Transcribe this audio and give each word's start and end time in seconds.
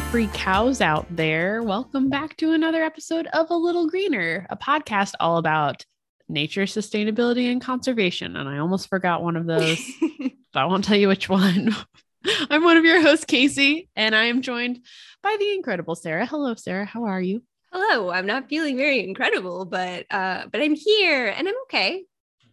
Well, 0.00 0.08
hello, 0.08 0.22
all 0.22 0.24
you 0.24 0.32
carefree 0.32 0.38
cows 0.38 0.80
out 0.80 1.06
there. 1.14 1.62
Welcome 1.62 2.08
back 2.08 2.36
to 2.38 2.52
another 2.52 2.82
episode 2.82 3.26
of 3.28 3.50
A 3.50 3.56
Little 3.56 3.88
Greener, 3.88 4.46
a 4.48 4.56
podcast 4.56 5.14
all 5.20 5.36
about 5.36 5.84
nature, 6.28 6.62
sustainability, 6.62 7.50
and 7.52 7.60
conservation. 7.60 8.36
And 8.36 8.48
I 8.48 8.58
almost 8.58 8.88
forgot 8.88 9.22
one 9.22 9.36
of 9.36 9.46
those, 9.46 9.80
but 10.52 10.60
I 10.60 10.64
won't 10.64 10.84
tell 10.84 10.96
you 10.96 11.08
which 11.08 11.28
one. 11.28 11.76
I'm 12.50 12.64
one 12.64 12.76
of 12.76 12.84
your 12.84 13.02
hosts, 13.02 13.24
Casey, 13.26 13.88
and 13.94 14.14
I 14.16 14.24
am 14.24 14.42
joined 14.42 14.80
by 15.22 15.36
the 15.38 15.52
incredible 15.52 15.94
Sara. 15.94 16.26
Hello, 16.26 16.54
Sara. 16.54 16.84
How 16.86 17.04
are 17.04 17.20
you? 17.20 17.42
Hello. 17.72 18.10
I'm 18.10 18.26
not 18.26 18.48
feeling 18.48 18.76
very 18.76 19.04
incredible, 19.04 19.64
but 19.64 20.06
uh, 20.10 20.46
but 20.50 20.62
I'm 20.62 20.74
here 20.74 21.26
and 21.28 21.48
I'm 21.48 21.54
okay. 21.64 22.04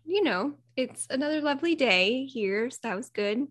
You 0.06 0.24
know, 0.24 0.54
it's 0.76 1.08
another 1.10 1.42
lovely 1.42 1.76
day 1.76 2.26
here, 2.26 2.70
so 2.70 2.80
that 2.84 2.96
was 2.96 3.10
good. 3.10 3.48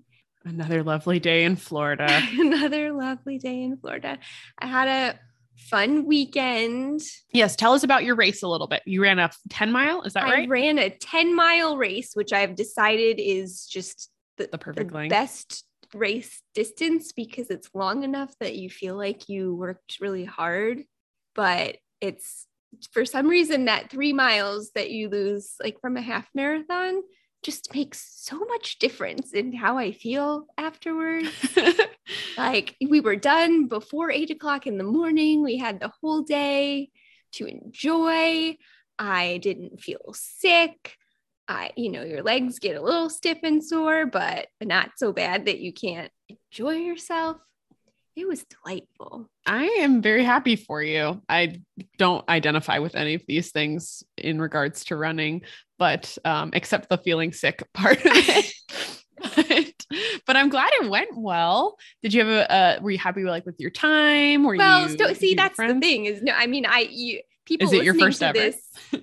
Another 0.46 0.84
lovely 0.84 1.18
day 1.18 1.42
in 1.45 1.56
Florida. 1.56 2.06
another 2.38 2.92
lovely 2.92 3.38
day 3.38 3.64
in 3.64 3.77
Florida. 3.78 4.18
I 4.60 4.66
had 4.66 4.87
a 4.87 5.18
fun 5.56 6.06
weekend. 6.06 7.00
Yes, 7.32 7.56
tell 7.56 7.73
us 7.73 7.82
about 7.82 8.04
your 8.04 8.14
race 8.14 8.42
a 8.42 8.48
little 8.48 8.68
bit. 8.68 8.82
You 8.87 9.02
ran 9.02 9.18
a 9.18 9.30
10 9.51 9.73
mile, 9.73 10.02
is 10.02 10.12
that 10.12 10.24
I 10.24 10.30
right? 10.30 10.45
I 10.45 10.51
ran 10.51 10.78
a 10.78 10.90
10 10.90 11.34
mile 11.34 11.77
race, 11.77 12.12
which 12.14 12.32
I've 12.32 12.54
decided 12.54 13.18
is 13.18 13.66
just 13.66 14.10
the, 14.37 14.48
The 14.52 14.59
perfect 14.59 14.92
length. 14.92 15.10
best 15.10 15.65
race 15.95 16.43
distance 16.54 17.12
because 17.12 17.51
it's 17.51 17.71
long 17.74 18.04
enough 18.04 18.32
that 18.38 18.54
you 18.54 18.71
feel 18.71 18.96
like 18.96 19.28
you 19.28 19.54
worked 19.54 19.99
really 20.01 20.24
hard, 20.24 20.82
but 21.34 21.78
it's 22.01 22.46
for 22.93 23.04
some 23.04 23.26
reason 23.26 23.65
that 23.65 23.90
three 23.90 24.12
miles 24.12 24.71
that 24.74 24.90
you 24.90 25.09
lose 25.09 25.54
like 25.60 25.80
from 25.80 25.96
a 25.96 26.02
half 26.02 26.28
marathon 26.34 27.02
just 27.42 27.74
makes 27.74 28.04
so 28.16 28.38
much 28.38 28.79
difference 28.79 29.32
in 29.32 29.52
how 29.52 29.79
I 29.79 29.92
feel 29.92 30.46
afterwards. 30.59 31.30
like 32.38 32.76
we 32.80 33.01
were 33.01 33.16
done 33.16 33.68
before 33.68 34.10
eight 34.10 34.30
o'clock 34.30 34.66
in 34.66 34.78
the 34.78 34.84
morning. 34.84 35.43
We 35.43 35.56
had 35.56 35.80
the 35.80 35.93
whole 36.01 36.23
day 36.23 36.90
to 37.32 37.46
enjoy. 37.46 38.56
I 38.98 39.38
didn't 39.38 39.80
feel 39.80 40.12
sick. 40.15 40.96
I, 41.48 41.70
you 41.76 41.90
know, 41.90 42.02
your 42.02 42.23
legs 42.23 42.59
get 42.59 42.76
a 42.76 42.82
little 42.82 43.09
stiff 43.09 43.38
and 43.43 43.62
sore, 43.62 44.06
but 44.06 44.48
not 44.60 44.93
so 44.96 45.12
bad 45.12 45.46
that 45.46 45.60
you 45.60 45.73
can't 45.73 46.10
enjoy 46.28 46.76
yourself. 46.76 47.37
It 48.16 48.26
was 48.26 48.45
delightful. 48.45 49.28
I 49.45 49.65
am 49.80 50.00
very 50.00 50.24
happy 50.24 50.56
for 50.56 50.82
you. 50.82 51.21
I 51.28 51.60
don't 51.98 52.26
identify 52.28 52.78
with 52.78 52.95
any 52.95 53.15
of 53.15 53.23
these 53.28 53.52
things 53.52 54.02
in 54.16 54.40
regards 54.40 54.87
to 54.87 54.96
running, 54.96 55.43
but 55.79 56.16
um, 56.24 56.51
except 56.52 56.88
the 56.88 56.99
feeling 56.99 57.32
sick 57.32 57.63
part 57.74 57.99
of 57.99 58.13
it. 58.13 58.52
but, 59.19 59.73
but 60.27 60.37
I'm 60.37 60.49
glad 60.49 60.71
it 60.80 60.91
went 60.91 61.16
well. 61.16 61.77
Did 62.02 62.15
you 62.15 62.24
have 62.24 62.29
a? 62.30 62.52
Uh, 62.52 62.79
were 62.83 62.91
you 62.91 62.99
happy 62.99 63.23
with 63.23 63.30
like 63.30 63.46
with 63.46 63.57
your 63.59 63.71
time? 63.71 64.44
Were 64.44 64.56
well, 64.56 64.91
you? 64.91 64.97
so, 64.99 65.12
see, 65.15 65.34
that's 65.34 65.56
the 65.56 65.78
thing 65.81 66.06
is 66.06 66.22
no, 66.22 66.33
I 66.33 66.47
mean, 66.47 66.66
I 66.66 66.87
you 66.91 67.21
people 67.44 67.66
Is 67.66 67.72
it 67.72 67.84
your 67.84 67.94
first 67.94 68.22
ever? 68.22 68.38
this. 68.38 68.56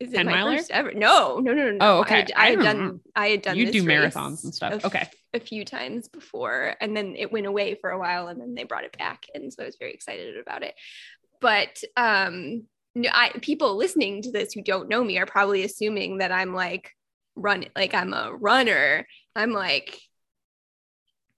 Is 0.00 0.14
it 0.14 0.16
10 0.16 0.26
my 0.26 0.32
miler? 0.32 0.56
first 0.56 0.70
ever? 0.70 0.94
No, 0.94 1.40
no, 1.40 1.52
no, 1.52 1.72
no. 1.72 1.76
Oh, 1.78 2.00
okay. 2.00 2.14
I, 2.14 2.18
had- 2.20 2.32
I 2.34 2.46
I 2.46 2.50
had 2.52 2.60
done. 2.60 3.00
I 3.14 3.28
had 3.28 3.42
done. 3.42 3.56
You 3.58 3.70
do 3.70 3.82
marathons 3.82 4.44
and 4.44 4.54
stuff. 4.54 4.82
a 4.82 4.86
Okay. 4.86 5.06
a 5.34 5.40
few 5.40 5.62
times 5.62 6.08
before, 6.08 6.74
and 6.80 6.96
then 6.96 7.16
it 7.16 7.30
went 7.30 7.46
away 7.46 7.74
for 7.74 7.90
a 7.90 7.98
while, 7.98 8.28
and 8.28 8.40
then 8.40 8.54
they 8.54 8.64
brought 8.64 8.84
it 8.84 8.96
back, 8.96 9.26
and 9.34 9.52
so 9.52 9.62
I 9.62 9.66
was 9.66 9.76
very 9.78 9.92
excited 9.92 10.38
about 10.38 10.62
it. 10.62 10.74
But 11.42 11.82
um, 11.98 12.62
I 12.96 13.30
people 13.40 13.76
listening 13.76 14.22
to 14.22 14.32
this 14.32 14.52
who 14.52 14.62
don't 14.62 14.88
know 14.88 15.02
me 15.02 15.18
are 15.18 15.26
probably 15.26 15.64
assuming 15.64 16.18
that 16.18 16.32
I'm 16.32 16.54
like 16.54 16.90
run, 17.36 17.66
like 17.76 17.94
I'm 17.94 18.12
a 18.12 18.32
runner. 18.32 19.06
I'm 19.36 19.52
like 19.52 19.98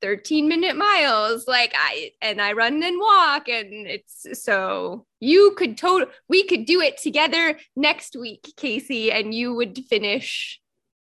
13 0.03 0.49
minute 0.49 0.77
miles 0.77 1.47
like 1.47 1.73
i 1.77 2.11
and 2.21 2.43
i 2.43 2.53
run 2.53 2.83
and 2.83 2.99
walk 2.99 3.49
and 3.49 3.87
it's 3.87 4.27
so 4.43 5.07
you 5.21 5.55
could 5.57 5.79
total 5.79 6.09
we 6.29 6.45
could 6.45 6.67
do 6.67 6.81
it 6.81 6.99
together 6.99 7.57
next 7.77 8.17
week 8.17 8.53
casey 8.57 9.13
and 9.13 9.33
you 9.33 9.55
would 9.55 9.79
finish 9.89 10.61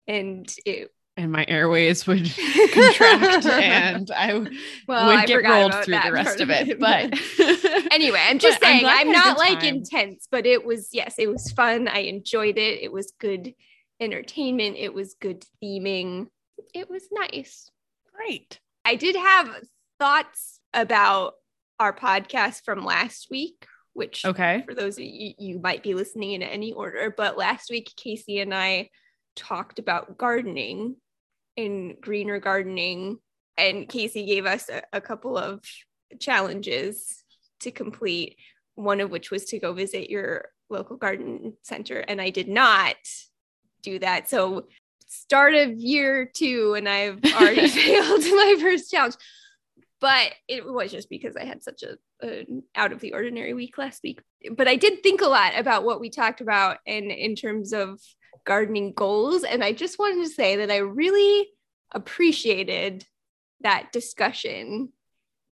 and 0.07 0.55
it 0.67 0.93
And 1.17 1.31
my 1.31 1.45
airways 1.47 2.07
would 2.07 2.25
contract, 2.73 3.47
and 3.47 4.11
I 4.11 4.35
would 4.35 4.57
i 4.89 5.27
get 5.27 5.45
rolled 5.45 5.75
through 5.85 5.99
the 5.99 6.13
rest 6.13 6.41
of 6.41 6.49
it. 6.51 6.81
But 6.81 7.13
anyway 7.93 8.21
i'm 8.27 8.39
just 8.39 8.59
I'm 8.65 8.81
saying 8.81 8.87
i'm, 8.87 9.11
a 9.11 9.13
not 9.13 9.37
like 9.37 9.63
intense 9.63 10.27
but 10.31 10.47
it 10.47 10.65
was 10.65 10.89
yes 10.93 11.17
it 11.19 11.29
was 11.31 11.53
fun 11.53 11.89
i 11.89 11.99
enjoyed 11.99 12.57
it 12.57 12.83
it 12.83 12.91
was 12.91 13.13
good 13.21 13.55
entertainment 14.01 14.77
it 14.79 14.95
was 14.95 15.15
good 15.21 15.45
theming 15.63 16.29
it 16.73 16.89
was 16.89 17.03
nice 17.13 17.71
great. 18.15 18.61
I 18.85 18.97
did 18.97 19.17
have 19.17 19.49
thoughts 19.99 20.61
about 20.75 21.35
our 21.79 21.93
podcast 21.93 22.65
from 22.65 22.85
last 22.85 23.29
week, 23.31 23.67
which 23.93 24.25
Okay. 24.25 24.63
for 24.67 24.75
those 24.75 24.99
of 24.99 25.05
you, 25.05 25.35
you 25.39 25.59
might 25.61 25.83
be 25.83 25.95
listening 25.95 26.33
in 26.33 26.43
any 26.43 26.73
order, 26.73 27.13
but 27.17 27.37
last 27.37 27.71
week 27.71 27.91
Casey 27.97 28.41
and 28.41 28.55
I 28.55 28.91
talked 29.37 29.79
about 29.79 30.19
gardening 30.19 30.97
and 31.57 32.01
greener 32.01 32.39
gardening, 32.41 33.19
and 33.57 33.89
Casey 33.89 34.27
gave 34.27 34.47
us 34.47 34.69
a, 34.69 34.83
a 34.93 35.01
couple 35.01 35.37
of 35.37 35.63
challenges 36.21 37.23
to 37.61 37.71
complete. 37.71 38.37
One 38.75 39.01
of 39.01 39.11
which 39.11 39.31
was 39.31 39.45
to 39.47 39.59
go 39.59 39.73
visit 39.73 40.11
your 40.11 40.49
local 40.71 40.97
garden 40.97 41.55
center, 41.63 41.99
and 41.99 42.21
I 42.21 42.31
did 42.31 42.49
not 42.49 42.97
do 43.83 43.99
that. 43.99 44.31
So 44.31 44.69
start 45.07 45.55
of 45.55 45.73
year 45.75 46.25
two, 46.33 46.75
and 46.75 46.89
I've 46.89 47.21
already 47.35 47.69
failed 47.69 48.21
my 48.23 48.57
first 48.61 48.91
challenge. 48.91 49.17
But 50.01 50.33
it 50.49 50.65
was 50.65 50.91
just 50.91 51.09
because 51.09 51.37
I 51.37 51.45
had 51.45 51.63
such 51.63 51.83
a 51.85 51.97
an 52.27 52.63
out 52.75 52.93
of 52.93 53.01
the 53.01 53.13
ordinary 53.13 53.53
week 53.53 53.79
last 53.79 54.03
week. 54.03 54.21
But 54.57 54.69
I 54.69 54.77
did 54.77 55.03
think 55.03 55.21
a 55.21 55.27
lot 55.27 55.53
about 55.57 55.85
what 55.85 56.01
we 56.01 56.11
talked 56.11 56.41
about 56.41 56.79
and 56.87 57.11
in 57.11 57.37
terms 57.37 57.73
of 57.73 58.01
gardening 58.45 58.93
goals. 58.93 59.45
And 59.45 59.63
I 59.63 59.73
just 59.73 59.99
wanted 59.99 60.25
to 60.25 60.31
say 60.31 60.57
that 60.57 60.71
I 60.71 60.79
really 60.79 61.49
appreciated 61.93 63.07
that 63.61 63.93
discussion 63.93 64.91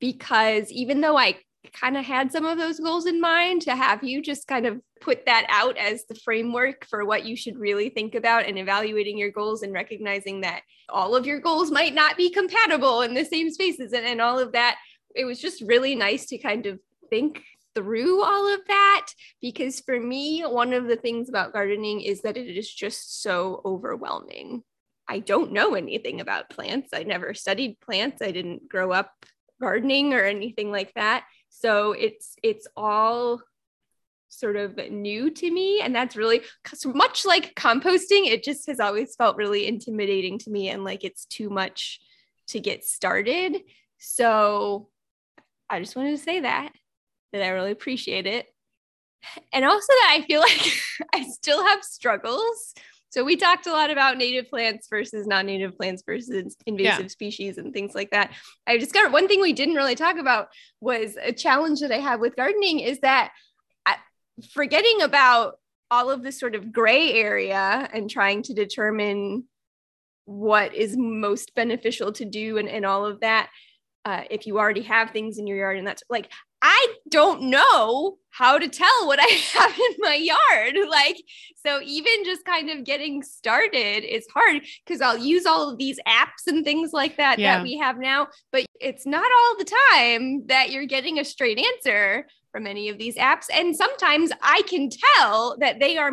because 0.01 0.71
even 0.71 1.01
though 1.01 1.17
I 1.17 1.37
kind 1.73 1.97
of 1.97 2.05
had 2.05 2.31
some 2.31 2.45
of 2.45 2.59
those 2.59 2.79
goals 2.79 3.07
in 3.07 3.21
mind, 3.21 3.63
to 3.63 3.75
have 3.75 4.05
you 4.05 4.23
just 4.23 4.47
kind 4.47 4.67
of 4.67 4.81
put 5.01 5.27
that 5.27 5.47
out 5.49 5.77
as 5.77 6.05
the 6.05 6.15
framework 6.15 6.87
for 6.87 7.05
what 7.05 7.25
you 7.25 7.37
should 7.37 7.59
really 7.59 7.89
think 7.89 8.15
about 8.15 8.47
and 8.47 8.59
evaluating 8.59 9.19
your 9.19 9.31
goals 9.31 9.63
and 9.63 9.73
recognizing 9.73 10.43
that 10.43 10.63
all 10.89 11.17
of 11.17 11.27
your 11.27 11.41
goals 11.41 11.71
might 11.71 11.95
not 11.95 12.17
be 12.17 12.31
compatible 12.31 13.03
in 13.03 13.15
the 13.15 13.25
same 13.25 13.51
spaces 13.51 13.93
and, 13.93 14.07
and 14.07 14.21
all 14.21 14.39
of 14.39 14.53
that. 14.53 14.77
It 15.15 15.25
was 15.25 15.41
just 15.41 15.63
really 15.63 15.95
nice 15.95 16.27
to 16.27 16.39
kind 16.39 16.67
of 16.67 16.79
think 17.11 17.43
through 17.77 18.25
all 18.25 18.55
of 18.55 18.61
that 18.69 19.07
because 19.43 19.81
for 19.81 20.01
me, 20.01 20.41
one 20.41 20.73
of 20.73 20.87
the 20.87 20.97
things 20.97 21.29
about 21.29 21.53
gardening 21.53 22.01
is 22.01 22.23
that 22.23 22.39
it 22.39 22.57
is 22.57 22.73
just 22.73 23.23
so 23.23 23.61
overwhelming. 23.65 24.63
I 25.07 25.19
don't 25.19 25.53
know 25.53 25.75
anything 25.75 26.21
about 26.21 26.49
plants. 26.49 26.91
I 26.95 27.03
never 27.03 27.35
studied 27.35 27.79
plants. 27.81 28.23
I 28.23 28.33
didn't 28.33 28.69
grow 28.69 28.93
up 28.93 29.13
gardening 29.61 30.15
or 30.15 30.23
anything 30.23 30.73
like 30.73 30.95
that. 30.95 31.25
So 31.51 31.93
it's 31.93 32.35
it's 32.43 32.67
all 32.77 33.41
sort 34.29 34.57
of 34.57 34.77
new 34.91 35.31
to 35.31 35.51
me 35.51 35.81
and 35.81 35.95
that's 35.95 36.17
really 36.17 36.43
much 36.85 37.25
like 37.25 37.55
composting 37.55 38.27
it 38.27 38.43
just 38.43 38.67
has 38.67 38.81
always 38.81 39.15
felt 39.15 39.37
really 39.37 39.67
intimidating 39.67 40.39
to 40.39 40.51
me 40.51 40.69
and 40.69 40.83
like 40.83 41.05
it's 41.05 41.25
too 41.27 41.49
much 41.49 42.01
to 42.49 42.59
get 42.59 42.85
started 42.85 43.57
so 43.99 44.89
i 45.71 45.79
just 45.79 45.95
wanted 45.95 46.11
to 46.11 46.23
say 46.23 46.41
that 46.41 46.73
that 47.33 47.43
i 47.43 47.49
really 47.49 47.73
appreciate 47.73 48.27
it. 48.27 48.47
And 49.53 49.65
also 49.65 49.89
that 49.89 50.17
i 50.19 50.27
feel 50.27 50.41
like 50.49 50.73
i 51.15 51.25
still 51.25 51.65
have 51.65 51.83
struggles. 51.83 52.75
So 53.11 53.25
we 53.25 53.37
talked 53.37 53.67
a 53.67 53.73
lot 53.73 53.91
about 53.91 54.19
native 54.19 54.51
plants 54.51 54.89
versus 54.91 55.27
non-native 55.27 55.79
plants 55.79 56.03
versus 56.05 56.55
invasive 56.67 57.11
species 57.11 57.57
and 57.57 57.73
things 57.73 57.95
like 57.95 58.11
that. 58.11 58.33
I 58.67 58.77
discovered 58.77 59.13
one 59.13 59.27
thing 59.27 59.41
we 59.41 59.55
didn't 59.55 59.77
really 59.77 59.95
talk 59.95 60.19
about 60.19 60.49
was 60.81 61.17
a 61.23 61.33
challenge 61.33 61.81
that 61.81 61.93
i 61.93 61.99
have 61.99 62.21
with 62.21 62.37
gardening 62.37 62.81
is 62.81 63.01
that 63.01 63.33
forgetting 64.53 65.03
about 65.03 65.59
all 65.91 66.11
of 66.11 66.23
this 66.23 66.39
sort 66.39 66.55
of 66.55 66.73
gray 66.73 67.13
area 67.13 67.89
and 67.93 68.11
trying 68.11 68.43
to 68.43 68.55
determine 68.55 69.45
what 70.25 70.75
is 70.75 70.97
most 70.97 71.55
beneficial 71.55 72.13
to 72.13 72.25
do 72.25 72.59
and, 72.59 72.69
and 72.69 72.85
all 72.85 73.07
of 73.07 73.21
that 73.21 73.49
uh, 74.05 74.23
if 74.31 74.47
you 74.47 74.59
already 74.59 74.83
have 74.83 75.11
things 75.11 75.39
in 75.39 75.47
your 75.47 75.57
yard 75.57 75.79
and 75.79 75.87
that's 75.87 76.03
like 76.11 76.31
i 76.69 76.87
don't 77.09 77.43
know 77.43 78.19
how 78.31 78.59
to 78.59 78.69
tell 78.69 79.07
what 79.07 79.21
i 79.21 79.27
have 79.55 79.71
in 79.79 79.95
my 79.99 80.15
yard 80.15 80.77
like 80.89 81.17
so 81.65 81.81
even 81.85 82.25
just 82.25 82.45
kind 82.45 82.69
of 82.71 82.85
getting 82.85 83.23
started 83.23 84.05
is 84.05 84.27
hard 84.35 84.63
because 84.85 85.01
i'll 85.01 85.17
use 85.19 85.47
all 85.47 85.71
of 85.71 85.79
these 85.79 85.99
apps 86.07 86.47
and 86.47 86.65
things 86.65 86.93
like 86.93 87.17
that 87.17 87.39
Yeah. 87.39 87.57
that 87.57 87.63
we 87.63 87.79
have 87.79 87.99
now 87.99 88.29
but 88.53 88.67
it's 88.81 89.07
not 89.07 89.25
all 89.39 89.57
the 89.59 89.71
time 89.93 90.47
that 90.49 90.71
you're 90.71 90.87
getting 90.87 91.19
a 91.19 91.25
straight 91.25 91.59
answer 91.59 92.27
from 92.53 92.67
any 92.67 92.89
of 92.89 92.97
these 92.97 93.17
apps. 93.17 93.47
And 93.53 93.77
sometimes 93.77 94.31
I 94.41 94.63
can 94.67 94.89
tell 95.17 95.57
that 95.61 95.79
they 95.79 95.99
are 95.99 96.11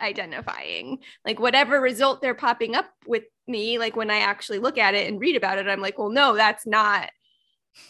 misidentifying, 0.00 0.98
like 1.24 1.40
whatever 1.40 1.80
result 1.80 2.20
they're 2.20 2.34
popping 2.34 2.74
up 2.76 2.86
with 3.06 3.24
me. 3.48 3.78
Like 3.78 3.96
when 3.96 4.10
I 4.10 4.18
actually 4.18 4.58
look 4.60 4.78
at 4.78 4.94
it 4.94 5.08
and 5.08 5.20
read 5.20 5.36
about 5.36 5.58
it, 5.58 5.66
I'm 5.68 5.80
like, 5.80 5.98
well, 5.98 6.10
no, 6.10 6.36
that's 6.36 6.66
not 6.66 7.10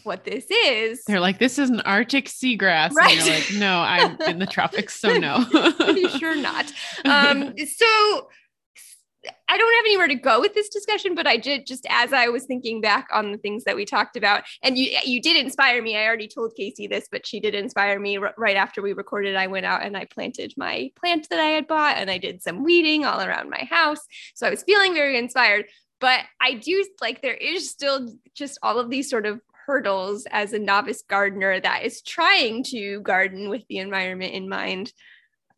what 0.04 0.24
this 0.24 0.46
is. 0.50 1.02
They're 1.06 1.20
like, 1.20 1.38
this 1.38 1.58
is 1.58 1.70
an 1.70 1.80
Arctic 1.80 2.26
seagrass. 2.26 2.92
Right. 2.92 3.16
And 3.16 3.26
you're 3.26 3.34
like, 3.34 3.52
no, 3.54 3.80
I'm 3.80 4.20
in 4.22 4.38
the 4.38 4.46
tropics, 4.46 4.98
so 4.98 5.16
no. 5.16 5.44
Sure 6.18 6.36
not. 6.36 6.72
Um, 7.04 7.54
so 7.66 8.28
I 9.48 9.56
don't 9.56 9.74
have 9.74 9.84
anywhere 9.84 10.08
to 10.08 10.14
go 10.14 10.40
with 10.40 10.54
this 10.54 10.68
discussion, 10.68 11.14
but 11.14 11.26
I 11.26 11.36
did 11.36 11.66
just 11.66 11.86
as 11.88 12.12
I 12.12 12.28
was 12.28 12.44
thinking 12.44 12.80
back 12.80 13.08
on 13.12 13.32
the 13.32 13.38
things 13.38 13.64
that 13.64 13.76
we 13.76 13.84
talked 13.84 14.16
about, 14.16 14.44
and 14.62 14.76
you 14.76 14.96
you 15.04 15.20
did 15.20 15.36
inspire 15.36 15.82
me. 15.82 15.96
I 15.96 16.06
already 16.06 16.28
told 16.28 16.54
Casey 16.56 16.86
this, 16.86 17.08
but 17.10 17.26
she 17.26 17.38
did 17.38 17.54
inspire 17.54 18.00
me 18.00 18.18
r- 18.18 18.34
right 18.36 18.56
after 18.56 18.82
we 18.82 18.92
recorded. 18.92 19.36
I 19.36 19.46
went 19.46 19.66
out 19.66 19.84
and 19.84 19.96
I 19.96 20.06
planted 20.06 20.54
my 20.56 20.90
plant 20.96 21.28
that 21.30 21.38
I 21.38 21.50
had 21.50 21.66
bought, 21.66 21.98
and 21.98 22.10
I 22.10 22.18
did 22.18 22.42
some 22.42 22.64
weeding 22.64 23.04
all 23.04 23.20
around 23.20 23.50
my 23.50 23.66
house. 23.70 24.00
So 24.34 24.46
I 24.46 24.50
was 24.50 24.62
feeling 24.62 24.94
very 24.94 25.16
inspired. 25.18 25.66
But 26.00 26.20
I 26.40 26.54
do 26.54 26.84
like 27.00 27.22
there 27.22 27.34
is 27.34 27.70
still 27.70 28.08
just 28.34 28.58
all 28.60 28.80
of 28.80 28.90
these 28.90 29.08
sort 29.08 29.24
of 29.24 29.40
hurdles 29.72 30.26
as 30.30 30.52
a 30.52 30.58
novice 30.58 31.02
gardener 31.08 31.58
that 31.58 31.82
is 31.82 32.02
trying 32.02 32.62
to 32.62 33.00
garden 33.00 33.48
with 33.48 33.66
the 33.68 33.78
environment 33.78 34.34
in 34.34 34.46
mind. 34.46 34.92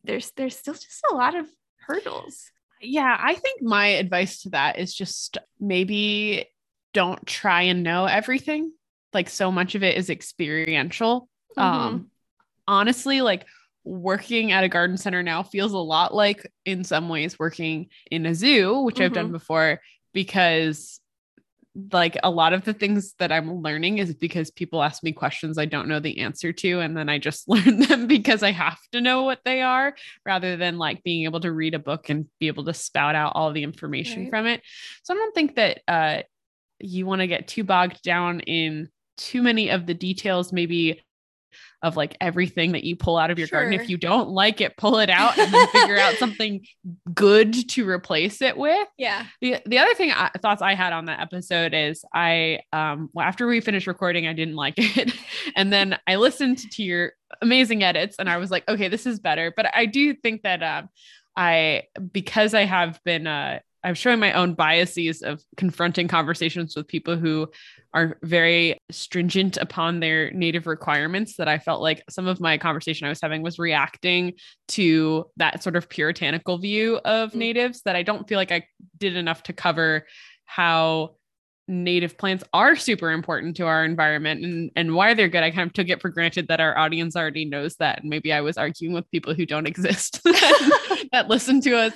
There's 0.05 0.31
there's 0.37 0.56
still 0.56 0.75
just 0.75 1.02
a 1.11 1.14
lot 1.14 1.34
of 1.34 1.49
hurdles. 1.81 2.50
yeah, 2.81 3.16
I 3.19 3.34
think 3.34 3.61
my 3.61 3.87
advice 3.87 4.43
to 4.43 4.50
that 4.50 4.78
is 4.78 4.94
just 4.94 5.38
maybe 5.58 6.46
don't 6.93 7.26
try 7.26 7.62
and 7.62 7.82
know 7.82 8.05
everything. 8.05 8.72
Like 9.12 9.28
so 9.28 9.50
much 9.50 9.75
of 9.75 9.82
it 9.82 9.96
is 9.96 10.11
experiential. 10.11 11.28
Um 11.56 12.11
honestly, 12.69 13.20
like 13.20 13.46
working 13.82 14.52
at 14.52 14.62
a 14.62 14.69
garden 14.69 14.96
center 14.96 15.25
now 15.25 15.43
feels 15.43 15.72
a 15.72 15.78
lot 15.78 16.14
like 16.14 16.49
in 16.64 16.84
some 16.84 17.08
ways 17.08 17.37
working 17.37 17.88
in 18.12 18.26
a 18.26 18.34
zoo, 18.34 18.81
which 18.82 19.00
I've 19.00 19.12
done 19.12 19.32
before 19.32 19.81
because 20.12 21.00
like 21.93 22.17
a 22.23 22.31
lot 22.31 22.53
of 22.53 22.65
the 22.65 22.73
things 22.73 23.15
that 23.19 23.32
I'm 23.32 23.61
learning 23.62 23.99
is 23.99 24.15
because 24.15 24.50
people 24.53 24.82
ask 24.82 25.03
me 25.03 25.12
questions 25.12 25.59
I 25.59 25.65
don't 25.65 25.88
know 25.88 25.99
the 25.99 26.21
answer 26.21 26.53
to 26.53 26.81
and 26.81 26.97
then 26.97 27.09
I 27.09 27.19
just 27.19 27.49
learn 27.49 27.81
them 27.81 28.06
because 28.06 28.43
I 28.44 28.53
have 28.53 28.79
to 28.93 29.00
know 29.00 29.25
what 29.25 29.41
they 29.44 29.61
are 29.61 29.94
rather 30.25 30.56
than 30.56 30.79
like 30.79 31.03
being 31.03 31.25
able 31.25 31.41
to 31.41 31.50
read 31.53 31.75
a 31.75 31.81
book 31.81 32.11
and 32.11 32.26
be 32.38 32.47
able 32.47 32.65
to 32.67 32.75
spout 32.75 33.17
out 33.17 33.32
all 33.35 33.53
the 33.53 33.65
information 33.65 34.23
Right. 34.23 34.31
from 34.31 34.47
it. 34.47 34.62
So 35.03 35.15
I 35.15 35.17
don't 35.17 35.35
think 35.35 35.56
that 35.56 35.81
uh 35.88 36.23
you 36.79 37.06
want 37.06 37.21
to 37.21 37.26
get 37.26 37.49
too 37.49 37.65
bogged 37.65 38.03
down 38.03 38.41
in 38.41 38.88
too 39.17 39.43
many 39.43 39.71
of 39.71 39.87
the 39.87 39.94
details 39.94 40.53
maybe 40.53 41.00
of 41.83 41.97
like 41.97 42.17
everything 42.21 42.73
that 42.73 42.85
you 42.85 42.97
pull 42.97 43.17
out 43.17 43.31
of 43.31 43.39
your 43.39 43.49
garden. 43.49 43.73
If 43.73 43.91
you 43.91 43.97
don't 43.97 44.31
like 44.31 44.61
it, 44.61 44.77
pull 44.77 44.99
it 44.99 45.11
out 45.11 45.39
and 45.39 45.53
then 45.53 45.67
figure 45.69 45.99
out 45.99 46.15
something 46.19 46.65
good 47.12 47.69
to 47.71 47.89
replace 47.89 48.41
it 48.41 48.56
with. 48.56 48.89
Yeah. 48.97 49.27
The, 49.41 49.59
the 49.67 49.79
other 49.79 49.95
thing 49.95 50.11
I, 50.11 50.31
thoughts 50.41 50.62
I 50.62 50.75
had 50.75 50.93
on 50.93 51.06
that 51.06 51.21
episode 51.21 51.75
is 51.75 52.05
I 52.15 52.61
um 52.73 53.11
well, 53.12 53.27
after 53.27 53.47
we 53.47 53.61
finished 53.61 53.87
recording 53.87 54.27
I 54.27 54.33
didn't 54.33 54.56
like 54.56 54.75
it 54.77 55.15
and 55.56 55.73
then 55.73 55.99
I 56.06 56.17
listened 56.17 56.59
to 56.59 56.83
your 56.83 57.12
amazing 57.43 57.83
edits 57.83 58.17
and 58.19 58.31
I 58.31 58.39
was 58.39 58.50
like 58.50 58.69
okay 58.69 58.89
this 58.89 59.07
is 59.07 59.19
better 59.21 59.53
but 59.55 59.67
I 59.75 59.87
do 59.87 60.15
think 60.15 60.43
that 60.43 60.62
um 60.62 60.89
I 61.37 61.85
because 62.12 62.55
I 62.55 62.65
have 62.65 63.00
been 63.05 63.27
uh 63.27 63.61
I'm 63.85 63.95
showing 63.95 64.19
my 64.19 64.33
own 64.33 64.55
biases 64.55 65.23
of 65.23 65.43
confronting 65.59 66.09
conversations 66.09 66.75
with 66.75 66.89
people 66.89 67.17
who 67.17 67.49
are 67.93 68.19
very 68.23 68.79
stringent 68.91 69.59
upon 69.59 70.01
their 70.01 70.31
native 70.31 70.67
requirements 70.67 71.37
that 71.37 71.49
I 71.49 71.59
felt 71.59 71.83
like 71.83 72.03
some 72.09 72.27
of 72.27 72.41
my 72.41 72.57
conversation 72.59 73.07
I 73.07 73.11
was 73.11 73.21
having 73.21 73.43
was 73.43 73.59
reacting 73.59 74.33
to 74.69 75.27
that 75.37 75.63
sort 75.63 75.77
of 75.77 75.89
puritanical 75.89 76.59
view 76.59 76.97
of 77.05 77.33
Mm. 77.33 77.37
natives 77.37 77.83
that 77.83 77.95
I 77.95 78.03
don't 78.03 78.27
feel 78.27 78.39
like 78.39 78.53
I 78.53 78.67
did 78.99 79.17
enough 79.17 79.43
to 79.45 79.53
cover 79.53 80.07
how 80.47 81.17
native 81.66 82.19
plants 82.19 82.44
are 82.52 82.76
super 82.76 83.11
important 83.11 83.56
to 83.56 83.66
our 83.66 83.84
environment 83.84 84.44
and, 84.44 84.70
and 84.76 84.94
why 84.94 85.14
they're 85.14 85.28
good. 85.28 85.43
I 85.43 85.50
kind 85.50 85.66
of 85.66 85.72
took 85.72 85.88
it 85.88 86.00
for 86.00 86.11
granted 86.11 86.49
that 86.49 86.61
our 86.61 86.76
audience 86.76 87.16
already 87.16 87.44
knows 87.44 87.76
that. 87.76 88.00
And 88.00 88.11
maybe 88.11 88.32
I 88.32 88.43
was 88.43 88.58
arguing 88.58 88.94
with 88.94 89.11
people 89.11 89.34
who 89.34 89.46
don't 89.46 89.66
exist 89.75 90.20
that 90.25 91.26
listen 91.28 91.61
to 91.62 91.76
us. 91.76 91.93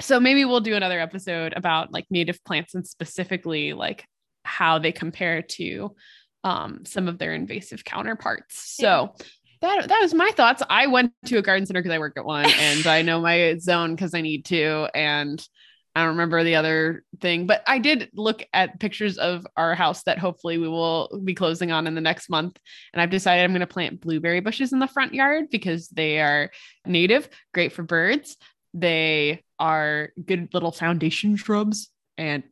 So 0.00 0.20
maybe 0.20 0.44
we'll 0.44 0.60
do 0.60 0.74
another 0.74 1.00
episode 1.00 1.54
about 1.56 1.92
like 1.92 2.06
native 2.10 2.42
plants 2.44 2.74
and 2.74 2.86
specifically 2.86 3.72
like 3.72 4.04
how 4.44 4.78
they 4.78 4.92
compare 4.92 5.42
to 5.42 5.94
um, 6.44 6.84
some 6.84 7.08
of 7.08 7.18
their 7.18 7.34
invasive 7.34 7.84
counterparts. 7.84 8.76
So 8.76 9.14
that 9.60 9.88
that 9.88 10.00
was 10.00 10.14
my 10.14 10.30
thoughts. 10.36 10.62
I 10.70 10.86
went 10.86 11.12
to 11.26 11.38
a 11.38 11.42
garden 11.42 11.66
center 11.66 11.82
because 11.82 11.94
I 11.94 11.98
work 11.98 12.16
at 12.16 12.24
one 12.24 12.46
and 12.46 12.86
I 12.86 13.02
know 13.02 13.20
my 13.20 13.56
zone 13.58 13.94
because 13.94 14.14
I 14.14 14.20
need 14.22 14.46
to. 14.46 14.88
And 14.94 15.46
I 15.94 16.00
don't 16.00 16.10
remember 16.10 16.44
the 16.44 16.54
other 16.54 17.04
thing, 17.20 17.46
but 17.46 17.62
I 17.66 17.78
did 17.78 18.10
look 18.14 18.44
at 18.52 18.78
pictures 18.78 19.18
of 19.18 19.46
our 19.56 19.74
house 19.74 20.04
that 20.04 20.18
hopefully 20.18 20.56
we 20.56 20.68
will 20.68 21.20
be 21.24 21.34
closing 21.34 21.72
on 21.72 21.86
in 21.88 21.94
the 21.96 22.00
next 22.00 22.30
month. 22.30 22.58
And 22.92 23.02
I've 23.02 23.10
decided 23.10 23.42
I'm 23.42 23.50
going 23.50 23.60
to 23.60 23.66
plant 23.66 24.00
blueberry 24.00 24.40
bushes 24.40 24.72
in 24.72 24.78
the 24.78 24.86
front 24.86 25.14
yard 25.14 25.46
because 25.50 25.88
they 25.88 26.20
are 26.20 26.50
native, 26.86 27.28
great 27.52 27.72
for 27.72 27.82
birds. 27.82 28.36
They 28.72 29.42
are 29.58 30.10
good 30.24 30.54
little 30.54 30.70
foundation 30.70 31.34
shrubs 31.34 31.90
and 32.16 32.44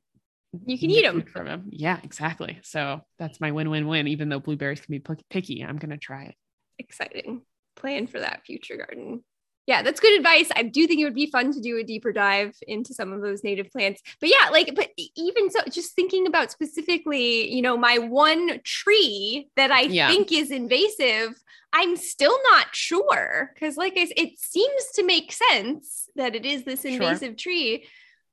You 0.66 0.76
can 0.78 0.90
eat 0.90 0.98
eat 0.98 1.04
'em. 1.04 1.20
food 1.20 1.30
from 1.30 1.46
them. 1.46 1.68
Yeah, 1.70 1.98
exactly. 2.02 2.58
So 2.62 3.02
that's 3.20 3.40
my 3.40 3.52
win 3.52 3.70
win 3.70 3.86
win. 3.86 4.08
Even 4.08 4.28
though 4.30 4.40
blueberries 4.40 4.80
can 4.80 4.90
be 4.98 5.04
picky, 5.30 5.62
I'm 5.64 5.76
going 5.76 5.90
to 5.90 5.96
try 5.96 6.24
it. 6.24 6.34
Exciting. 6.78 7.42
Plan 7.76 8.08
for 8.08 8.18
that 8.18 8.44
future 8.44 8.76
garden. 8.76 9.22
Yeah, 9.68 9.82
that's 9.82 10.00
good 10.00 10.18
advice. 10.18 10.48
I 10.56 10.62
do 10.62 10.86
think 10.86 10.98
it 10.98 11.04
would 11.04 11.14
be 11.14 11.30
fun 11.30 11.52
to 11.52 11.60
do 11.60 11.76
a 11.76 11.84
deeper 11.84 12.10
dive 12.10 12.56
into 12.66 12.94
some 12.94 13.12
of 13.12 13.20
those 13.20 13.44
native 13.44 13.70
plants. 13.70 14.00
But 14.18 14.30
yeah, 14.30 14.48
like, 14.50 14.74
but 14.74 14.88
even 15.14 15.50
so, 15.50 15.60
just 15.70 15.94
thinking 15.94 16.26
about 16.26 16.50
specifically, 16.50 17.52
you 17.52 17.60
know, 17.60 17.76
my 17.76 17.98
one 17.98 18.60
tree 18.64 19.50
that 19.56 19.70
I 19.70 19.82
Yeah. 19.82 20.08
think 20.08 20.32
is 20.32 20.50
invasive, 20.50 21.38
I'm 21.74 21.96
still 21.96 22.38
not 22.50 22.74
sure. 22.74 23.52
Cause, 23.60 23.76
like 23.76 23.98
I 23.98 24.06
said, 24.06 24.14
it 24.16 24.38
seems 24.38 24.86
to 24.94 25.04
make 25.04 25.32
sense 25.32 26.08
that 26.16 26.34
it 26.34 26.46
is 26.46 26.64
this 26.64 26.80
Sure. 26.80 26.92
invasive 26.92 27.36
tree, 27.36 27.86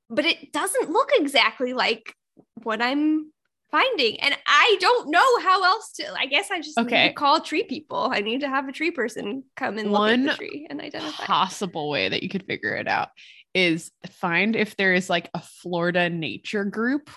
but 0.08 0.24
it 0.24 0.54
doesn't 0.54 0.88
look 0.90 1.10
exactly 1.12 1.74
like 1.74 2.14
what 2.62 2.80
I'm 2.80 3.30
finding. 3.76 4.20
And 4.20 4.36
I 4.46 4.76
don't 4.80 5.10
know 5.10 5.38
how 5.40 5.62
else 5.64 5.92
to, 5.92 6.14
I 6.14 6.26
guess 6.26 6.50
I 6.50 6.60
just 6.60 6.78
need 6.78 6.86
Okay. 6.86 7.08
to 7.08 7.14
call 7.14 7.40
tree 7.40 7.64
people. 7.64 8.10
I 8.12 8.20
need 8.20 8.40
to 8.40 8.48
have 8.48 8.68
a 8.68 8.72
tree 8.72 8.90
person 8.90 9.44
come 9.56 9.78
and 9.78 9.92
look 9.92 10.08
at 10.08 10.22
the 10.24 10.34
tree 10.34 10.66
and 10.70 10.80
identify. 10.80 11.24
possible 11.26 11.88
way 11.90 12.08
that 12.08 12.22
you 12.22 12.28
could 12.28 12.44
figure 12.46 12.74
it 12.74 12.88
out 12.88 13.08
is 13.54 13.90
find 14.10 14.56
if 14.56 14.76
there 14.76 14.94
is 14.94 15.08
like 15.10 15.28
a 15.34 15.40
Florida 15.40 16.08
nature 16.10 16.64
group. 16.64 17.10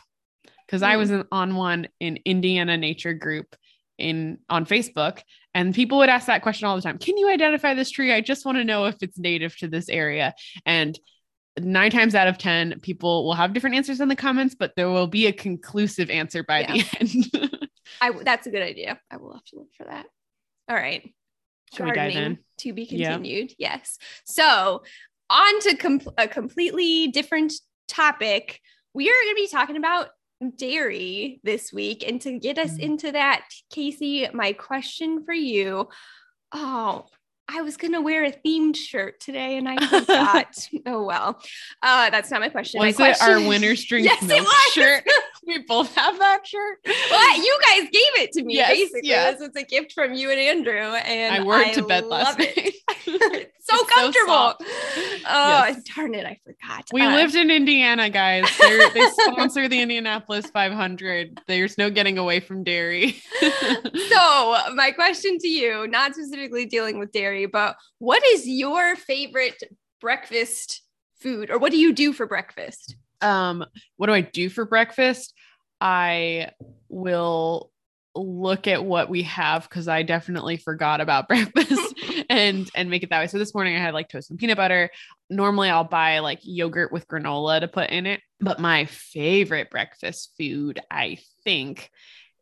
Because 0.66 0.84
I 0.84 0.96
Mm. 0.96 0.98
was 1.00 1.12
in, 1.12 1.24
on 1.32 1.56
one 1.56 1.88
in 2.00 2.20
Indiana 2.26 2.78
nature 2.78 3.14
group 3.14 3.56
in 3.98 4.38
on 4.50 4.66
Facebook, 4.66 5.22
and 5.54 5.74
people 5.74 5.98
would 5.98 6.10
ask 6.10 6.28
that 6.28 6.42
question 6.44 6.68
all 6.68 6.76
the 6.76 6.82
time. 6.82 6.98
Can 7.00 7.18
you 7.18 7.30
identify 7.30 7.74
this 7.74 7.90
tree? 7.90 8.14
I 8.14 8.22
just 8.22 8.46
want 8.46 8.58
to 8.60 8.64
know 8.64 8.86
if 8.86 8.96
it's 9.02 9.18
native 9.18 9.58
to 9.58 9.68
this 9.68 9.90
area. 9.90 10.34
And 10.66 10.98
nine 11.60 11.92
times 11.92 12.16
out 12.16 12.28
of 12.28 12.38
ten, 12.38 12.80
people 12.82 13.26
will 13.26 13.34
have 13.34 13.54
different 13.54 13.76
answers 13.76 14.00
in 14.02 14.08
the 14.08 14.16
comments, 14.16 14.56
but 14.56 14.74
there 14.76 14.90
will 14.90 15.08
be 15.08 15.28
a 15.28 15.32
conclusive 15.34 16.10
answer 16.10 16.44
by 16.44 16.64
the 16.64 16.86
end. 17.00 17.70
I 18.02 18.12
that's 18.24 18.48
a 18.48 18.52
good 18.52 18.62
idea. 18.62 19.00
I 19.12 19.18
will 19.18 19.34
have 19.34 19.44
to 19.46 19.56
look 19.58 19.70
for 19.78 19.86
that. 19.86 20.06
All 20.70 20.76
right. 20.76 21.14
Should 21.74 21.86
we 21.86 21.92
dive 21.92 22.16
in? 22.16 22.40
to 22.60 22.74
be 22.74 22.84
Yeah. 22.84 23.14
continued. 23.14 23.54
Yes. 23.58 23.98
So 24.26 24.84
on 25.30 25.60
to 25.62 25.76
com- 25.78 26.02
a 26.18 26.28
completely 26.28 27.08
different 27.10 27.54
topic. 27.88 28.60
We 28.94 29.10
are 29.10 29.14
going 29.14 29.36
to 29.36 29.42
be 29.42 29.48
talking 29.48 29.78
about 29.78 30.10
dairy 30.58 31.40
this 31.44 31.72
week. 31.74 32.04
And 32.08 32.22
to 32.22 32.40
get 32.40 32.58
us 32.58 32.72
Mm. 32.76 32.80
into 32.80 33.12
that, 33.12 33.48
Casey, 33.72 34.28
my 34.34 34.54
question 34.54 35.24
for 35.26 35.34
you. 35.34 35.90
Oh, 36.52 37.06
I 37.52 37.62
was 37.62 37.78
going 37.78 37.94
to 37.94 38.02
wear 38.02 38.24
a 38.26 38.32
themed 38.32 38.76
shirt 38.76 39.20
today 39.20 39.58
and 39.58 39.68
I 39.68 39.84
forgot. 39.88 40.56
oh, 40.86 41.04
well. 41.04 41.42
Uh, 41.82 42.10
that's 42.12 42.30
not 42.30 42.42
my 42.42 42.50
question. 42.50 42.80
was 42.80 43.00
my 43.00 43.10
it 43.10 43.22
our 43.22 43.28
question- 43.30 43.48
winter 43.48 43.76
strength 43.76 44.06
Yes, 44.06 44.22
it 44.24 44.28
milk 44.28 44.44
was. 44.44 44.74
shirt? 44.74 45.04
we 45.48 45.60
both 45.60 45.94
have 45.96 46.18
that 46.20 46.46
shirt. 46.46 46.78
well, 46.86 47.38
you 47.38 47.60
guys 47.66 47.82
gave 47.92 48.24
it 48.24 48.32
to 48.34 48.44
me. 48.44 48.56
Yes, 48.56 48.70
basically, 48.72 49.10
this 49.10 49.40
was 49.40 49.56
a 49.56 49.64
gift 49.64 49.94
from 49.94 50.14
you 50.14 50.30
and 50.32 50.40
Andrew, 50.40 50.74
and 50.78 51.34
I 51.36 51.44
wore 51.44 51.60
it 51.60 51.74
to 51.76 51.86
bed 51.86 52.06
last 52.06 52.38
it. 52.40 52.56
night. 52.58 52.74
It's 53.62 53.76
so 53.76 53.76
It's 53.86 53.94
comfortable. 53.94 54.34
soft. 54.34 54.64
oh, 55.28 55.66
Yes. 55.68 55.84
darn 55.96 56.16
it! 56.16 56.26
I 56.26 56.40
forgot. 56.44 56.86
We 56.92 57.04
Uh, 57.04 57.14
lived 57.16 57.36
in 57.36 57.52
Indiana, 57.52 58.10
guys. 58.10 58.46
They're, 58.60 58.90
they 58.92 59.06
sponsor 59.12 59.68
the 59.68 59.80
Indianapolis 59.80 60.48
500. 60.50 61.40
There's 61.46 61.78
no 61.78 61.92
getting 61.92 62.18
away 62.18 62.40
from 62.40 62.64
dairy. 62.64 63.22
So, 63.40 64.56
my 64.74 64.92
question 64.96 65.38
to 65.40 65.48
you, 65.48 65.88
not 65.88 66.14
specifically 66.16 66.66
dealing 66.66 66.98
with 67.00 67.12
dairy, 67.12 67.46
but 67.46 67.76
what 68.00 68.24
is 68.26 68.48
your 68.48 68.96
favorite 68.96 69.62
breakfast 70.02 70.82
food, 71.20 71.52
or 71.52 71.60
what 71.60 71.72
do 71.72 71.78
you 71.78 71.94
do 71.94 72.12
for 72.14 72.26
breakfast? 72.26 72.96
Um, 73.22 73.66
what 73.98 74.08
do 74.08 74.14
I 74.14 74.22
do 74.22 74.50
for 74.50 74.66
breakfast? 74.66 75.34
I 75.82 76.52
will 76.90 77.72
look 78.16 78.68
at 78.68 78.84
what 78.84 79.10
we 79.10 79.24
have 79.24 79.70
because 79.70 79.88
I 79.88 80.04
definitely 80.04 80.58
forgot 80.58 81.00
about 81.00 81.28
breakfast 81.28 81.94
and 82.30 82.70
and 82.76 82.90
make 82.90 83.04
it 83.04 83.10
that 83.12 83.20
way. 83.20 83.28
So 83.28 83.38
this 83.38 83.54
morning 83.54 83.76
I 83.76 83.80
had 83.80 83.94
like 83.94 84.10
toast 84.10 84.30
and 84.30 84.40
peanut 84.40 84.58
butter. 84.58 84.90
Normally 85.30 85.70
I'll 85.70 85.84
buy 85.84 86.20
like 86.20 86.40
yogurt 86.44 86.92
with 86.92 87.08
granola 87.08 87.60
to 87.62 87.68
put 87.68 87.90
in 87.92 88.06
it, 88.06 88.22
but 88.40 88.60
my 88.60 88.86
favorite 88.86 89.70
breakfast 89.70 90.34
food 90.38 90.80
I 90.92 91.20
think 91.44 91.90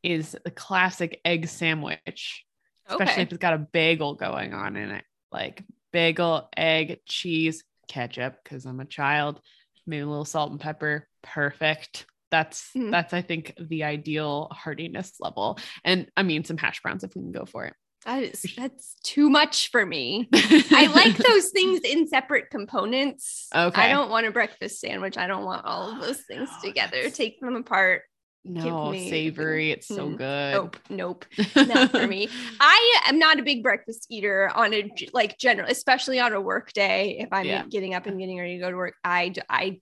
is 0.03 0.35
the 0.45 0.51
classic 0.51 1.19
egg 1.25 1.47
sandwich, 1.47 2.45
especially 2.87 3.13
Okay. 3.13 3.21
if 3.23 3.29
it's 3.29 3.37
got 3.37 3.53
a 3.53 3.57
bagel 3.57 4.15
going 4.15 4.53
on 4.53 4.75
in 4.77 4.89
it. 4.91 5.03
Like 5.31 5.63
bagel, 5.91 6.49
egg, 6.55 7.01
cheese, 7.05 7.63
ketchup, 7.87 8.35
because 8.43 8.65
I'm 8.65 8.79
a 8.79 8.85
child, 8.85 9.41
maybe 9.87 10.01
a 10.01 10.07
little 10.07 10.25
salt 10.25 10.51
and 10.51 10.59
pepper. 10.59 11.07
Perfect. 11.23 12.05
That's 12.29 12.69
Mm. 12.75 12.91
that's 12.91 13.13
I 13.13 13.21
think 13.21 13.53
the 13.59 13.83
ideal 13.85 14.49
hardiness 14.51 15.13
level. 15.19 15.57
And 15.85 16.09
I 16.17 16.23
mean 16.23 16.43
some 16.43 16.57
hash 16.57 16.81
browns 16.81 17.03
if 17.03 17.15
we 17.15 17.21
can 17.21 17.31
go 17.31 17.45
for 17.45 17.65
it. 17.65 17.73
That 18.05 18.23
is 18.23 18.45
that's 18.55 18.95
too 19.03 19.29
much 19.29 19.71
for 19.71 19.85
me. 19.85 20.29
I 20.33 20.89
like 20.93 21.15
those 21.17 21.49
things 21.49 21.81
in 21.81 22.07
separate 22.07 22.49
components. 22.49 23.47
Okay. 23.55 23.81
I 23.81 23.89
don't 23.89 24.09
want 24.09 24.27
a 24.27 24.31
breakfast 24.31 24.79
sandwich. 24.79 25.17
I 25.17 25.27
don't 25.27 25.45
want 25.45 25.65
all 25.65 25.91
of 25.91 26.01
those 26.01 26.21
things 26.21 26.49
No, 26.63 26.69
together. 26.69 27.09
Take 27.09 27.39
them 27.41 27.55
apart. 27.55 28.03
No 28.47 28.93
savory. 28.93 29.71
It's 29.71 29.87
so 29.87 30.09
Mm. 30.09 30.17
good. 30.17 30.53
Nope, 30.53 30.77
nope, 30.89 31.25
not 31.67 31.91
for 31.91 32.07
me. 32.07 32.29
I 32.59 33.01
am 33.07 33.19
not 33.19 33.39
a 33.39 33.43
big 33.43 33.63
breakfast 33.63 34.07
eater 34.09 34.49
on 34.55 34.73
a 34.73 34.89
like 35.13 35.37
general, 35.37 35.69
especially 35.69 36.19
on 36.19 36.33
a 36.33 36.41
work 36.41 36.73
day. 36.73 37.17
If 37.19 37.29
I'm 37.31 37.45
Yeah. 37.45 37.63
getting 37.69 37.93
up 37.93 38.05
and 38.05 38.19
getting 38.19 38.39
ready 38.39 38.57
to 38.57 38.63
go 38.63 38.71
to 38.71 38.77
work, 38.77 38.95
I 39.03 39.33
I 39.49 39.81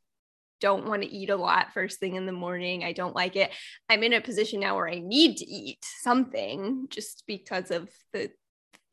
don't 0.62 0.88
want 0.88 1.02
to 1.04 1.12
eat 1.12 1.30
a 1.30 1.36
lot 1.36 1.74
first 1.74 2.00
thing 2.00 2.16
in 2.16 2.26
the 2.26 2.32
morning. 2.32 2.84
I 2.84 2.94
don't 2.94 3.16
like 3.16 3.36
it. 3.36 3.52
I'm 3.90 4.04
in 4.04 4.14
a 4.14 4.22
position 4.22 4.62
now 4.62 4.76
where 4.76 4.90
I 4.90 5.00
need 5.00 5.38
to 5.38 5.46
eat 5.46 5.80
something 6.02 6.88
just 6.90 7.24
because 7.28 7.72
of 7.72 7.90
the 8.14 8.32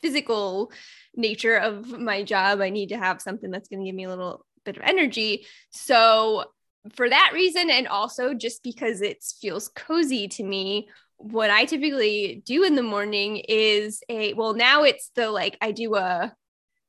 physical 0.03 0.73
nature 1.15 1.57
of 1.57 1.89
my 1.99 2.25
job. 2.25 2.61
I 2.61 2.71
need 2.71 2.89
to 2.89 2.99
have 2.99 3.23
something 3.23 3.51
that's 3.51 3.69
going 3.69 3.81
to 3.81 3.87
give 3.87 3.95
me 3.95 4.05
a 4.05 4.09
little 4.09 4.45
bit 4.65 4.77
of 4.77 4.83
energy. 4.85 5.47
So 5.71 6.45
for 6.95 7.09
that 7.09 7.31
reason, 7.33 7.71
and 7.71 7.87
also 7.89 8.35
just 8.35 8.63
because 8.63 9.01
it 9.01 9.25
feels 9.41 9.69
cozy 9.69 10.29
to 10.29 10.43
me, 10.43 10.89
what 11.17 11.51
I 11.51 11.65
typically 11.65 12.43
do 12.45 12.65
in 12.65 12.75
the 12.75 12.83
morning 12.83 13.37
is 13.49 14.03
a 14.09 14.33
well, 14.35 14.55
now 14.55 14.83
it's 14.83 15.11
the 15.15 15.31
like 15.31 15.57
I 15.61 15.71
do 15.73 15.95
a 15.95 16.35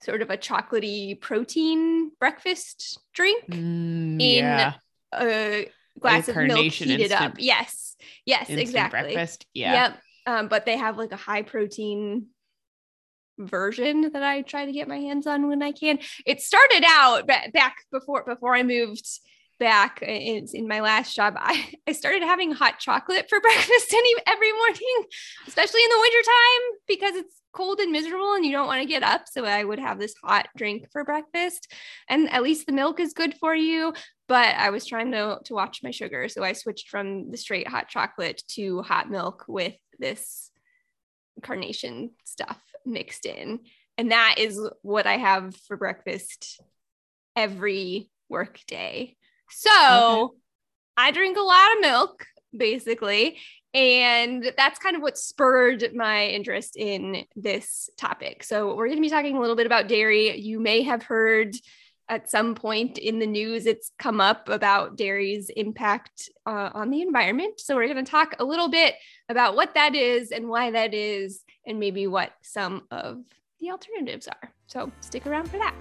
sort 0.01 0.21
of 0.21 0.29
a 0.29 0.37
chocolatey 0.37 1.19
protein 1.21 2.11
breakfast 2.19 2.99
drink, 3.13 3.45
Mm, 3.47 4.19
In 4.19 4.19
yeah. 4.19 4.73
a 5.13 5.69
glass 5.99 6.27
of 6.27 6.35
milk 6.35 6.65
heated 6.73 7.11
up. 7.11 7.21
instant- 7.21 7.39
Yes, 7.39 7.95
yes, 8.25 8.41
Instant 8.49 8.59
exactly. 8.59 9.01
breakfast. 9.13 9.45
Yeah. 9.53 9.73
Yep. 9.73 9.99
Um, 10.25 10.47
but 10.47 10.65
they 10.65 10.77
have 10.77 10.97
like 10.97 11.11
a 11.11 11.17
high 11.17 11.41
protein 11.43 12.27
version 13.37 14.11
that 14.13 14.23
I 14.23 14.41
try 14.41 14.65
to 14.65 14.71
get 14.71 14.87
my 14.87 14.97
hands 14.99 15.27
on 15.27 15.47
when 15.47 15.61
I 15.61 15.71
can. 15.71 15.99
It 16.25 16.41
started 16.41 16.83
out 16.87 17.27
ba- 17.27 17.49
back 17.53 17.75
before 17.91 18.23
before 18.23 18.55
I 18.55 18.63
moved 18.63 19.07
back 19.63 20.01
in, 20.01 20.45
in 20.53 20.67
my 20.67 20.81
last 20.81 21.15
job. 21.15 21.35
I, 21.37 21.73
I 21.87 21.93
started 21.93 22.21
having 22.21 22.51
hot 22.51 22.79
chocolate 22.79 23.27
for 23.29 23.39
breakfast 23.41 23.93
any 23.93 24.13
every 24.27 24.51
morning, 24.51 25.05
especially 25.47 25.81
in 25.83 25.89
the 25.89 25.99
wintertime 25.99 26.79
because 26.87 27.15
it's 27.15 27.41
cold 27.53 27.79
and 27.79 27.91
miserable 27.91 28.33
and 28.33 28.45
you 28.45 28.51
don't 28.51 28.67
want 28.67 28.81
to 28.81 28.87
get 28.87 29.03
up. 29.03 29.21
So 29.31 29.45
I 29.45 29.63
would 29.63 29.79
have 29.79 29.99
this 29.99 30.15
hot 30.21 30.47
drink 30.57 30.87
for 30.91 31.05
breakfast. 31.05 31.71
And 32.09 32.29
at 32.31 32.43
least 32.43 32.65
the 32.65 32.73
milk 32.73 32.99
is 32.99 33.13
good 33.13 33.35
for 33.35 33.55
you. 33.55 33.93
But 34.27 34.55
I 34.55 34.69
was 34.69 34.85
trying 34.85 35.11
to, 35.11 35.39
to 35.45 35.53
watch 35.53 35.81
my 35.81 35.91
sugar. 35.91 36.27
So 36.27 36.43
I 36.43 36.53
switched 36.53 36.89
from 36.89 37.31
the 37.31 37.37
straight 37.37 37.67
hot 37.67 37.87
chocolate 37.87 38.43
to 38.49 38.81
hot 38.81 39.09
milk 39.09 39.45
with 39.47 39.75
this 39.97 40.51
carnation 41.41 42.11
stuff 42.25 42.59
mixed 42.85 43.25
in. 43.25 43.59
And 43.97 44.11
that 44.11 44.35
is 44.39 44.59
what 44.81 45.07
I 45.07 45.17
have 45.17 45.55
for 45.55 45.77
breakfast 45.77 46.59
every 47.35 48.09
work 48.29 48.59
day. 48.67 49.15
So 49.55 50.35
I 50.97 51.11
drink 51.11 51.37
a 51.37 51.41
lot 51.41 51.73
of 51.73 51.81
milk, 51.81 52.25
basically. 52.55 53.37
And 53.73 54.51
that's 54.55 54.77
kind 54.77 54.95
of 54.95 55.01
what 55.01 55.17
spurred 55.17 55.95
my 55.95 56.27
interest 56.27 56.75
in 56.77 57.25
this 57.35 57.89
topic. 57.97 58.43
So, 58.43 58.75
we're 58.75 58.85
going 58.85 58.97
to 58.97 59.01
be 59.01 59.09
talking 59.09 59.35
a 59.35 59.41
little 59.41 59.55
bit 59.55 59.65
about 59.65 59.87
dairy. 59.87 60.37
You 60.37 60.59
may 60.59 60.83
have 60.83 61.01
heard 61.01 61.55
at 62.07 62.29
some 62.29 62.53
point 62.53 62.97
in 62.99 63.17
the 63.17 63.25
news, 63.25 63.65
it's 63.65 63.91
come 63.97 64.21
up 64.21 64.47
about 64.49 64.97
dairy's 64.97 65.49
impact 65.49 66.29
uh, 66.45 66.69
on 66.73 66.91
the 66.91 67.01
environment. 67.01 67.59
So, 67.59 67.75
we're 67.75 67.91
going 67.91 68.05
to 68.05 68.11
talk 68.11 68.35
a 68.37 68.45
little 68.45 68.69
bit 68.69 68.93
about 69.27 69.55
what 69.55 69.73
that 69.73 69.95
is 69.95 70.31
and 70.31 70.49
why 70.49 70.69
that 70.69 70.93
is, 70.93 71.41
and 71.65 71.79
maybe 71.79 72.05
what 72.05 72.31
some 72.43 72.83
of 72.91 73.23
the 73.59 73.71
alternatives 73.71 74.27
are. 74.27 74.51
So, 74.67 74.91
stick 75.01 75.25
around 75.25 75.49
for 75.49 75.57
that. 75.57 75.73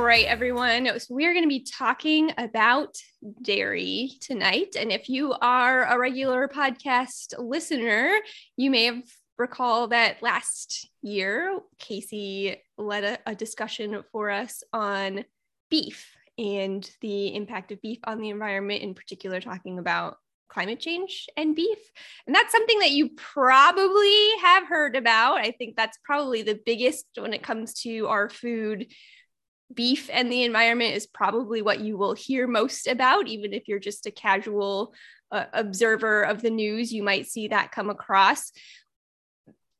Right, 0.00 0.24
everyone. 0.24 0.88
So 0.98 1.14
we're 1.14 1.34
going 1.34 1.44
to 1.44 1.48
be 1.48 1.62
talking 1.62 2.32
about 2.38 2.96
dairy 3.42 4.12
tonight. 4.22 4.74
And 4.76 4.90
if 4.90 5.10
you 5.10 5.34
are 5.34 5.84
a 5.84 5.98
regular 5.98 6.48
podcast 6.48 7.34
listener, 7.38 8.14
you 8.56 8.70
may 8.70 8.84
have 8.86 9.02
recall 9.36 9.88
that 9.88 10.22
last 10.22 10.88
year, 11.02 11.60
Casey 11.78 12.56
led 12.78 13.04
a, 13.04 13.18
a 13.26 13.34
discussion 13.34 14.02
for 14.10 14.30
us 14.30 14.62
on 14.72 15.26
beef 15.70 16.16
and 16.38 16.90
the 17.02 17.36
impact 17.36 17.70
of 17.70 17.82
beef 17.82 17.98
on 18.04 18.22
the 18.22 18.30
environment, 18.30 18.82
in 18.82 18.94
particular, 18.94 19.38
talking 19.38 19.78
about 19.78 20.16
climate 20.48 20.80
change 20.80 21.26
and 21.36 21.54
beef. 21.54 21.78
And 22.26 22.34
that's 22.34 22.52
something 22.52 22.78
that 22.80 22.90
you 22.90 23.10
probably 23.16 24.30
have 24.42 24.66
heard 24.66 24.96
about. 24.96 25.38
I 25.38 25.52
think 25.52 25.76
that's 25.76 25.98
probably 26.04 26.42
the 26.42 26.58
biggest 26.64 27.06
when 27.16 27.34
it 27.34 27.42
comes 27.42 27.74
to 27.82 28.08
our 28.08 28.28
food 28.28 28.86
beef 29.74 30.10
and 30.12 30.30
the 30.30 30.44
environment 30.44 30.94
is 30.94 31.06
probably 31.06 31.62
what 31.62 31.80
you 31.80 31.96
will 31.96 32.14
hear 32.14 32.46
most 32.46 32.86
about 32.86 33.28
even 33.28 33.52
if 33.52 33.68
you're 33.68 33.78
just 33.78 34.06
a 34.06 34.10
casual 34.10 34.92
uh, 35.32 35.44
observer 35.52 36.22
of 36.22 36.42
the 36.42 36.50
news 36.50 36.92
you 36.92 37.02
might 37.02 37.26
see 37.26 37.48
that 37.48 37.72
come 37.72 37.90
across. 37.90 38.52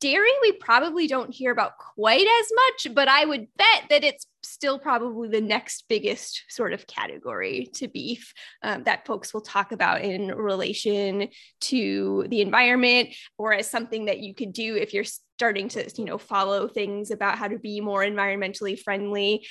Dairy 0.01 0.31
we 0.41 0.53
probably 0.53 1.07
don't 1.07 1.35
hear 1.35 1.53
about 1.53 1.73
quite 1.77 2.27
as 2.27 2.51
much 2.55 2.95
but 2.95 3.07
i 3.07 3.23
would 3.23 3.49
bet 3.57 3.85
that 3.91 4.03
it's 4.03 4.27
still 4.43 4.79
probably 4.79 5.29
the 5.29 5.41
next 5.41 5.85
biggest 5.89 6.45
sort 6.49 6.73
of 6.73 6.87
category 6.87 7.69
to 7.75 7.87
beef 7.87 8.33
um, 8.63 8.83
that 8.85 9.07
folks 9.07 9.35
will 9.35 9.43
talk 9.43 9.73
about 9.73 10.01
in 10.01 10.29
relation 10.29 11.29
to 11.61 12.25
the 12.29 12.41
environment 12.41 13.11
or 13.37 13.53
as 13.53 13.69
something 13.69 14.07
that 14.07 14.21
you 14.21 14.35
could 14.35 14.53
do 14.55 14.75
if 14.77 14.95
you're 14.95 15.05
starting 15.05 15.69
to 15.69 15.87
you 15.97 16.05
know 16.05 16.19
follow 16.19 16.67
things 16.67 17.11
about 17.11 17.39
how 17.39 17.49
to 17.49 17.59
be 17.59 17.81
more 17.81 18.03
environmentally 18.03 18.79
friendly 18.79 19.47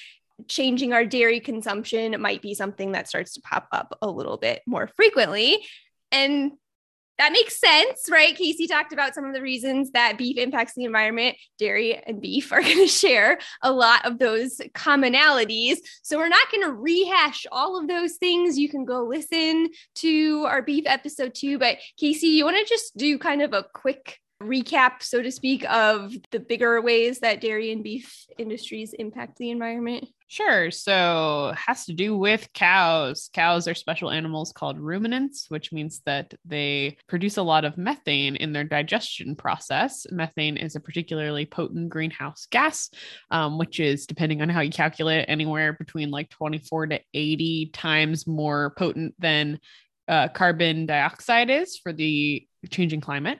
changing 0.47 0.93
our 0.93 1.05
dairy 1.05 1.39
consumption 1.39 2.19
might 2.21 2.41
be 2.41 2.53
something 2.53 2.93
that 2.93 3.07
starts 3.07 3.33
to 3.33 3.41
pop 3.41 3.67
up 3.71 3.97
a 4.01 4.09
little 4.09 4.37
bit 4.37 4.61
more 4.65 4.89
frequently. 4.95 5.65
And 6.11 6.53
that 7.19 7.33
makes 7.33 7.59
sense, 7.59 8.07
right? 8.09 8.35
Casey 8.35 8.65
talked 8.65 8.93
about 8.93 9.13
some 9.13 9.25
of 9.25 9.33
the 9.33 9.41
reasons 9.41 9.91
that 9.91 10.17
beef 10.17 10.37
impacts 10.37 10.73
the 10.73 10.85
environment. 10.85 11.35
Dairy 11.57 11.95
and 11.95 12.21
beef 12.21 12.51
are 12.53 12.61
going 12.63 12.77
to 12.77 12.87
share 12.87 13.39
a 13.61 13.71
lot 13.71 14.05
of 14.05 14.19
those 14.19 14.61
commonalities. 14.73 15.77
So 16.01 16.17
we're 16.17 16.29
not 16.29 16.49
going 16.49 16.63
to 16.63 16.71
rehash 16.71 17.45
all 17.51 17.77
of 17.77 17.89
those 17.89 18.15
things. 18.15 18.57
You 18.57 18.69
can 18.69 18.85
go 18.85 19.03
listen 19.03 19.69
to 19.95 20.45
our 20.47 20.61
beef 20.61 20.85
episode 20.87 21.35
too. 21.35 21.59
But 21.59 21.77
Casey, 21.97 22.27
you 22.27 22.45
want 22.45 22.57
to 22.57 22.65
just 22.65 22.95
do 22.95 23.19
kind 23.19 23.41
of 23.41 23.51
a 23.53 23.65
quick 23.73 24.17
recap, 24.41 25.01
so 25.03 25.21
to 25.21 25.31
speak, 25.31 25.69
of 25.69 26.13
the 26.31 26.39
bigger 26.39 26.81
ways 26.81 27.19
that 27.19 27.41
dairy 27.41 27.71
and 27.71 27.83
beef 27.83 28.25
industries 28.37 28.93
impact 28.93 29.37
the 29.37 29.51
environment? 29.51 30.07
Sure. 30.31 30.69
So 30.69 31.53
has 31.57 31.85
to 31.85 31.93
do 31.93 32.15
with 32.15 32.53
cows. 32.53 33.31
Cows 33.33 33.67
are 33.67 33.73
special 33.73 34.11
animals 34.11 34.53
called 34.53 34.79
ruminants, 34.79 35.47
which 35.49 35.73
means 35.73 36.01
that 36.05 36.35
they 36.45 36.97
produce 37.07 37.37
a 37.37 37.41
lot 37.41 37.65
of 37.65 37.79
methane 37.79 38.35
in 38.35 38.53
their 38.53 38.63
digestion 38.63 39.35
process. 39.35 40.05
Methane 40.11 40.55
is 40.55 40.75
a 40.75 40.79
particularly 40.79 41.47
potent 41.47 41.89
greenhouse 41.89 42.45
gas, 42.51 42.91
um, 43.31 43.57
which 43.57 43.79
is, 43.79 44.05
depending 44.05 44.43
on 44.43 44.49
how 44.49 44.61
you 44.61 44.71
calculate, 44.71 45.25
anywhere 45.27 45.73
between 45.73 46.11
like 46.11 46.29
24 46.29 46.87
to 46.87 46.99
80 47.13 47.71
times 47.73 48.27
more 48.27 48.73
potent 48.77 49.15
than 49.17 49.59
uh, 50.07 50.27
carbon 50.27 50.85
dioxide 50.85 51.49
is 51.49 51.77
for 51.77 51.91
the 51.91 52.47
changing 52.69 53.01
climate. 53.01 53.39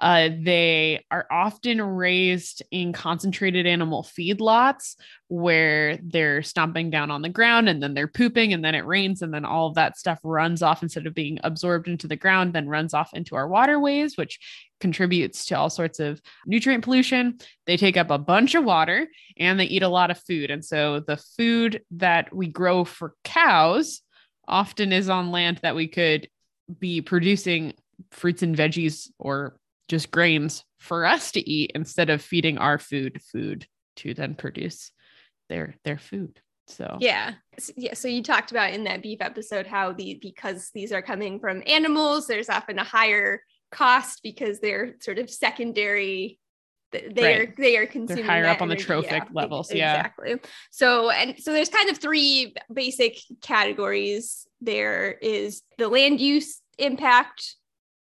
Uh, 0.00 0.28
they 0.42 1.04
are 1.10 1.26
often 1.30 1.80
raised 1.80 2.62
in 2.72 2.92
concentrated 2.92 3.66
animal 3.66 4.02
feedlots 4.02 4.96
where 5.28 5.98
they're 6.02 6.42
stomping 6.42 6.90
down 6.90 7.10
on 7.10 7.22
the 7.22 7.28
ground 7.28 7.68
and 7.68 7.82
then 7.82 7.94
they're 7.94 8.08
pooping 8.08 8.52
and 8.52 8.64
then 8.64 8.74
it 8.74 8.84
rains 8.84 9.22
and 9.22 9.32
then 9.32 9.44
all 9.44 9.68
of 9.68 9.74
that 9.76 9.96
stuff 9.96 10.18
runs 10.24 10.62
off 10.62 10.82
instead 10.82 11.06
of 11.06 11.14
being 11.14 11.38
absorbed 11.44 11.86
into 11.86 12.08
the 12.08 12.16
ground, 12.16 12.52
then 12.52 12.68
runs 12.68 12.92
off 12.92 13.14
into 13.14 13.36
our 13.36 13.46
waterways, 13.46 14.16
which 14.16 14.40
contributes 14.80 15.46
to 15.46 15.56
all 15.56 15.70
sorts 15.70 16.00
of 16.00 16.20
nutrient 16.44 16.84
pollution. 16.84 17.38
They 17.66 17.76
take 17.76 17.96
up 17.96 18.10
a 18.10 18.18
bunch 18.18 18.54
of 18.54 18.64
water 18.64 19.06
and 19.38 19.58
they 19.58 19.66
eat 19.66 19.82
a 19.82 19.88
lot 19.88 20.10
of 20.10 20.18
food. 20.18 20.50
And 20.50 20.64
so 20.64 21.00
the 21.00 21.16
food 21.16 21.82
that 21.92 22.34
we 22.34 22.48
grow 22.48 22.84
for 22.84 23.14
cows 23.22 24.00
often 24.46 24.92
is 24.92 25.08
on 25.08 25.30
land 25.30 25.60
that 25.62 25.76
we 25.76 25.86
could 25.86 26.28
be 26.78 27.00
producing 27.00 27.74
fruits 28.10 28.42
and 28.42 28.56
veggies 28.56 29.08
or 29.18 29.56
just 29.88 30.10
grains 30.10 30.64
for 30.78 31.04
us 31.04 31.32
to 31.32 31.50
eat 31.50 31.72
instead 31.74 32.10
of 32.10 32.22
feeding 32.22 32.58
our 32.58 32.78
food 32.78 33.20
food 33.32 33.66
to 33.96 34.14
then 34.14 34.34
produce 34.34 34.90
their 35.48 35.74
their 35.84 35.98
food. 35.98 36.40
So 36.66 36.96
yeah, 37.00 37.34
yeah. 37.76 37.94
So 37.94 38.08
you 38.08 38.22
talked 38.22 38.50
about 38.50 38.72
in 38.72 38.84
that 38.84 39.02
beef 39.02 39.20
episode 39.20 39.66
how 39.66 39.92
the 39.92 40.18
because 40.20 40.70
these 40.74 40.92
are 40.92 41.02
coming 41.02 41.38
from 41.38 41.62
animals, 41.66 42.26
there's 42.26 42.48
often 42.48 42.78
a 42.78 42.84
higher 42.84 43.42
cost 43.70 44.20
because 44.22 44.60
they're 44.60 44.94
sort 45.00 45.18
of 45.18 45.28
secondary 45.28 46.38
they 46.92 47.22
right. 47.22 47.40
are 47.40 47.54
they 47.58 47.76
are 47.76 47.86
consuming 47.86 48.24
They're 48.24 48.32
higher 48.32 48.46
up 48.46 48.62
on 48.62 48.68
the 48.68 48.76
trophic 48.76 49.10
yeah, 49.10 49.28
levels 49.32 49.72
yeah 49.72 49.96
exactly 49.96 50.36
so 50.70 51.10
and 51.10 51.34
so 51.40 51.52
there's 51.52 51.68
kind 51.68 51.90
of 51.90 51.98
three 51.98 52.54
basic 52.72 53.18
categories 53.42 54.46
there 54.60 55.12
is 55.20 55.62
the 55.76 55.88
land 55.88 56.20
use 56.20 56.60
impact 56.78 57.56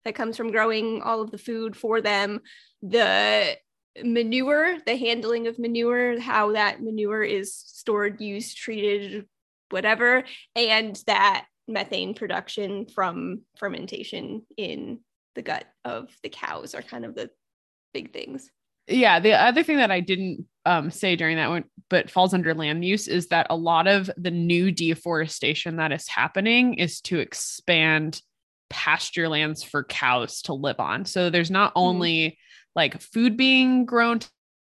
that 0.06 0.16
comes 0.16 0.38
from 0.38 0.52
growing 0.52 1.02
all 1.02 1.22
of 1.22 1.32
the 1.32 1.38
food 1.38 1.76
for 1.76 2.00
them. 2.00 2.40
The 2.82 3.58
manure 4.04 4.78
the 4.86 4.98
handling 4.98 5.48
of 5.48 5.58
manure 5.58 6.20
how 6.20 6.52
that 6.52 6.82
manure 6.82 7.24
is 7.24 7.56
stored 7.56 8.20
used 8.20 8.58
treated 8.58 9.26
whatever 9.70 10.24
and 10.56 11.02
that 11.08 11.46
methane 11.68 12.14
production 12.14 12.86
from 12.88 13.42
fermentation 13.58 14.46
in 14.58 15.00
the 15.36 15.42
gut 15.42 15.66
of 15.86 16.10
the 16.24 16.30
cows 16.30 16.76
are 16.76 16.82
kind 16.82 17.06
of 17.06 17.16
the 17.16 17.30
big 17.94 18.12
things. 18.12 18.50
Yeah 18.88 19.20
the 19.20 19.34
other 19.34 19.64
thing 19.64 19.78
that 19.78 19.92
i 19.92 20.00
didn't 20.00 20.46
um, 20.66 20.92
say 20.92 21.16
during 21.16 21.38
that 21.38 21.50
one 21.50 21.64
but 21.90 22.12
falls 22.12 22.34
under 22.34 22.54
land 22.54 22.84
use 22.84 23.08
is 23.08 23.28
that 23.28 23.48
a 23.50 23.56
lot 23.56 23.88
of 23.88 24.10
the 24.18 24.32
new 24.32 24.72
deforestation 24.72 25.78
that 25.78 25.92
is 25.92 26.08
happening 26.08 26.76
is 26.76 27.02
to 27.02 27.20
expand 27.20 28.22
pasture 28.70 29.30
lands 29.30 29.64
for 29.64 29.84
cows 29.84 30.42
to 30.42 30.54
live 30.54 30.80
on 30.80 31.06
so 31.06 31.30
there's 31.30 31.52
not 31.52 31.70
mm-hmm. 31.72 31.88
only 31.88 32.38
like 32.76 33.00
food 33.02 33.38
being 33.38 33.86
grown 33.86 34.20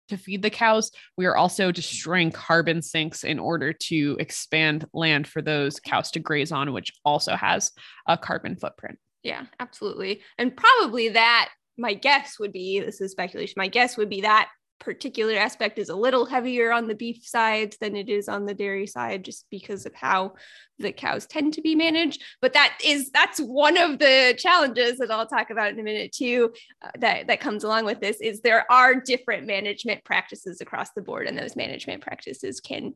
to 0.09 0.17
feed 0.17 0.41
the 0.41 0.49
cows, 0.49 0.91
we 1.17 1.25
are 1.25 1.35
also 1.35 1.71
destroying 1.71 2.31
carbon 2.31 2.81
sinks 2.81 3.23
in 3.23 3.39
order 3.39 3.73
to 3.73 4.17
expand 4.19 4.85
land 4.93 5.27
for 5.27 5.41
those 5.41 5.79
cows 5.79 6.11
to 6.11 6.19
graze 6.19 6.51
on, 6.51 6.73
which 6.73 6.91
also 7.03 7.35
has 7.35 7.71
a 8.07 8.17
carbon 8.17 8.55
footprint. 8.55 8.99
Yeah, 9.23 9.45
absolutely. 9.59 10.21
And 10.37 10.55
probably 10.55 11.09
that, 11.09 11.49
my 11.77 11.93
guess 11.93 12.39
would 12.39 12.53
be 12.53 12.79
this 12.79 13.01
is 13.01 13.11
speculation, 13.11 13.55
my 13.57 13.67
guess 13.67 13.97
would 13.97 14.09
be 14.09 14.21
that 14.21 14.49
particular 14.79 15.37
aspect 15.37 15.79
is 15.79 15.89
a 15.89 15.95
little 15.95 16.25
heavier 16.25 16.71
on 16.71 16.87
the 16.87 16.95
beef 16.95 17.25
side 17.25 17.75
than 17.79 17.95
it 17.95 18.09
is 18.09 18.27
on 18.27 18.45
the 18.45 18.53
dairy 18.53 18.87
side 18.87 19.23
just 19.23 19.45
because 19.49 19.85
of 19.85 19.93
how 19.95 20.33
the 20.79 20.91
cows 20.91 21.25
tend 21.25 21.53
to 21.53 21.61
be 21.61 21.75
managed. 21.75 22.23
But 22.41 22.53
that 22.53 22.77
is 22.83 23.09
that's 23.11 23.39
one 23.39 23.77
of 23.77 23.99
the 23.99 24.35
challenges 24.37 24.97
that 24.97 25.11
I'll 25.11 25.27
talk 25.27 25.49
about 25.49 25.71
in 25.71 25.79
a 25.79 25.83
minute 25.83 26.11
too 26.11 26.53
uh, 26.83 26.91
that 26.99 27.27
that 27.27 27.39
comes 27.39 27.63
along 27.63 27.85
with 27.85 27.99
this 27.99 28.19
is 28.21 28.41
there 28.41 28.69
are 28.71 28.95
different 28.95 29.47
management 29.47 30.03
practices 30.03 30.61
across 30.61 30.91
the 30.91 31.01
board 31.01 31.27
and 31.27 31.37
those 31.37 31.55
management 31.55 32.01
practices 32.01 32.59
can 32.59 32.93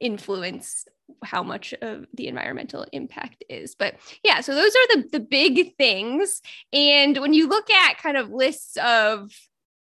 influence 0.00 0.86
how 1.24 1.42
much 1.42 1.74
of 1.82 2.06
the 2.14 2.28
environmental 2.28 2.86
impact 2.92 3.44
is. 3.48 3.74
But 3.74 3.94
yeah 4.24 4.40
so 4.40 4.54
those 4.54 4.74
are 4.74 4.96
the 4.96 5.08
the 5.12 5.20
big 5.20 5.76
things. 5.76 6.40
And 6.72 7.16
when 7.18 7.32
you 7.32 7.48
look 7.48 7.70
at 7.70 7.98
kind 7.98 8.16
of 8.16 8.30
lists 8.30 8.76
of 8.76 9.30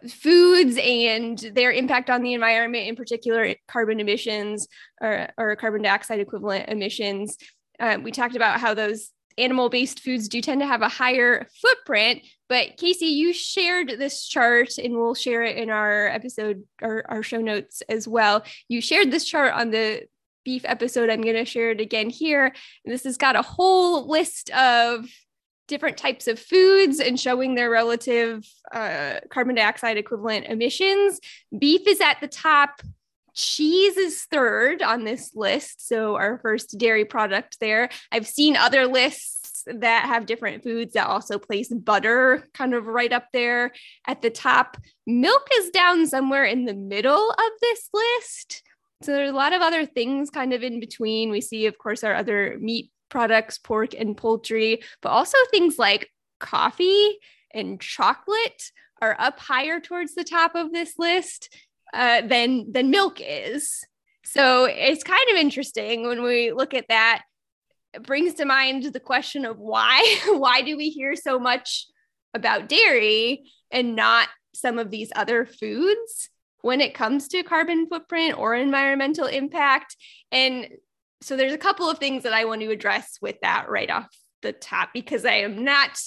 foods 0.09 0.79
and 0.81 1.39
their 1.39 1.73
impact 1.73 2.11
on 2.11 2.23
the 2.23 2.35
environment, 2.35 2.87
in 2.87 2.97
particular 2.97 3.55
carbon 3.67 4.01
emissions 4.01 4.69
or, 5.01 5.29
or 5.37 5.57
carbon 5.57 5.83
dioxide 5.83 6.21
equivalent 6.21 6.69
emissions. 6.69 7.37
Uh, 7.81 7.99
we 8.03 8.13
talked 8.13 8.37
about 8.37 8.61
how 8.61 8.75
those 8.75 9.11
animal 9.39 9.69
based 9.69 10.01
foods 10.01 10.29
do 10.29 10.41
tend 10.41 10.61
to 10.61 10.67
have 10.67 10.83
a 10.83 10.89
higher 10.89 11.47
footprint. 11.63 12.23
But 12.49 12.77
Casey, 12.77 13.07
you 13.07 13.33
shared 13.33 13.89
this 13.89 14.27
chart 14.27 14.79
and 14.79 14.95
we'll 14.95 15.15
share 15.15 15.45
it 15.45 15.57
in 15.57 15.71
our 15.71 16.09
episode 16.09 16.65
or 16.83 17.05
our 17.09 17.23
show 17.23 17.41
notes 17.41 17.83
as 17.89 18.09
well. 18.09 18.45
You 18.69 18.81
shared 18.81 19.11
this 19.11 19.25
chart 19.25 19.55
on 19.55 19.71
the 19.71 20.03
beef 20.45 20.63
episode. 20.65 21.11
I'm 21.11 21.23
going 21.23 21.37
to 21.37 21.45
share 21.45 21.71
it 21.71 21.81
again 21.81 22.11
here. 22.11 22.47
And 22.47 22.95
this 22.95 23.05
has 23.05 23.17
got 23.17 23.37
a 23.37 23.43
whole 23.43 24.09
list 24.09 24.51
of 24.51 25.07
different 25.69 25.97
types 25.97 26.27
of 26.27 26.39
foods 26.39 26.99
and 26.99 27.21
showing 27.21 27.55
their 27.55 27.71
relative 27.71 28.45
uh, 28.73 29.21
carbon 29.31 29.55
dioxide 29.55 29.97
equivalent 29.97 30.47
emissions. 30.47 31.21
Beef 31.57 31.87
is 31.87 32.01
at 32.01 32.21
the 32.21 32.29
top. 32.29 32.83
Cheese 33.35 33.97
is 33.97 34.25
third 34.25 34.83
on 34.83 35.05
this 35.05 35.31
list. 35.35 35.87
So, 35.87 36.17
our 36.17 36.39
first 36.39 36.77
dairy 36.77 37.05
product 37.05 37.61
there. 37.61 37.89
I've 38.11 38.27
seen 38.27 38.57
other 38.57 38.87
lists 38.87 39.63
that 39.67 40.07
have 40.07 40.27
different 40.27 40.65
foods 40.65 40.95
that 40.95 41.07
also 41.07 41.39
place 41.39 41.69
butter 41.69 42.49
kind 42.55 42.75
of 42.75 42.87
right 42.87 43.13
up 43.13 43.27
there 43.33 43.73
at 44.07 44.23
the 44.23 44.31
top. 44.31 44.77
Milk 45.07 45.47
is 45.61 45.71
down 45.71 46.07
somewhere 46.07 46.45
in 46.45 46.65
the 46.65 46.75
middle 46.75 47.31
of 47.31 47.51
this 47.61 47.89
list. 47.93 48.63
So 49.03 49.13
there's 49.13 49.31
a 49.31 49.35
lot 49.35 49.53
of 49.53 49.63
other 49.63 49.87
things 49.87 50.31
kind 50.31 50.53
of 50.53 50.63
in 50.63 50.81
between. 50.81 51.31
We 51.31 51.41
see, 51.41 51.67
of 51.67 51.79
course, 51.79 52.03
our 52.03 52.15
other 52.15 52.57
meat 52.61 52.91
products, 53.09 53.59
pork 53.59 53.95
and 53.95 54.17
poultry, 54.17 54.83
but 55.03 55.11
also 55.11 55.39
things 55.51 55.79
like 55.79 56.11
coffee 56.41 57.19
and 57.53 57.81
chocolate 57.81 58.71
are 59.01 59.17
up 59.19 59.39
higher 59.39 59.81
towards 59.81 60.15
the 60.15 60.25
top 60.25 60.55
of 60.55 60.73
this 60.73 60.95
list 60.99 61.55
uh, 61.95 62.23
than 62.23 62.73
than 62.73 62.91
milk 62.91 63.21
is. 63.21 63.85
So 64.25 64.65
it's 64.65 65.05
kind 65.05 65.31
of 65.31 65.37
interesting 65.37 66.07
when 66.07 66.23
we 66.23 66.53
look 66.53 66.75
at 66.75 66.89
that. 66.89 67.23
It 67.95 68.03
brings 68.03 68.35
to 68.35 68.45
mind 68.45 68.85
the 68.85 69.01
question 69.01 69.45
of 69.45 69.59
why 69.59 70.19
why 70.27 70.63
do 70.63 70.77
we 70.77 70.91
hear 70.91 71.17
so 71.17 71.39
much 71.39 71.87
about 72.35 72.69
dairy 72.69 73.45
and 73.71 73.97
not 73.97 74.29
some 74.55 74.79
of 74.79 74.91
these 74.91 75.11
other 75.15 75.47
foods 75.47 76.31
when 76.61 76.81
it 76.81 76.95
comes 76.95 77.29
to 77.29 77.43
carbon 77.43 77.87
footprint 77.89 78.37
or 78.37 78.55
environmental 78.55 79.27
impact 79.27 79.97
and 80.33 80.69
so 81.21 81.37
there's 81.37 81.53
a 81.53 81.59
couple 81.59 81.89
of 81.89 81.99
things 81.99 82.23
that 82.23 82.33
I 82.33 82.45
want 82.45 82.61
to 82.61 82.71
address 82.71 83.19
with 83.21 83.37
that 83.43 83.69
right 83.69 83.91
off 83.91 84.09
the 84.43 84.53
top 84.53 84.91
because 84.93 85.25
I 85.25 85.39
am 85.39 85.65
not 85.65 85.99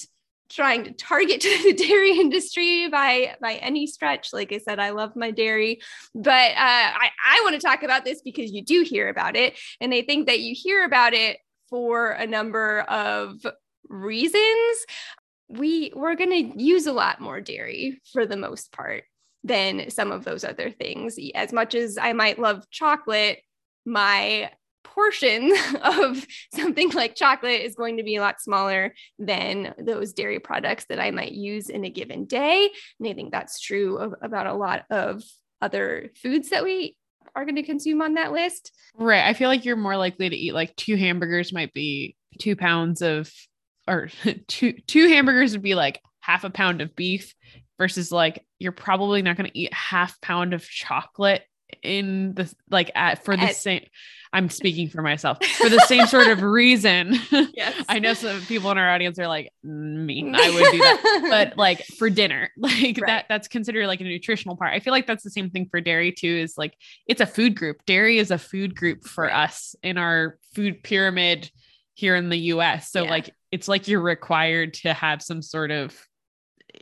trying 0.49 0.83
to 0.83 0.91
target 0.91 1.41
the 1.63 1.73
dairy 1.73 2.17
industry 2.19 2.87
by 2.89 3.35
by 3.41 3.55
any 3.55 3.87
stretch. 3.87 4.33
Like 4.33 4.51
i 4.51 4.57
said 4.57 4.79
i 4.79 4.89
love 4.89 5.15
my 5.15 5.31
dairy 5.31 5.79
but 6.13 6.51
uh, 6.51 6.55
i 6.57 7.09
i 7.25 7.41
want 7.43 7.55
to 7.55 7.65
talk 7.65 7.83
about 7.83 8.03
this 8.03 8.21
because 8.21 8.51
you 8.51 8.61
do 8.61 8.81
hear 8.81 9.07
about 9.07 9.37
it 9.37 9.57
and 9.79 9.93
i 9.93 10.01
think 10.01 10.27
that 10.27 10.41
you 10.41 10.53
hear 10.53 10.83
about 10.83 11.13
it 11.13 11.37
for 11.71 12.09
a 12.11 12.27
number 12.27 12.81
of 12.81 13.39
reasons. 13.89 14.85
We 15.49 15.91
we're 15.95 16.15
going 16.15 16.51
to 16.51 16.63
use 16.63 16.85
a 16.85 16.93
lot 16.93 17.19
more 17.19 17.41
dairy 17.41 18.01
for 18.13 18.25
the 18.25 18.37
most 18.37 18.71
part 18.71 19.03
than 19.43 19.89
some 19.89 20.11
of 20.11 20.23
those 20.23 20.43
other 20.43 20.69
things. 20.69 21.17
As 21.33 21.51
much 21.51 21.73
as 21.73 21.97
i 21.97 22.13
might 22.13 22.37
love 22.37 22.69
chocolate 22.69 23.39
my 23.85 24.51
portion 24.83 25.51
of 25.81 26.25
something 26.53 26.89
like 26.91 27.15
chocolate 27.15 27.61
is 27.61 27.75
going 27.75 27.97
to 27.97 28.03
be 28.03 28.15
a 28.15 28.21
lot 28.21 28.41
smaller 28.41 28.93
than 29.19 29.73
those 29.77 30.13
dairy 30.13 30.39
products 30.39 30.85
that 30.89 30.99
I 30.99 31.11
might 31.11 31.31
use 31.31 31.69
in 31.69 31.83
a 31.85 31.89
given 31.89 32.25
day. 32.25 32.69
And 32.99 33.09
I 33.09 33.13
think 33.13 33.31
that's 33.31 33.59
true 33.59 33.97
of, 33.97 34.15
about 34.21 34.47
a 34.47 34.53
lot 34.53 34.85
of 34.89 35.23
other 35.61 36.09
foods 36.21 36.49
that 36.49 36.63
we 36.63 36.95
are 37.35 37.45
going 37.45 37.55
to 37.55 37.63
consume 37.63 38.01
on 38.01 38.15
that 38.15 38.31
list. 38.31 38.71
Right. 38.95 39.25
I 39.25 39.33
feel 39.33 39.49
like 39.49 39.65
you're 39.65 39.75
more 39.75 39.97
likely 39.97 40.29
to 40.29 40.35
eat 40.35 40.53
like 40.53 40.75
two 40.75 40.95
hamburgers 40.95 41.53
might 41.53 41.73
be 41.73 42.15
two 42.39 42.55
pounds 42.55 43.01
of, 43.01 43.31
or 43.87 44.09
two 44.47 44.73
two 44.87 45.07
hamburgers 45.07 45.53
would 45.53 45.61
be 45.61 45.75
like 45.75 46.01
half 46.19 46.43
a 46.43 46.49
pound 46.49 46.81
of 46.81 46.95
beef 46.95 47.33
versus 47.77 48.11
like 48.11 48.45
you're 48.59 48.71
probably 48.71 49.21
not 49.21 49.37
going 49.37 49.49
to 49.49 49.57
eat 49.57 49.73
half 49.73 50.19
pound 50.21 50.53
of 50.53 50.63
chocolate 50.63 51.43
in 51.83 52.33
the 52.33 52.53
like 52.69 52.91
at 52.95 53.23
for 53.23 53.35
the 53.35 53.43
at, 53.43 53.55
same 53.55 53.85
I'm 54.33 54.49
speaking 54.49 54.87
for 54.87 55.01
myself 55.01 55.43
for 55.45 55.67
the 55.69 55.83
same 55.87 56.07
sort 56.07 56.27
of 56.27 56.41
reason. 56.41 57.19
Yes. 57.53 57.83
I 57.89 57.99
know 57.99 58.13
some 58.13 58.41
people 58.45 58.71
in 58.71 58.77
our 58.77 58.89
audience 58.89 59.19
are 59.19 59.27
like 59.27 59.51
mm, 59.65 60.05
me. 60.05 60.31
I 60.33 60.49
would 60.49 60.71
do 60.71 60.77
that. 60.77 61.27
but 61.29 61.57
like 61.57 61.83
for 61.97 62.09
dinner, 62.09 62.49
like 62.57 62.97
right. 62.97 63.07
that 63.07 63.25
that's 63.27 63.49
considered 63.49 63.87
like 63.87 63.99
a 63.99 64.05
nutritional 64.05 64.55
part. 64.55 64.73
I 64.73 64.79
feel 64.79 64.91
like 64.91 65.05
that's 65.05 65.23
the 65.23 65.29
same 65.29 65.49
thing 65.49 65.67
for 65.69 65.81
dairy 65.81 66.13
too 66.13 66.27
is 66.27 66.57
like 66.57 66.75
it's 67.07 67.21
a 67.21 67.25
food 67.25 67.55
group. 67.55 67.85
Dairy 67.85 68.19
is 68.19 68.31
a 68.31 68.37
food 68.37 68.75
group 68.75 69.03
for 69.03 69.25
right. 69.25 69.43
us 69.45 69.75
in 69.83 69.97
our 69.97 70.37
food 70.55 70.81
pyramid 70.81 71.51
here 71.93 72.15
in 72.15 72.29
the 72.29 72.37
US. 72.37 72.89
So 72.89 73.03
yeah. 73.03 73.09
like 73.09 73.35
it's 73.51 73.67
like 73.67 73.89
you're 73.89 74.01
required 74.01 74.75
to 74.75 74.93
have 74.93 75.21
some 75.21 75.41
sort 75.41 75.71
of 75.71 75.93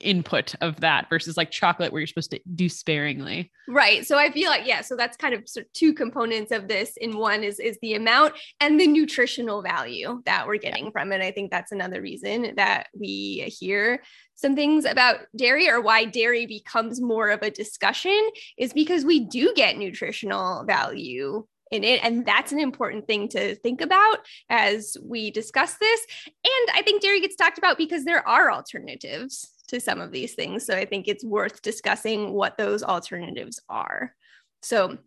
input 0.01 0.55
of 0.61 0.79
that 0.79 1.09
versus 1.09 1.37
like 1.37 1.51
chocolate 1.51 1.91
where 1.91 1.99
you're 1.99 2.07
supposed 2.07 2.31
to 2.31 2.39
do 2.55 2.69
sparingly 2.69 3.51
right 3.67 4.05
so 4.05 4.17
i 4.17 4.31
feel 4.31 4.49
like 4.49 4.65
yeah 4.65 4.81
so 4.81 4.95
that's 4.95 5.17
kind 5.17 5.33
of, 5.33 5.47
sort 5.47 5.65
of 5.65 5.73
two 5.73 5.93
components 5.93 6.51
of 6.51 6.67
this 6.67 6.95
in 6.97 7.17
one 7.17 7.43
is 7.43 7.59
is 7.59 7.77
the 7.81 7.95
amount 7.95 8.33
and 8.59 8.79
the 8.79 8.87
nutritional 8.87 9.61
value 9.61 10.21
that 10.25 10.47
we're 10.47 10.57
getting 10.57 10.85
yeah. 10.85 10.91
from 10.91 11.11
it 11.11 11.21
i 11.21 11.31
think 11.31 11.51
that's 11.51 11.71
another 11.71 12.01
reason 12.01 12.53
that 12.55 12.87
we 12.93 13.53
hear 13.59 14.01
some 14.35 14.55
things 14.55 14.85
about 14.85 15.19
dairy 15.35 15.69
or 15.69 15.81
why 15.81 16.05
dairy 16.05 16.45
becomes 16.45 17.01
more 17.01 17.29
of 17.29 17.41
a 17.41 17.51
discussion 17.51 18.29
is 18.57 18.73
because 18.73 19.03
we 19.03 19.19
do 19.19 19.53
get 19.53 19.77
nutritional 19.77 20.63
value 20.65 21.45
in 21.71 21.83
it. 21.83 22.03
And 22.03 22.25
that's 22.25 22.51
an 22.51 22.59
important 22.59 23.07
thing 23.07 23.27
to 23.29 23.55
think 23.55 23.81
about 23.81 24.19
as 24.49 24.97
we 25.03 25.31
discuss 25.31 25.75
this. 25.77 26.07
And 26.25 26.77
I 26.77 26.81
think 26.81 27.01
dairy 27.01 27.21
gets 27.21 27.35
talked 27.35 27.57
about 27.57 27.77
because 27.77 28.05
there 28.05 28.27
are 28.27 28.51
alternatives 28.51 29.49
to 29.69 29.79
some 29.79 30.01
of 30.01 30.11
these 30.11 30.33
things. 30.33 30.65
So 30.65 30.75
I 30.75 30.85
think 30.85 31.07
it's 31.07 31.23
worth 31.23 31.61
discussing 31.61 32.33
what 32.33 32.57
those 32.57 32.83
alternatives 32.83 33.59
are. 33.69 34.15
So, 34.61 34.97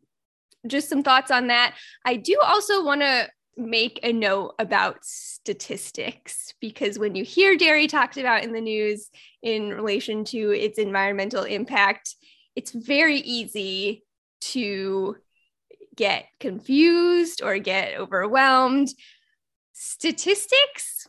just 0.66 0.88
some 0.88 1.02
thoughts 1.02 1.32
on 1.32 1.48
that. 1.48 1.74
I 2.04 2.14
do 2.16 2.38
also 2.40 2.84
want 2.84 3.00
to 3.00 3.28
make 3.56 3.98
a 4.02 4.12
note 4.12 4.54
about 4.58 5.04
statistics 5.04 6.54
because 6.60 6.98
when 6.98 7.14
you 7.14 7.24
hear 7.24 7.56
dairy 7.56 7.86
talked 7.86 8.16
about 8.16 8.44
in 8.44 8.52
the 8.52 8.60
news 8.60 9.10
in 9.42 9.70
relation 9.70 10.24
to 10.26 10.52
its 10.52 10.78
environmental 10.78 11.42
impact, 11.42 12.14
it's 12.54 12.70
very 12.70 13.16
easy 13.18 14.04
to 14.40 15.16
get 15.96 16.26
confused 16.40 17.42
or 17.42 17.58
get 17.58 17.98
overwhelmed. 17.98 18.88
Statistics 19.72 21.08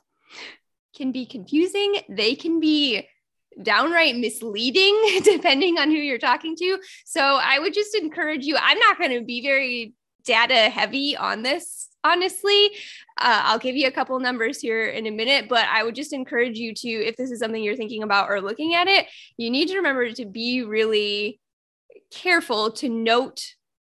can 0.95 1.11
be 1.11 1.25
confusing, 1.25 1.95
they 2.09 2.35
can 2.35 2.59
be 2.59 3.07
downright 3.61 4.17
misleading 4.17 5.21
depending 5.23 5.77
on 5.77 5.89
who 5.89 5.97
you're 5.97 6.17
talking 6.17 6.55
to. 6.55 6.79
So 7.05 7.21
I 7.21 7.59
would 7.59 7.73
just 7.73 7.95
encourage 7.95 8.45
you, 8.45 8.57
I'm 8.59 8.79
not 8.79 8.97
going 8.97 9.11
to 9.11 9.25
be 9.25 9.41
very 9.41 9.93
data 10.25 10.69
heavy 10.69 11.17
on 11.17 11.43
this 11.43 11.89
honestly. 12.03 12.71
Uh, 13.17 13.41
I'll 13.43 13.59
give 13.59 13.75
you 13.75 13.87
a 13.87 13.91
couple 13.91 14.19
numbers 14.19 14.59
here 14.59 14.87
in 14.87 15.07
a 15.07 15.11
minute, 15.11 15.47
but 15.47 15.67
I 15.69 15.83
would 15.83 15.95
just 15.95 16.13
encourage 16.13 16.57
you 16.57 16.73
to, 16.73 16.89
if 16.89 17.15
this 17.15 17.31
is 17.31 17.39
something 17.39 17.63
you're 17.63 17.75
thinking 17.75 18.03
about 18.03 18.29
or 18.29 18.41
looking 18.41 18.75
at 18.75 18.87
it, 18.87 19.07
you 19.37 19.49
need 19.49 19.69
to 19.69 19.77
remember 19.77 20.11
to 20.11 20.25
be 20.25 20.63
really 20.63 21.39
careful 22.11 22.71
to 22.71 22.89
note 22.89 23.41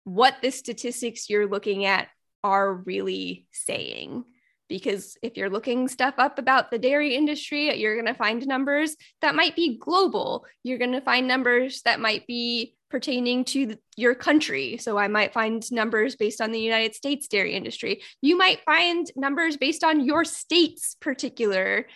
what 0.04 0.36
the 0.42 0.52
statistics 0.52 1.30
you're 1.30 1.48
looking 1.48 1.86
at 1.86 2.08
are 2.44 2.74
really 2.74 3.46
saying. 3.52 4.24
Because 4.70 5.18
if 5.22 5.38
you're 5.38 5.50
looking 5.50 5.88
stuff 5.88 6.16
up 6.18 6.40
about 6.40 6.72
the 6.72 6.80
dairy 6.80 7.16
industry, 7.16 7.74
you're 7.80 7.96
going 7.96 8.14
to 8.14 8.14
find 8.14 8.46
numbers 8.46 8.96
that 9.22 9.36
might 9.36 9.56
be 9.56 9.78
global. 9.78 10.46
You're 10.64 10.78
going 10.78 10.92
to 10.92 11.02
find 11.02 11.28
numbers 11.28 11.82
that 11.84 12.00
might 12.00 12.28
be 12.28 12.76
pertaining 12.90 13.44
to 13.46 13.76
your 13.96 14.16
country. 14.16 14.78
So 14.78 14.98
I 14.98 15.08
might 15.08 15.34
find 15.34 15.64
numbers 15.72 16.16
based 16.16 16.42
on 16.42 16.52
the 16.52 16.60
United 16.60 16.96
States 16.96 17.28
dairy 17.28 17.54
industry. 17.54 18.02
You 18.22 18.38
might 18.38 18.62
find 18.66 19.10
numbers 19.16 19.58
based 19.58 19.84
on 19.84 20.06
your 20.06 20.24
state's 20.24 20.96
particular 20.96 21.88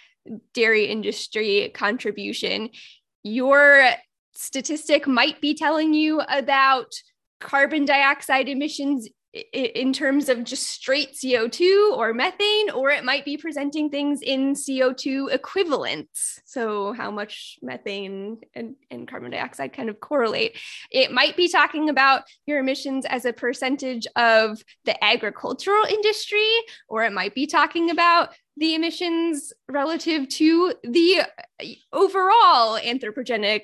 dairy 0.54 0.86
industry 0.86 1.72
contribution. 1.74 2.70
Your 3.24 3.90
statistic 4.34 5.08
might 5.08 5.42
be 5.42 5.54
telling 5.54 5.94
you 5.94 6.22
about 6.22 6.92
carbon 7.40 7.86
dioxide 7.86 8.48
emissions 8.50 9.10
in 9.34 9.94
terms 9.94 10.28
of 10.28 10.44
just 10.44 10.68
straight 10.68 11.14
CO2 11.14 11.98
or 11.98 12.14
methane, 12.14 12.70
or 12.72 12.90
it 12.90 13.06
might 13.06 13.24
be 13.24 13.38
presenting 13.38 13.90
things 13.90 14.22
in 14.22 14.54
CO2 14.54 15.34
equivalents. 15.34 16.42
So, 16.46 16.92
how 16.92 17.12
much 17.12 17.58
methane 17.62 18.40
and, 18.54 18.76
and 18.90 19.08
carbon 19.08 19.32
dioxide 19.32 19.72
kind 19.74 19.90
of 19.90 20.02
correlate. 20.02 20.58
It 20.92 21.12
might 21.12 21.38
be 21.38 21.48
talking 21.48 21.88
about 21.88 22.24
your 22.46 22.60
emissions 22.60 23.06
as 23.06 23.24
a 23.24 23.32
percentage 23.32 24.06
of 24.18 24.64
the 24.84 25.02
agricultural 25.02 25.86
industry, 25.86 26.50
or 26.90 27.04
it 27.04 27.14
might 27.14 27.34
be 27.34 27.48
talking 27.48 27.90
about 27.90 28.34
the 28.58 28.76
emissions 28.76 29.54
relative 29.70 30.28
to 30.28 30.74
the 30.84 31.22
overall 31.94 32.78
anthropogenic 32.78 33.62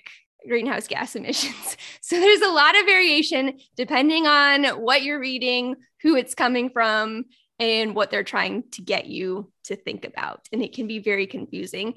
greenhouse 0.47 0.87
gas 0.87 1.15
emissions. 1.15 1.77
So 2.01 2.19
there's 2.19 2.41
a 2.41 2.49
lot 2.49 2.77
of 2.79 2.85
variation 2.85 3.59
depending 3.75 4.27
on 4.27 4.65
what 4.81 5.03
you're 5.03 5.19
reading, 5.19 5.75
who 6.01 6.15
it's 6.15 6.35
coming 6.35 6.69
from, 6.69 7.25
and 7.59 7.95
what 7.95 8.11
they're 8.11 8.23
trying 8.23 8.63
to 8.71 8.81
get 8.81 9.07
you 9.07 9.51
to 9.65 9.75
think 9.75 10.05
about. 10.05 10.47
And 10.51 10.61
it 10.61 10.73
can 10.73 10.87
be 10.87 10.99
very 10.99 11.25
confusing. 11.25 11.95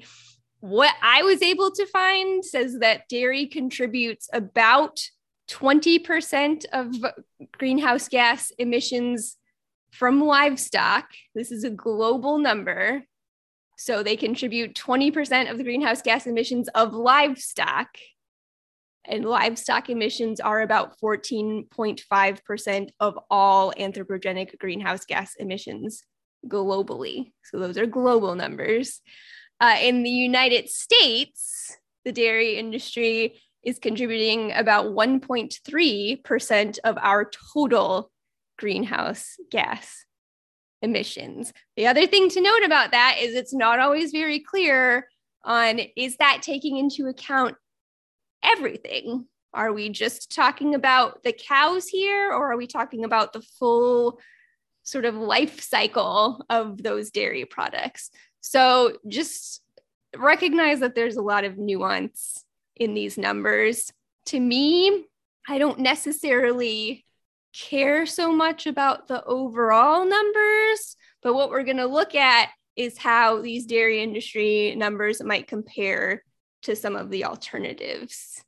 What 0.59 0.93
I 1.01 1.23
was 1.23 1.41
able 1.41 1.71
to 1.71 1.85
find 1.87 2.43
says 2.43 2.79
that 2.79 3.07
dairy 3.09 3.47
contributes 3.47 4.29
about 4.33 4.99
20% 5.49 6.65
of 6.71 6.95
greenhouse 7.51 8.07
gas 8.07 8.51
emissions 8.57 9.37
from 9.91 10.21
livestock. 10.21 11.09
This 11.35 11.51
is 11.51 11.63
a 11.63 11.69
global 11.69 12.37
number. 12.37 13.03
So 13.77 14.03
they 14.03 14.15
contribute 14.15 14.75
20% 14.75 15.49
of 15.49 15.57
the 15.57 15.63
greenhouse 15.63 16.01
gas 16.01 16.27
emissions 16.27 16.69
of 16.69 16.93
livestock 16.93 17.89
and 19.05 19.25
livestock 19.25 19.89
emissions 19.89 20.39
are 20.39 20.61
about 20.61 20.99
14.5% 20.99 22.89
of 22.99 23.19
all 23.29 23.73
anthropogenic 23.77 24.57
greenhouse 24.59 25.05
gas 25.05 25.35
emissions 25.35 26.03
globally. 26.47 27.31
So 27.43 27.59
those 27.59 27.77
are 27.77 27.85
global 27.85 28.35
numbers. 28.35 29.01
Uh, 29.59 29.77
in 29.81 30.03
the 30.03 30.09
United 30.09 30.69
States, 30.69 31.77
the 32.05 32.11
dairy 32.11 32.57
industry 32.57 33.41
is 33.63 33.79
contributing 33.79 34.51
about 34.53 34.87
1.3% 34.87 36.79
of 36.83 36.97
our 36.99 37.29
total 37.53 38.11
greenhouse 38.57 39.35
gas 39.51 40.05
emissions. 40.81 41.53
The 41.77 41.87
other 41.87 42.07
thing 42.07 42.29
to 42.29 42.41
note 42.41 42.63
about 42.63 42.91
that 42.91 43.17
is 43.19 43.35
it's 43.35 43.53
not 43.53 43.79
always 43.79 44.11
very 44.11 44.39
clear 44.39 45.07
on 45.43 45.79
is 45.95 46.17
that 46.17 46.41
taking 46.41 46.77
into 46.77 47.07
account 47.07 47.55
everything? 48.43 49.25
Are 49.53 49.73
we 49.73 49.89
just 49.89 50.33
talking 50.33 50.75
about 50.75 51.23
the 51.23 51.33
cows 51.33 51.87
here, 51.87 52.31
or 52.31 52.53
are 52.53 52.57
we 52.57 52.67
talking 52.67 53.03
about 53.03 53.33
the 53.33 53.41
full 53.41 54.19
sort 54.83 55.05
of 55.05 55.15
life 55.15 55.61
cycle 55.61 56.43
of 56.49 56.81
those 56.81 57.11
dairy 57.11 57.45
products? 57.45 58.11
So 58.39 58.97
just 59.07 59.61
recognize 60.17 60.79
that 60.79 60.95
there's 60.95 61.17
a 61.17 61.21
lot 61.21 61.43
of 61.43 61.57
nuance 61.57 62.43
in 62.75 62.93
these 62.93 63.17
numbers. 63.17 63.91
To 64.27 64.39
me, 64.39 65.05
I 65.47 65.57
don't 65.57 65.79
necessarily 65.79 67.05
care 67.53 68.05
so 68.05 68.31
much 68.31 68.65
about 68.65 69.07
the 69.07 69.23
overall 69.25 70.05
numbers, 70.05 70.95
but 71.21 71.33
what 71.33 71.49
we're 71.49 71.63
going 71.63 71.77
to 71.77 71.85
look 71.85 72.15
at 72.15 72.49
is 72.75 72.97
how 72.97 73.41
these 73.41 73.65
dairy 73.65 74.01
industry 74.01 74.75
numbers 74.75 75.21
might 75.21 75.47
compare 75.47 76.23
to 76.63 76.75
some 76.75 76.95
of 76.95 77.09
the 77.09 77.25
alternatives 77.25 78.43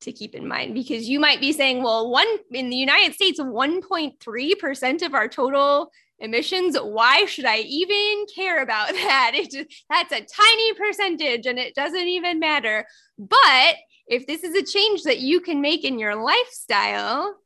to 0.00 0.12
keep 0.12 0.34
in 0.34 0.46
mind 0.46 0.74
because 0.74 1.08
you 1.08 1.18
might 1.18 1.40
be 1.40 1.52
saying 1.52 1.82
well 1.82 2.10
one 2.10 2.26
in 2.52 2.68
the 2.68 2.76
united 2.76 3.14
states 3.14 3.40
1.3% 3.40 5.02
of 5.02 5.14
our 5.14 5.28
total 5.28 5.90
emissions 6.18 6.76
why 6.76 7.24
should 7.24 7.46
i 7.46 7.58
even 7.60 8.26
care 8.34 8.62
about 8.62 8.88
that? 8.92 9.32
It 9.34 9.50
just, 9.50 9.84
that's 9.88 10.12
a 10.12 10.20
tiny 10.20 10.74
percentage 10.74 11.46
and 11.46 11.58
it 11.58 11.74
doesn't 11.74 12.08
even 12.08 12.38
matter. 12.38 12.86
But 13.18 13.76
if 14.06 14.26
this 14.26 14.42
is 14.42 14.54
a 14.54 14.64
change 14.64 15.02
that 15.04 15.18
you 15.18 15.40
can 15.40 15.60
make 15.60 15.84
in 15.84 15.98
your 15.98 16.14
lifestyle 16.14 17.36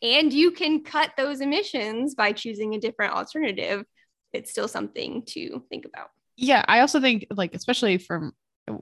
and 0.00 0.32
you 0.32 0.52
can 0.52 0.84
cut 0.84 1.12
those 1.16 1.40
emissions 1.40 2.14
by 2.14 2.32
choosing 2.32 2.74
a 2.74 2.80
different 2.80 3.14
alternative 3.14 3.84
it's 4.34 4.50
still 4.50 4.68
something 4.68 5.22
to 5.26 5.64
think 5.70 5.86
about. 5.86 6.10
Yeah 6.36 6.64
i 6.68 6.80
also 6.80 7.00
think 7.00 7.26
like 7.30 7.54
especially 7.54 7.98
from 7.98 8.32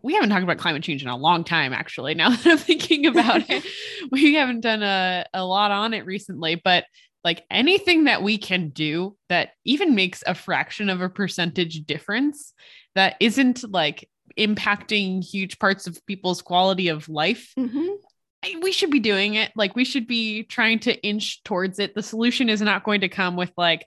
we 0.02 0.14
haven't 0.14 0.30
talked 0.30 0.42
about 0.42 0.58
climate 0.58 0.82
change 0.82 1.02
in 1.02 1.08
a 1.08 1.16
long 1.16 1.44
time 1.44 1.72
actually 1.72 2.14
now 2.14 2.30
that 2.36 2.46
i'm 2.46 2.58
thinking 2.58 3.06
about 3.06 3.48
it. 3.48 3.64
We 4.12 4.34
haven't 4.34 4.60
done 4.60 4.84
a, 4.84 5.26
a 5.34 5.44
lot 5.44 5.72
on 5.72 5.92
it 5.92 6.06
recently 6.06 6.60
but 6.62 6.84
like 7.24 7.44
anything 7.50 8.04
that 8.04 8.22
we 8.22 8.38
can 8.38 8.68
do 8.68 9.16
that 9.28 9.50
even 9.64 9.96
makes 9.96 10.22
a 10.26 10.34
fraction 10.34 10.88
of 10.88 11.00
a 11.00 11.08
percentage 11.08 11.84
difference 11.86 12.52
that 12.94 13.16
isn't 13.18 13.68
like 13.70 14.08
impacting 14.38 15.24
huge 15.24 15.58
parts 15.58 15.88
of 15.88 16.04
people's 16.06 16.40
quality 16.40 16.86
of 16.86 17.08
life 17.08 17.52
mm-hmm. 17.58 18.60
we 18.62 18.70
should 18.70 18.90
be 18.90 19.00
doing 19.00 19.34
it. 19.34 19.50
Like 19.56 19.74
we 19.74 19.84
should 19.84 20.06
be 20.06 20.44
trying 20.44 20.78
to 20.80 20.94
inch 21.02 21.42
towards 21.42 21.78
it. 21.78 21.94
The 21.94 22.02
solution 22.02 22.48
is 22.48 22.62
not 22.62 22.84
going 22.84 23.00
to 23.00 23.08
come 23.08 23.34
with 23.34 23.52
like 23.56 23.86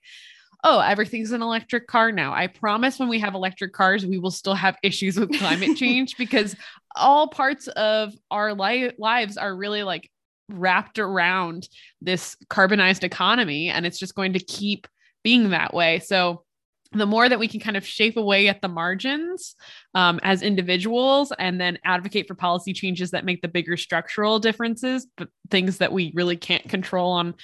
oh, 0.63 0.79
everything's 0.79 1.31
an 1.31 1.41
electric 1.41 1.87
car 1.87 2.11
now. 2.11 2.33
I 2.33 2.47
promise 2.47 2.99
when 2.99 3.09
we 3.09 3.19
have 3.19 3.33
electric 3.33 3.73
cars, 3.73 4.05
we 4.05 4.19
will 4.19 4.31
still 4.31 4.55
have 4.55 4.77
issues 4.83 5.19
with 5.19 5.37
climate 5.37 5.77
change 5.77 6.17
because 6.17 6.55
all 6.95 7.27
parts 7.27 7.67
of 7.69 8.13
our 8.29 8.53
li- 8.53 8.91
lives 8.97 9.37
are 9.37 9.55
really 9.55 9.83
like 9.83 10.09
wrapped 10.49 10.99
around 10.99 11.69
this 12.01 12.35
carbonized 12.49 13.03
economy 13.03 13.69
and 13.69 13.85
it's 13.85 13.99
just 13.99 14.15
going 14.15 14.33
to 14.33 14.39
keep 14.39 14.87
being 15.23 15.51
that 15.51 15.73
way. 15.73 15.99
So 15.99 16.43
the 16.91 17.05
more 17.05 17.29
that 17.29 17.37
we 17.37 17.47
can 17.47 17.59
kind 17.59 17.77
of 17.77 17.85
shape 17.85 18.17
away 18.17 18.47
at 18.47 18.61
the 18.61 18.67
margins 18.67 19.55
um, 19.93 20.19
as 20.23 20.41
individuals 20.41 21.31
and 21.37 21.61
then 21.61 21.77
advocate 21.85 22.27
for 22.27 22.33
policy 22.33 22.73
changes 22.73 23.11
that 23.11 23.25
make 23.25 23.43
the 23.43 23.47
bigger 23.47 23.77
structural 23.77 24.39
differences, 24.39 25.05
but 25.15 25.29
things 25.51 25.77
that 25.77 25.93
we 25.93 26.11
really 26.15 26.35
can't 26.35 26.67
control 26.67 27.11
on 27.11 27.35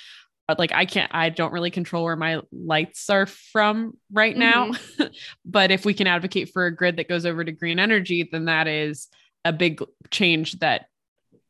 like 0.57 0.71
I 0.71 0.85
can't 0.85 1.11
I 1.13 1.29
don't 1.29 1.53
really 1.53 1.71
control 1.71 2.03
where 2.03 2.15
my 2.15 2.41
lights 2.51 3.09
are 3.09 3.25
from 3.25 3.97
right 4.11 4.35
now. 4.35 4.71
Mm-hmm. 4.71 5.03
but 5.45 5.71
if 5.71 5.85
we 5.85 5.93
can 5.93 6.07
advocate 6.07 6.51
for 6.53 6.65
a 6.65 6.75
grid 6.75 6.97
that 6.97 7.09
goes 7.09 7.25
over 7.25 7.43
to 7.43 7.51
green 7.51 7.79
energy, 7.79 8.27
then 8.31 8.45
that 8.45 8.67
is 8.67 9.07
a 9.43 9.53
big 9.53 9.81
change 10.11 10.59
that 10.59 10.85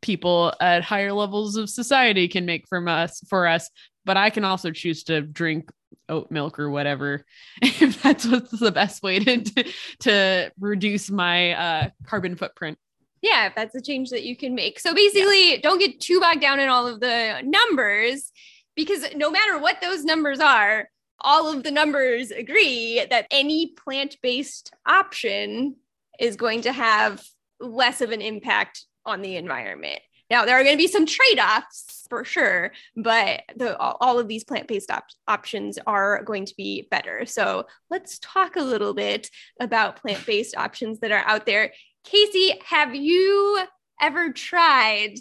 people 0.01 0.53
at 0.61 0.83
higher 0.83 1.13
levels 1.13 1.55
of 1.55 1.69
society 1.69 2.27
can 2.27 2.45
make 2.45 2.67
from 2.67 2.87
us 2.87 3.21
for 3.27 3.47
us 3.47 3.69
but 4.05 4.17
I 4.17 4.29
can 4.29 4.45
also 4.45 4.71
choose 4.71 5.03
to 5.05 5.21
drink 5.21 5.71
oat 6.07 6.29
milk 6.29 6.59
or 6.59 6.69
whatever 6.69 7.25
if 7.61 8.01
that's 8.01 8.25
what's 8.25 8.59
the 8.59 8.71
best 8.71 9.03
way 9.03 9.19
to 9.19 9.43
to, 9.43 9.71
to 10.01 10.51
reduce 10.59 11.09
my 11.09 11.53
uh, 11.53 11.89
carbon 12.05 12.35
footprint. 12.35 12.77
Yeah, 13.21 13.47
if 13.47 13.55
that's 13.55 13.73
a 13.73 13.81
change 13.81 14.11
that 14.11 14.23
you 14.23 14.37
can 14.37 14.53
make. 14.53 14.79
So 14.79 14.93
basically, 14.93 15.53
yeah. 15.53 15.61
don't 15.61 15.79
get 15.79 15.99
too 15.99 16.19
bogged 16.19 16.41
down 16.41 16.59
in 16.59 16.69
all 16.69 16.85
of 16.85 16.99
the 16.99 17.41
numbers 17.43 18.31
because 18.75 19.05
no 19.15 19.31
matter 19.31 19.57
what 19.57 19.81
those 19.81 20.03
numbers 20.03 20.39
are, 20.39 20.89
all 21.21 21.51
of 21.51 21.63
the 21.63 21.71
numbers 21.71 22.31
agree 22.31 23.05
that 23.09 23.27
any 23.31 23.67
plant 23.67 24.17
based 24.21 24.73
option 24.85 25.75
is 26.19 26.35
going 26.35 26.61
to 26.61 26.71
have 26.71 27.23
less 27.59 28.01
of 28.01 28.11
an 28.11 28.21
impact 28.21 28.85
on 29.05 29.21
the 29.21 29.35
environment. 29.37 29.99
Now, 30.29 30.45
there 30.45 30.59
are 30.59 30.63
going 30.63 30.75
to 30.75 30.83
be 30.83 30.87
some 30.87 31.05
trade 31.05 31.39
offs 31.39 32.07
for 32.09 32.25
sure, 32.25 32.71
but 32.95 33.43
the, 33.55 33.77
all 33.77 34.17
of 34.17 34.27
these 34.27 34.43
plant 34.43 34.67
based 34.67 34.89
op- 34.89 35.05
options 35.27 35.77
are 35.85 36.23
going 36.23 36.45
to 36.45 36.55
be 36.57 36.87
better. 36.89 37.25
So, 37.25 37.67
let's 37.89 38.19
talk 38.19 38.55
a 38.55 38.63
little 38.63 38.93
bit 38.93 39.29
about 39.59 40.01
plant 40.01 40.25
based 40.25 40.57
options 40.57 40.99
that 40.99 41.11
are 41.11 41.23
out 41.25 41.45
there. 41.45 41.73
Casey, 42.03 42.59
have 42.65 42.95
you 42.95 43.63
ever 44.01 44.31
tried 44.31 45.15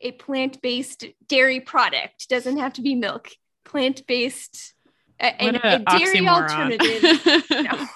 a 0.00 0.12
plant 0.12 0.60
based 0.62 1.04
dairy 1.26 1.60
product? 1.60 2.28
Doesn't 2.28 2.58
have 2.58 2.74
to 2.74 2.82
be 2.82 2.94
milk, 2.94 3.28
plant 3.64 4.06
based, 4.06 4.74
a, 5.20 5.34
a, 5.38 5.78
dairy 5.78 6.26
alternative. 6.26 7.44
no. 7.50 7.86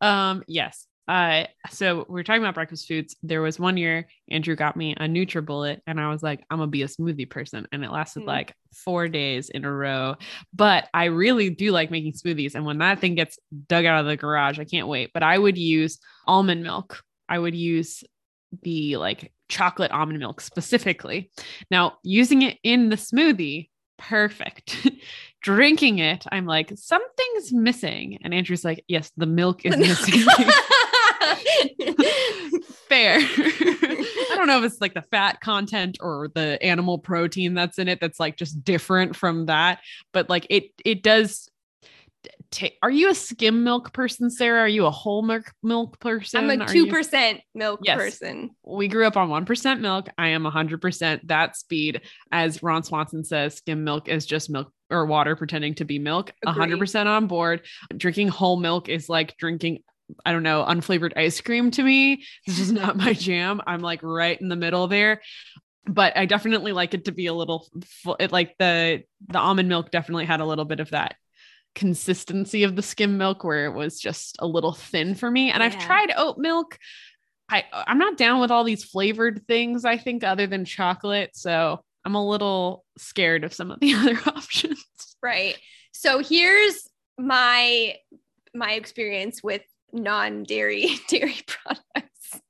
Um, 0.00 0.44
yes, 0.46 0.86
uh, 1.06 1.44
so 1.70 2.06
we 2.08 2.20
are 2.20 2.24
talking 2.24 2.42
about 2.42 2.54
breakfast 2.54 2.88
foods. 2.88 3.14
There 3.22 3.42
was 3.42 3.60
one 3.60 3.76
year 3.76 4.08
Andrew 4.30 4.56
got 4.56 4.76
me 4.76 4.94
a 4.94 5.04
NutriBullet, 5.06 5.80
and 5.86 6.00
I 6.00 6.08
was 6.08 6.22
like, 6.22 6.44
I'm 6.50 6.58
gonna 6.58 6.70
be 6.70 6.82
a 6.82 6.88
smoothie 6.88 7.28
person, 7.28 7.66
and 7.72 7.84
it 7.84 7.90
lasted 7.90 8.22
mm. 8.22 8.26
like 8.26 8.54
four 8.72 9.08
days 9.08 9.50
in 9.50 9.64
a 9.64 9.72
row. 9.72 10.16
But 10.54 10.88
I 10.94 11.06
really 11.06 11.50
do 11.50 11.72
like 11.72 11.90
making 11.90 12.12
smoothies, 12.12 12.54
and 12.54 12.64
when 12.64 12.78
that 12.78 13.00
thing 13.00 13.16
gets 13.16 13.38
dug 13.68 13.84
out 13.84 14.00
of 14.00 14.06
the 14.06 14.16
garage, 14.16 14.58
I 14.58 14.64
can't 14.64 14.88
wait. 14.88 15.10
But 15.12 15.22
I 15.22 15.36
would 15.36 15.58
use 15.58 15.98
almond 16.26 16.62
milk. 16.62 17.02
I 17.28 17.38
would 17.38 17.54
use 17.54 18.02
the 18.62 18.96
like 18.96 19.32
chocolate 19.48 19.90
almond 19.90 20.18
milk 20.18 20.40
specifically. 20.40 21.30
Now, 21.70 21.98
using 22.02 22.42
it 22.42 22.58
in 22.62 22.88
the 22.88 22.96
smoothie, 22.96 23.68
perfect. 23.98 24.88
Drinking 25.42 25.98
it, 25.98 26.24
I'm 26.32 26.46
like, 26.46 26.72
something's 26.76 27.52
missing. 27.52 28.18
And 28.22 28.32
Andrew's 28.32 28.64
like, 28.64 28.82
yes, 28.88 29.12
the 29.16 29.26
milk 29.26 29.66
is 29.66 29.76
missing. 29.76 30.20
Fair. 32.88 33.18
I 34.34 34.34
don't 34.36 34.46
know 34.46 34.58
if 34.58 34.64
it's 34.64 34.80
like 34.80 34.94
the 34.94 35.02
fat 35.02 35.40
content 35.40 35.98
or 36.00 36.28
the 36.34 36.62
animal 36.62 36.98
protein 36.98 37.54
that's 37.54 37.78
in 37.78 37.88
it 37.88 38.00
that's 38.00 38.18
like 38.20 38.36
just 38.36 38.64
different 38.64 39.16
from 39.16 39.46
that, 39.46 39.80
but 40.12 40.28
like 40.30 40.46
it 40.50 40.70
it 40.84 41.02
does 41.02 41.48
T- 42.54 42.78
are 42.84 42.90
you 42.90 43.10
a 43.10 43.14
skim 43.16 43.64
milk 43.64 43.92
person, 43.92 44.30
Sara? 44.30 44.60
Are 44.60 44.68
you 44.68 44.86
a 44.86 44.90
whole 44.90 45.22
milk 45.22 45.52
milk 45.64 45.98
person? 45.98 46.48
I'm 46.48 46.60
a 46.60 46.64
two 46.66 46.86
percent 46.86 47.40
milk 47.52 47.80
yes. 47.82 47.96
person. 47.96 48.50
We 48.64 48.86
grew 48.86 49.08
up 49.08 49.16
on 49.16 49.28
one 49.28 49.44
percent 49.44 49.80
milk. 49.80 50.08
I 50.16 50.28
am 50.28 50.44
hundred 50.44 50.80
percent 50.80 51.26
that 51.26 51.56
speed. 51.56 52.02
As 52.30 52.62
Ron 52.62 52.84
Swanson 52.84 53.24
says, 53.24 53.56
skim 53.56 53.82
milk 53.82 54.06
is 54.08 54.24
just 54.24 54.50
milk 54.50 54.72
or 54.88 55.04
water 55.04 55.34
pretending 55.34 55.74
to 55.74 55.84
be 55.84 55.98
milk. 55.98 56.32
hundred 56.46 56.78
percent 56.78 57.08
on 57.08 57.26
board. 57.26 57.62
Drinking 57.96 58.28
whole 58.28 58.56
milk 58.56 58.88
is 58.88 59.08
like 59.08 59.36
drinking 59.36 59.80
I 60.24 60.30
don't 60.30 60.44
know, 60.44 60.64
unflavored 60.64 61.16
ice 61.16 61.40
cream 61.40 61.72
to 61.72 61.82
me. 61.82 62.22
This 62.46 62.60
is 62.60 62.70
not 62.70 62.96
my 62.96 63.12
jam. 63.14 63.62
I'm 63.66 63.80
like 63.80 64.00
right 64.04 64.40
in 64.40 64.48
the 64.48 64.54
middle 64.54 64.86
there. 64.86 65.22
But 65.86 66.16
I 66.16 66.26
definitely 66.26 66.70
like 66.70 66.94
it 66.94 67.06
to 67.06 67.12
be 67.12 67.26
a 67.26 67.34
little 67.34 67.66
it, 68.20 68.30
like 68.30 68.54
the 68.60 69.02
the 69.26 69.38
almond 69.40 69.68
milk 69.68 69.90
definitely 69.90 70.26
had 70.26 70.38
a 70.38 70.46
little 70.46 70.64
bit 70.64 70.78
of 70.78 70.90
that 70.90 71.16
consistency 71.74 72.62
of 72.62 72.76
the 72.76 72.82
skim 72.82 73.18
milk 73.18 73.44
where 73.44 73.66
it 73.66 73.72
was 73.72 73.98
just 73.98 74.36
a 74.38 74.46
little 74.46 74.72
thin 74.72 75.14
for 75.14 75.30
me. 75.30 75.50
And 75.50 75.60
yeah. 75.60 75.66
I've 75.66 75.78
tried 75.78 76.12
oat 76.16 76.38
milk. 76.38 76.78
I 77.50 77.64
I'm 77.72 77.98
not 77.98 78.16
down 78.16 78.40
with 78.40 78.50
all 78.50 78.64
these 78.64 78.84
flavored 78.84 79.46
things, 79.46 79.84
I 79.84 79.98
think, 79.98 80.24
other 80.24 80.46
than 80.46 80.64
chocolate. 80.64 81.30
So 81.34 81.82
I'm 82.04 82.14
a 82.14 82.26
little 82.26 82.84
scared 82.98 83.44
of 83.44 83.54
some 83.54 83.70
of 83.70 83.80
the 83.80 83.94
other 83.94 84.18
options. 84.26 84.84
Right. 85.22 85.56
So 85.92 86.18
here's 86.18 86.88
my 87.18 87.96
my 88.54 88.72
experience 88.72 89.42
with 89.42 89.62
non-dairy 89.92 90.98
dairy 91.08 91.40
products. 91.46 92.40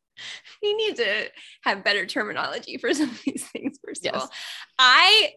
We 0.63 0.75
need 0.75 0.97
to 0.97 1.31
have 1.63 1.85
better 1.85 2.07
terminology 2.07 2.79
for 2.79 2.93
some 2.95 3.11
of 3.11 3.23
these 3.23 3.45
things. 3.49 3.79
First 3.85 4.05
yes. 4.05 4.15
of 4.15 4.21
all, 4.23 4.31
I 4.79 5.33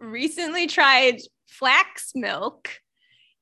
recently 0.00 0.66
tried 0.66 1.20
flax 1.46 2.12
milk. 2.14 2.70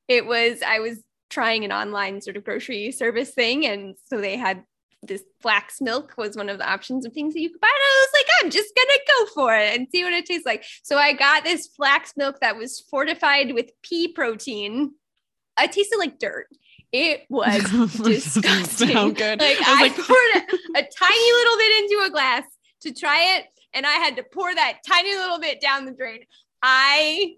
It 0.08 0.26
was 0.26 0.62
I 0.66 0.80
was 0.80 1.02
trying 1.30 1.64
an 1.64 1.72
online 1.72 2.20
sort 2.20 2.36
of 2.36 2.44
grocery 2.44 2.92
service 2.92 3.30
thing, 3.30 3.66
and 3.66 3.96
so 4.06 4.20
they 4.20 4.36
had 4.36 4.64
this 5.06 5.22
flax 5.40 5.80
milk 5.80 6.14
was 6.16 6.36
one 6.36 6.48
of 6.48 6.58
the 6.58 6.68
options 6.68 7.04
of 7.04 7.12
things 7.12 7.34
that 7.34 7.40
you 7.40 7.50
could 7.50 7.60
buy. 7.60 7.68
And 7.68 7.82
I 7.82 8.06
was 8.06 8.20
like, 8.20 8.26
I'm 8.42 8.50
just 8.50 8.74
gonna 8.74 8.98
go 9.06 9.26
for 9.34 9.56
it 9.56 9.78
and 9.78 9.88
see 9.90 10.04
what 10.04 10.12
it 10.12 10.26
tastes 10.26 10.46
like. 10.46 10.64
So 10.82 10.96
I 10.96 11.12
got 11.12 11.44
this 11.44 11.68
flax 11.68 12.14
milk 12.16 12.40
that 12.40 12.56
was 12.56 12.80
fortified 12.90 13.52
with 13.54 13.70
pea 13.82 14.08
protein. 14.08 14.92
It 15.58 15.72
tasted 15.72 15.98
like 15.98 16.18
dirt. 16.18 16.48
It 16.92 17.22
was 17.28 17.62
disgusting. 18.04 18.88
Sound 18.88 19.16
good. 19.16 19.40
Like 19.40 19.58
I, 19.60 19.78
I 19.78 19.82
like, 19.82 19.96
poured 19.96 20.08
a, 20.36 20.78
a 20.78 20.88
tiny 20.96 21.32
little 21.32 21.56
bit 21.58 21.82
into 21.82 22.04
a 22.06 22.10
glass 22.10 22.44
to 22.82 22.94
try 22.94 23.36
it, 23.36 23.46
and 23.72 23.84
I 23.86 23.92
had 23.92 24.16
to 24.16 24.22
pour 24.22 24.54
that 24.54 24.78
tiny 24.86 25.14
little 25.14 25.40
bit 25.40 25.60
down 25.60 25.86
the 25.86 25.92
drain. 25.92 26.20
I 26.62 27.34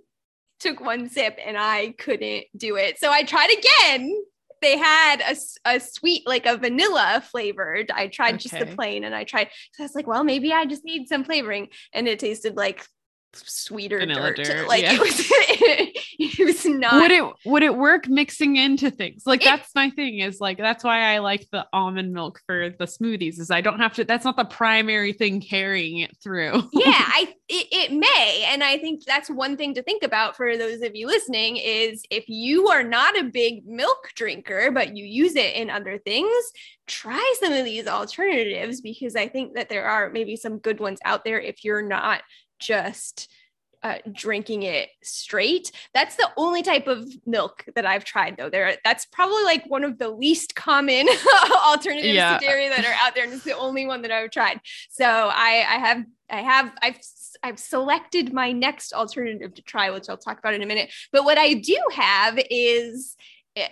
took 0.60 0.80
one 0.80 1.08
sip 1.08 1.38
and 1.44 1.56
I 1.56 1.94
couldn't 1.98 2.44
do 2.56 2.76
it. 2.76 2.98
So 2.98 3.10
I 3.10 3.22
tried 3.22 3.50
again. 3.50 4.14
They 4.62 4.78
had 4.78 5.20
a, 5.20 5.36
a 5.66 5.80
sweet, 5.80 6.26
like 6.26 6.46
a 6.46 6.56
vanilla 6.56 7.22
flavored. 7.30 7.90
I 7.90 8.08
tried 8.08 8.36
okay. 8.36 8.38
just 8.38 8.58
the 8.58 8.66
plain 8.66 9.04
and 9.04 9.14
I 9.14 9.24
tried. 9.24 9.50
So 9.72 9.82
I 9.82 9.86
was 9.86 9.94
like, 9.94 10.06
well, 10.06 10.24
maybe 10.24 10.52
I 10.52 10.64
just 10.64 10.84
need 10.84 11.08
some 11.08 11.24
flavoring. 11.24 11.68
And 11.92 12.08
it 12.08 12.18
tasted 12.18 12.56
like 12.56 12.86
sweeter 13.44 13.98
Vanilla 13.98 14.34
dirt. 14.34 14.46
dirt. 14.46 14.68
Like 14.68 14.82
yeah. 14.82 14.92
it 14.94 15.00
was 15.00 15.30
it 16.18 16.44
was 16.46 16.64
not 16.64 16.94
would 16.94 17.10
it 17.10 17.24
would 17.44 17.62
it 17.62 17.76
work 17.76 18.08
mixing 18.08 18.56
into 18.56 18.90
things? 18.90 19.24
Like 19.26 19.42
it, 19.42 19.44
that's 19.44 19.74
my 19.74 19.90
thing 19.90 20.20
is 20.20 20.40
like 20.40 20.58
that's 20.58 20.84
why 20.84 21.14
I 21.14 21.18
like 21.18 21.46
the 21.50 21.66
almond 21.72 22.12
milk 22.12 22.40
for 22.46 22.70
the 22.70 22.84
smoothies 22.84 23.38
is 23.38 23.50
I 23.50 23.60
don't 23.60 23.80
have 23.80 23.94
to 23.94 24.04
that's 24.04 24.24
not 24.24 24.36
the 24.36 24.44
primary 24.44 25.12
thing 25.12 25.40
carrying 25.40 25.98
it 25.98 26.16
through. 26.22 26.62
yeah, 26.72 26.82
I 27.06 27.34
it, 27.48 27.66
it 27.70 27.92
may 27.92 28.46
and 28.48 28.62
I 28.62 28.78
think 28.78 29.04
that's 29.04 29.30
one 29.30 29.56
thing 29.56 29.74
to 29.74 29.82
think 29.82 30.02
about 30.02 30.36
for 30.36 30.56
those 30.56 30.82
of 30.82 30.94
you 30.94 31.06
listening 31.06 31.56
is 31.56 32.02
if 32.10 32.28
you 32.28 32.68
are 32.68 32.82
not 32.82 33.18
a 33.18 33.24
big 33.24 33.66
milk 33.66 34.10
drinker 34.14 34.70
but 34.70 34.96
you 34.96 35.04
use 35.04 35.36
it 35.36 35.54
in 35.54 35.70
other 35.70 35.98
things, 35.98 36.32
try 36.86 37.34
some 37.40 37.52
of 37.52 37.64
these 37.64 37.86
alternatives 37.86 38.80
because 38.80 39.16
I 39.16 39.28
think 39.28 39.54
that 39.54 39.68
there 39.68 39.86
are 39.86 40.10
maybe 40.10 40.36
some 40.36 40.58
good 40.58 40.80
ones 40.80 40.98
out 41.04 41.24
there 41.24 41.40
if 41.40 41.64
you're 41.64 41.82
not 41.82 42.22
just 42.58 43.28
uh, 43.82 43.98
drinking 44.12 44.64
it 44.64 44.88
straight. 45.02 45.70
That's 45.94 46.16
the 46.16 46.28
only 46.36 46.62
type 46.62 46.88
of 46.88 47.08
milk 47.24 47.64
that 47.76 47.86
I've 47.86 48.04
tried, 48.04 48.36
though. 48.36 48.50
There, 48.50 48.76
that's 48.84 49.06
probably 49.06 49.44
like 49.44 49.64
one 49.68 49.84
of 49.84 49.98
the 49.98 50.08
least 50.08 50.56
common 50.56 51.06
alternatives 51.66 52.14
yeah. 52.14 52.38
to 52.38 52.44
dairy 52.44 52.68
that 52.68 52.84
are 52.84 52.94
out 53.00 53.14
there, 53.14 53.24
and 53.24 53.32
it's 53.32 53.44
the 53.44 53.56
only 53.56 53.86
one 53.86 54.02
that 54.02 54.10
I've 54.10 54.30
tried. 54.30 54.60
So 54.90 55.04
I, 55.04 55.64
I 55.68 55.78
have, 55.78 56.04
I 56.30 56.42
have, 56.42 56.72
I've, 56.82 56.98
I've 57.42 57.58
selected 57.58 58.32
my 58.32 58.50
next 58.50 58.92
alternative 58.92 59.54
to 59.54 59.62
try, 59.62 59.90
which 59.90 60.08
I'll 60.08 60.16
talk 60.16 60.38
about 60.38 60.54
in 60.54 60.62
a 60.62 60.66
minute. 60.66 60.92
But 61.12 61.24
what 61.24 61.38
I 61.38 61.54
do 61.54 61.78
have 61.92 62.40
is 62.50 63.16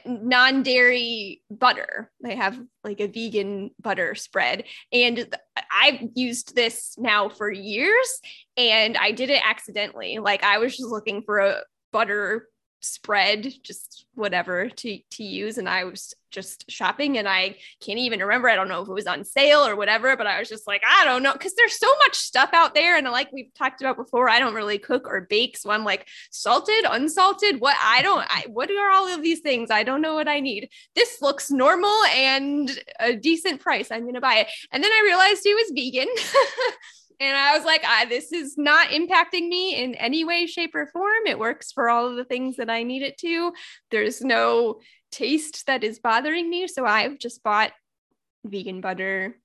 non-dairy 0.06 1.42
butter. 1.50 2.10
They 2.22 2.36
have 2.36 2.58
like 2.82 3.00
a 3.00 3.06
vegan 3.06 3.70
butter 3.80 4.14
spread. 4.14 4.64
And 4.92 5.36
I've 5.70 6.00
used 6.14 6.54
this 6.54 6.94
now 6.98 7.28
for 7.28 7.50
years 7.50 8.20
and 8.56 8.96
I 8.96 9.12
did 9.12 9.30
it 9.30 9.42
accidentally. 9.44 10.18
Like 10.18 10.42
I 10.42 10.58
was 10.58 10.76
just 10.76 10.88
looking 10.88 11.22
for 11.22 11.38
a 11.38 11.62
butter 11.92 12.48
spread, 12.84 13.52
just 13.62 14.06
whatever 14.14 14.68
to 14.68 14.98
to 15.10 15.24
use. 15.24 15.58
And 15.58 15.68
I 15.68 15.84
was 15.84 16.14
just 16.34 16.68
shopping 16.68 17.16
and 17.16 17.28
I 17.28 17.56
can't 17.80 17.98
even 17.98 18.18
remember. 18.18 18.48
I 18.48 18.56
don't 18.56 18.68
know 18.68 18.82
if 18.82 18.88
it 18.88 18.92
was 18.92 19.06
on 19.06 19.24
sale 19.24 19.60
or 19.60 19.76
whatever, 19.76 20.16
but 20.16 20.26
I 20.26 20.40
was 20.40 20.48
just 20.48 20.66
like, 20.66 20.82
I 20.84 21.04
don't 21.04 21.22
know. 21.22 21.32
Cause 21.32 21.54
there's 21.56 21.78
so 21.78 21.86
much 21.98 22.16
stuff 22.16 22.50
out 22.52 22.74
there. 22.74 22.96
And 22.96 23.06
like 23.06 23.32
we've 23.32 23.54
talked 23.54 23.80
about 23.80 23.96
before, 23.96 24.28
I 24.28 24.40
don't 24.40 24.54
really 24.54 24.78
cook 24.78 25.06
or 25.06 25.22
bake. 25.22 25.56
So 25.56 25.70
I'm 25.70 25.84
like, 25.84 26.08
salted, 26.30 26.84
unsalted, 26.90 27.60
what 27.60 27.76
I 27.80 28.02
don't, 28.02 28.26
I, 28.28 28.44
what 28.48 28.70
are 28.70 28.90
all 28.90 29.06
of 29.06 29.22
these 29.22 29.40
things? 29.40 29.70
I 29.70 29.84
don't 29.84 30.02
know 30.02 30.14
what 30.14 30.28
I 30.28 30.40
need. 30.40 30.68
This 30.96 31.22
looks 31.22 31.50
normal 31.50 31.94
and 32.12 32.70
a 32.98 33.14
decent 33.14 33.60
price. 33.60 33.90
I'm 33.90 34.02
going 34.02 34.14
to 34.14 34.20
buy 34.20 34.38
it. 34.38 34.48
And 34.72 34.82
then 34.82 34.90
I 34.90 35.02
realized 35.04 35.46
it 35.46 35.54
was 35.54 35.72
vegan. 35.74 36.08
And 37.20 37.36
I 37.36 37.56
was 37.56 37.64
like, 37.64 37.82
ah, 37.84 38.06
this 38.08 38.32
is 38.32 38.56
not 38.58 38.88
impacting 38.88 39.48
me 39.48 39.76
in 39.76 39.94
any 39.94 40.24
way, 40.24 40.46
shape, 40.46 40.74
or 40.74 40.86
form. 40.86 41.26
It 41.26 41.38
works 41.38 41.72
for 41.72 41.88
all 41.88 42.08
of 42.08 42.16
the 42.16 42.24
things 42.24 42.56
that 42.56 42.70
I 42.70 42.82
need 42.82 43.02
it 43.02 43.18
to. 43.18 43.52
There's 43.90 44.20
no 44.20 44.80
taste 45.10 45.66
that 45.66 45.84
is 45.84 45.98
bothering 45.98 46.48
me. 46.48 46.66
So 46.66 46.84
I've 46.84 47.18
just 47.18 47.42
bought 47.42 47.72
vegan 48.44 48.80
butter 48.80 49.36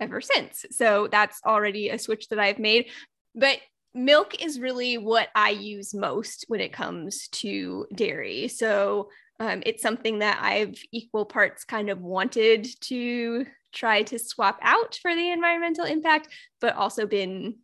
ever 0.00 0.20
since. 0.20 0.64
So 0.70 1.08
that's 1.10 1.40
already 1.44 1.88
a 1.88 1.98
switch 1.98 2.28
that 2.28 2.38
I've 2.38 2.58
made. 2.58 2.90
But 3.34 3.58
milk 3.94 4.42
is 4.42 4.60
really 4.60 4.98
what 4.98 5.28
I 5.34 5.50
use 5.50 5.94
most 5.94 6.44
when 6.48 6.60
it 6.60 6.72
comes 6.72 7.28
to 7.28 7.86
dairy. 7.94 8.48
So 8.48 9.10
um, 9.40 9.62
it's 9.66 9.82
something 9.82 10.20
that 10.20 10.38
I've 10.40 10.80
equal 10.92 11.24
parts 11.24 11.64
kind 11.64 11.90
of 11.90 12.00
wanted 12.00 12.68
to 12.82 13.46
try 13.74 14.02
to 14.04 14.18
swap 14.18 14.58
out 14.62 14.98
for 15.00 15.14
the 15.14 15.30
environmental 15.30 15.84
impact, 15.84 16.28
but 16.60 16.74
also 16.76 17.06
been 17.06 17.56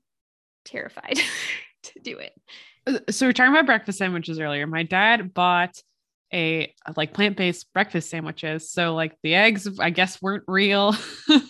terrified 0.65 1.19
to 1.83 2.01
do 2.01 2.19
it. 2.19 2.33
Uh, 2.87 2.99
so 3.11 3.27
we 3.27 3.31
are 3.31 3.33
talking 3.33 3.53
about 3.53 3.67
breakfast 3.67 3.99
sandwiches 3.99 4.39
earlier. 4.39 4.67
My 4.67 4.83
dad 4.83 5.33
bought 5.33 5.83
a 6.33 6.73
like 6.97 7.13
plant-based 7.13 7.73
breakfast 7.73 8.09
sandwiches. 8.09 8.71
So 8.71 8.95
like 8.95 9.17
the 9.23 9.35
eggs, 9.35 9.79
I 9.79 9.91
guess, 9.91 10.23
weren't 10.23 10.45
real. 10.47 10.95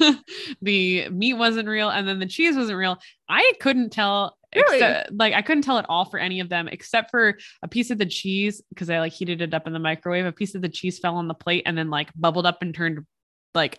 the 0.62 1.09
meat 1.11 1.35
wasn't 1.35 1.68
real, 1.68 1.90
and 1.90 2.09
then 2.09 2.18
the 2.18 2.27
cheese 2.27 2.57
wasn't 2.57 2.79
real. 2.79 2.99
I 3.29 3.53
couldn't 3.61 3.90
tell 3.90 4.37
Really? 4.55 4.79
Except, 4.79 5.12
like 5.12 5.33
I 5.35 5.42
couldn't 5.42 5.62
tell 5.62 5.79
at 5.79 5.87
all 5.88 6.05
for 6.07 6.18
any 6.18 6.40
of 6.40 6.49
them 6.49 6.66
except 6.66 7.12
for 7.12 7.38
a 7.62 7.68
piece 7.68 7.90
of 7.90 7.99
the 7.99 8.07
cheese 8.07 8.61
because 8.70 8.90
I 8.90 8.99
like 8.99 9.12
heated 9.12 9.42
it 9.42 9.55
up 9.55 9.66
in 9.66 9.73
the 9.73 9.79
microwave. 9.79 10.27
A 10.27 10.33
piece 10.33 10.57
of 10.57 10.62
the 10.62 10.68
cheese 10.68 10.99
fell 10.99 11.16
on 11.16 11.29
the 11.29 11.35
plate 11.35 11.62
and 11.66 11.79
then 11.79 11.88
like 11.88 12.11
bubbled 12.16 12.46
up 12.46 12.61
and 12.61 12.75
turned 12.75 13.07
like 13.55 13.79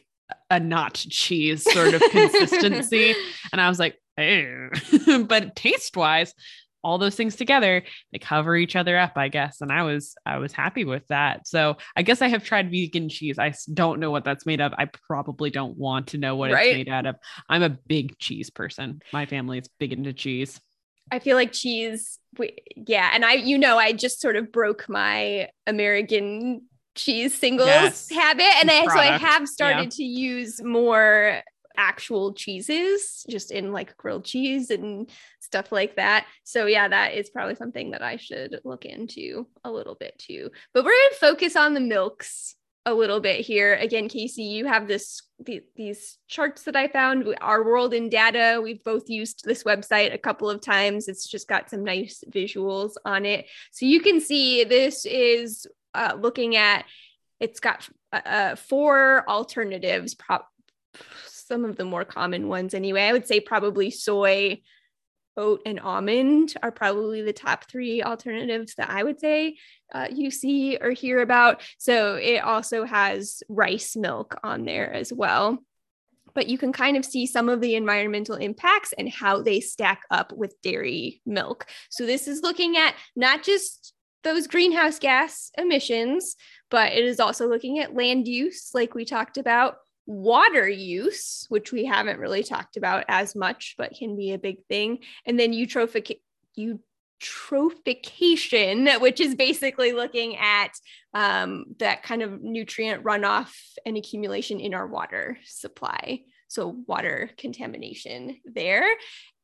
a 0.50 0.60
not 0.60 0.94
cheese 0.94 1.64
sort 1.64 1.94
of 1.94 2.02
consistency. 2.12 3.16
And 3.52 3.60
I 3.60 3.68
was 3.68 3.80
like, 3.80 3.98
eh. 4.18 4.70
but 5.28 5.56
taste 5.56 5.98
wise, 5.98 6.34
all 6.84 6.98
those 6.98 7.16
things 7.16 7.36
together 7.36 7.84
they 8.12 8.18
cover 8.18 8.56
each 8.56 8.76
other 8.76 8.98
up 8.98 9.14
i 9.16 9.28
guess. 9.28 9.62
And 9.62 9.72
i 9.72 9.84
was 9.84 10.16
i 10.26 10.38
was 10.38 10.54
happy 10.54 10.86
with 10.86 11.08
that. 11.08 11.48
So 11.48 11.78
i 11.96 12.02
guess 12.02 12.22
i 12.22 12.28
have 12.28 12.44
tried 12.44 12.72
vegan 12.72 13.10
cheese. 13.10 13.38
I 13.40 13.54
don't 13.74 14.00
know 14.00 14.12
what 14.12 14.24
that's 14.24 14.46
made 14.46 14.62
of. 14.62 14.74
I 14.78 14.88
probably 15.08 15.50
don't 15.50 15.78
want 15.78 16.08
to 16.08 16.18
know 16.18 16.36
what 16.36 16.52
right? 16.52 16.68
it's 16.68 16.78
made 16.78 16.90
out 16.90 17.06
of. 17.06 17.16
I'm 17.50 17.64
a 17.64 17.70
big 17.70 18.18
cheese 18.18 18.50
person. 18.50 19.02
My 19.14 19.26
family 19.26 19.60
is 19.60 19.70
big 19.80 19.94
into 19.94 20.14
cheese. 20.14 20.60
I 21.12 21.20
feel 21.20 21.36
like 21.36 21.52
cheese 21.52 22.20
yeah. 22.76 23.12
And 23.14 23.26
i 23.26 23.34
you 23.34 23.58
know 23.58 23.78
i 23.78 23.92
just 23.92 24.22
sort 24.22 24.36
of 24.36 24.52
broke 24.52 24.88
my 24.88 25.50
american 25.68 26.62
cheese 26.96 27.34
singles 27.38 27.68
yes. 27.68 28.10
habit 28.10 28.54
and 28.60 28.70
I, 28.70 28.86
so 28.86 29.00
i 29.00 29.18
have 29.18 29.48
started 29.48 29.84
yeah. 29.84 29.90
to 29.90 30.04
use 30.04 30.62
more 30.62 31.42
actual 31.78 32.34
cheeses 32.34 33.26
just 33.30 33.52
in 33.52 33.72
like 33.72 33.98
grilled 33.98 34.26
cheese 34.26 34.70
and 34.70 35.10
stuff 35.40 35.72
like 35.72 35.96
that. 35.96 36.28
So 36.44 36.66
yeah, 36.66 36.88
that 36.88 37.14
is 37.14 37.30
probably 37.30 37.56
something 37.56 37.92
that 37.92 38.02
I 38.02 38.18
should 38.18 38.60
look 38.64 38.86
into 38.86 39.48
a 39.64 39.72
little 39.72 39.96
bit 39.96 40.18
too. 40.18 40.52
But 40.74 40.84
we're 40.84 40.92
going 40.92 41.10
to 41.12 41.20
focus 41.20 41.56
on 41.56 41.74
the 41.74 41.80
milks 41.80 42.56
a 42.86 42.94
little 42.94 43.20
bit 43.20 43.42
here. 43.42 43.76
Again, 43.76 44.10
Casey, 44.10 44.44
you 44.44 44.66
have 44.66 44.88
this 44.88 45.22
the, 45.44 45.62
these 45.76 46.18
charts 46.28 46.64
that 46.64 46.76
I 46.76 46.88
found. 46.88 47.28
Our 47.42 47.64
World 47.64 47.94
in 47.94 48.10
Data. 48.10 48.60
We've 48.62 48.84
both 48.84 49.10
used 49.10 49.44
this 49.44 49.64
website 49.64 50.14
a 50.14 50.18
couple 50.18 50.50
of 50.50 50.62
times. 50.62 51.08
It's 51.08 51.28
just 51.28 51.48
got 51.48 51.70
some 51.70 51.84
nice 51.84 52.24
visuals 52.32 52.94
on 53.06 53.26
it, 53.26 53.46
so 53.72 53.86
you 53.86 54.02
can 54.02 54.20
see 54.20 54.64
this 54.64 55.06
is 55.06 55.68
uh, 55.94 56.18
looking 56.20 56.56
at. 56.56 56.86
It's 57.40 57.60
got 57.60 57.90
uh, 58.14 58.22
uh 58.24 58.56
four 58.56 59.28
alternatives, 59.28 60.16
some 61.52 61.66
of 61.66 61.76
the 61.76 61.86
more 61.86 62.06
common 62.06 62.48
ones 62.48 62.74
anyway. 62.74 63.04
I 63.04 63.12
would 63.12 63.28
say 63.28 63.40
probably 63.40 63.92
soy, 63.92 64.62
oat, 65.36 65.62
and 65.66 65.80
almond 65.80 66.54
are 66.64 66.72
probably 66.72 67.22
the 67.22 67.34
top 67.34 67.70
three 67.70 68.04
alternatives 68.04 68.76
that 68.76 68.90
I 68.90 69.04
would 69.04 69.20
say 69.20 69.58
uh, 69.94 70.08
you 70.12 70.32
see 70.32 70.78
or 70.78 70.92
hear 70.92 71.22
about. 71.22 71.62
So 71.78 72.16
it 72.16 72.38
also 72.38 72.86
has 72.86 73.44
rice 73.50 73.96
milk 73.96 74.40
on 74.44 74.66
there 74.66 74.92
as 74.94 75.12
well. 75.12 75.60
But 76.34 76.48
you 76.48 76.58
can 76.58 76.72
kind 76.72 76.96
of 76.96 77.04
see 77.04 77.26
some 77.26 77.50
of 77.50 77.60
the 77.60 77.76
environmental 77.76 78.36
impacts 78.36 78.94
and 78.98 79.10
how 79.10 79.42
they 79.42 79.60
stack 79.60 80.04
up 80.10 80.32
with 80.32 80.62
dairy 80.62 81.22
milk. 81.26 81.66
So 81.90 82.06
this 82.06 82.28
is 82.30 82.42
looking 82.42 82.78
at 82.78 82.96
not 83.18 83.44
just 83.44 83.94
those 84.24 84.48
greenhouse 84.48 85.00
gas 85.00 85.52
emissions, 85.58 86.36
but 86.70 86.94
it 86.94 87.04
is 87.04 87.20
also 87.20 87.48
looking 87.48 87.80
at 87.80 87.96
land 87.96 88.28
use, 88.28 88.70
like 88.74 88.94
we 88.94 89.06
talked 89.06 89.38
about, 89.38 89.78
water 90.06 90.68
use, 90.68 91.46
which 91.50 91.72
we 91.72 91.86
haven't 91.86 92.20
really 92.20 92.44
talked 92.44 92.78
about 92.78 93.06
as 93.08 93.36
much, 93.36 93.76
but 93.78 93.94
can 93.94 94.18
be 94.18 94.34
a 94.34 94.40
big 94.40 94.66
thing, 94.68 95.00
and 95.26 95.40
then 95.40 95.54
eutrophic 95.54 96.18
eutrophication, 96.58 99.00
which 99.00 99.20
is 99.20 99.36
basically 99.36 99.94
looking 99.94 100.38
at 100.38 100.72
um, 101.14 101.66
that 101.80 102.04
kind 102.04 102.22
of 102.22 102.42
nutrient 102.42 103.04
runoff 103.04 103.54
and 103.86 103.98
accumulation 103.98 104.60
in 104.60 104.74
our 104.74 104.88
water 104.88 105.38
supply. 105.46 106.22
So, 106.48 106.76
water 106.86 107.30
contamination 107.38 108.42
there. 108.44 108.86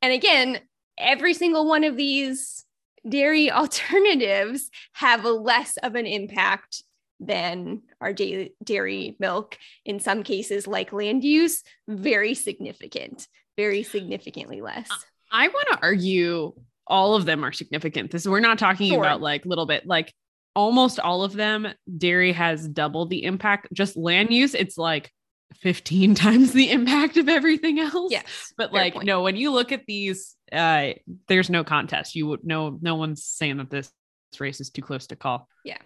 And 0.01 0.11
again, 0.11 0.59
every 0.97 1.33
single 1.33 1.67
one 1.67 1.85
of 1.85 1.95
these 1.95 2.65
dairy 3.09 3.51
alternatives 3.51 4.69
have 4.93 5.23
less 5.23 5.77
of 5.77 5.95
an 5.95 6.05
impact 6.05 6.83
than 7.19 7.81
our 7.99 8.13
dairy 8.13 9.15
milk. 9.19 9.57
In 9.85 9.99
some 9.99 10.23
cases, 10.23 10.67
like 10.67 10.93
land 10.93 11.23
use, 11.23 11.63
very 11.87 12.33
significant, 12.33 13.27
very 13.55 13.83
significantly 13.83 14.61
less. 14.61 14.89
I 15.31 15.47
want 15.47 15.67
to 15.71 15.79
argue 15.81 16.53
all 16.85 17.15
of 17.15 17.25
them 17.25 17.43
are 17.43 17.51
significant. 17.51 18.11
This 18.11 18.27
we're 18.27 18.39
not 18.39 18.59
talking 18.59 18.89
sure. 18.89 18.99
about 18.99 19.21
like 19.21 19.45
little 19.45 19.65
bit 19.65 19.85
like 19.87 20.13
almost 20.57 20.99
all 20.99 21.23
of 21.23 21.33
them 21.33 21.67
dairy 21.97 22.31
has 22.33 22.67
doubled 22.67 23.11
the 23.11 23.23
impact 23.23 23.67
just 23.73 23.95
land 23.95 24.31
use 24.31 24.55
it's 24.55 24.75
like 24.75 25.11
15 25.55 26.15
times 26.15 26.53
the 26.53 26.71
impact 26.71 27.17
of 27.17 27.29
everything 27.29 27.79
else 27.79 28.11
yes 28.11 28.53
but 28.57 28.73
like 28.73 28.93
point. 28.93 29.05
no 29.05 29.21
when 29.21 29.35
you 29.35 29.51
look 29.51 29.71
at 29.71 29.85
these 29.85 30.35
uh 30.51 30.89
there's 31.27 31.49
no 31.49 31.63
contest 31.63 32.15
you 32.15 32.27
would 32.27 32.43
no 32.43 32.77
no 32.81 32.95
one's 32.95 33.23
saying 33.23 33.57
that 33.57 33.69
this 33.69 33.91
race 34.39 34.59
is 34.61 34.69
too 34.69 34.81
close 34.81 35.07
to 35.07 35.15
call 35.15 35.47
yeah 35.63 35.77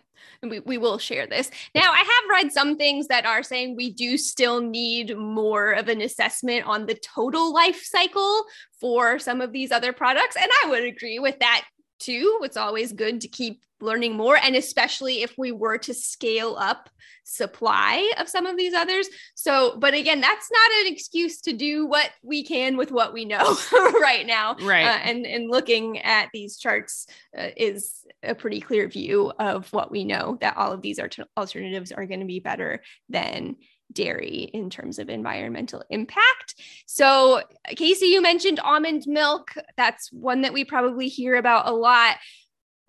and 0.41 0.51
we, 0.51 0.59
we 0.59 0.77
will 0.77 0.97
share 0.97 1.27
this. 1.27 1.49
Now, 1.75 1.91
I 1.91 1.97
have 1.97 2.29
read 2.29 2.51
some 2.51 2.77
things 2.77 3.07
that 3.07 3.25
are 3.25 3.43
saying 3.43 3.75
we 3.75 3.91
do 3.91 4.17
still 4.17 4.61
need 4.61 5.17
more 5.17 5.71
of 5.71 5.87
an 5.87 6.01
assessment 6.01 6.65
on 6.65 6.85
the 6.85 6.95
total 6.95 7.53
life 7.53 7.83
cycle 7.83 8.43
for 8.79 9.19
some 9.19 9.41
of 9.41 9.51
these 9.51 9.71
other 9.71 9.93
products. 9.93 10.35
And 10.35 10.49
I 10.63 10.69
would 10.69 10.83
agree 10.83 11.19
with 11.19 11.39
that 11.39 11.65
too. 12.01 12.39
It's 12.43 12.57
always 12.57 12.91
good 12.91 13.21
to 13.21 13.27
keep 13.27 13.63
learning 13.79 14.15
more. 14.15 14.37
And 14.37 14.55
especially 14.55 15.23
if 15.23 15.37
we 15.37 15.51
were 15.51 15.77
to 15.79 15.93
scale 15.93 16.55
up 16.57 16.89
supply 17.23 18.11
of 18.17 18.27
some 18.27 18.45
of 18.45 18.57
these 18.57 18.73
others. 18.73 19.07
So, 19.35 19.77
but 19.77 19.93
again, 19.93 20.21
that's 20.21 20.49
not 20.51 20.71
an 20.81 20.93
excuse 20.93 21.41
to 21.41 21.53
do 21.53 21.85
what 21.85 22.09
we 22.23 22.43
can 22.43 22.77
with 22.77 22.91
what 22.91 23.13
we 23.13 23.25
know 23.25 23.57
right 23.71 24.25
now. 24.25 24.55
Right. 24.61 24.85
Uh, 24.85 24.99
and, 25.03 25.25
and 25.25 25.49
looking 25.49 25.99
at 25.99 26.29
these 26.33 26.57
charts 26.57 27.07
uh, 27.37 27.49
is 27.55 28.05
a 28.23 28.35
pretty 28.35 28.59
clear 28.59 28.87
view 28.87 29.31
of 29.39 29.71
what 29.71 29.91
we 29.91 30.03
know 30.03 30.37
that 30.41 30.57
all 30.57 30.71
of 30.71 30.81
these 30.81 30.99
alternatives 31.37 31.91
are 31.91 32.05
going 32.05 32.19
to 32.19 32.25
be 32.25 32.39
better 32.39 32.81
than 33.09 33.55
dairy 33.91 34.49
in 34.53 34.69
terms 34.69 34.99
of 34.99 35.09
environmental 35.09 35.83
impact. 35.89 36.55
So, 36.85 37.41
Casey, 37.75 38.07
you 38.07 38.21
mentioned 38.21 38.59
almond 38.59 39.03
milk. 39.07 39.53
That's 39.77 40.11
one 40.11 40.41
that 40.41 40.53
we 40.53 40.65
probably 40.65 41.07
hear 41.07 41.35
about 41.35 41.67
a 41.67 41.71
lot 41.71 42.17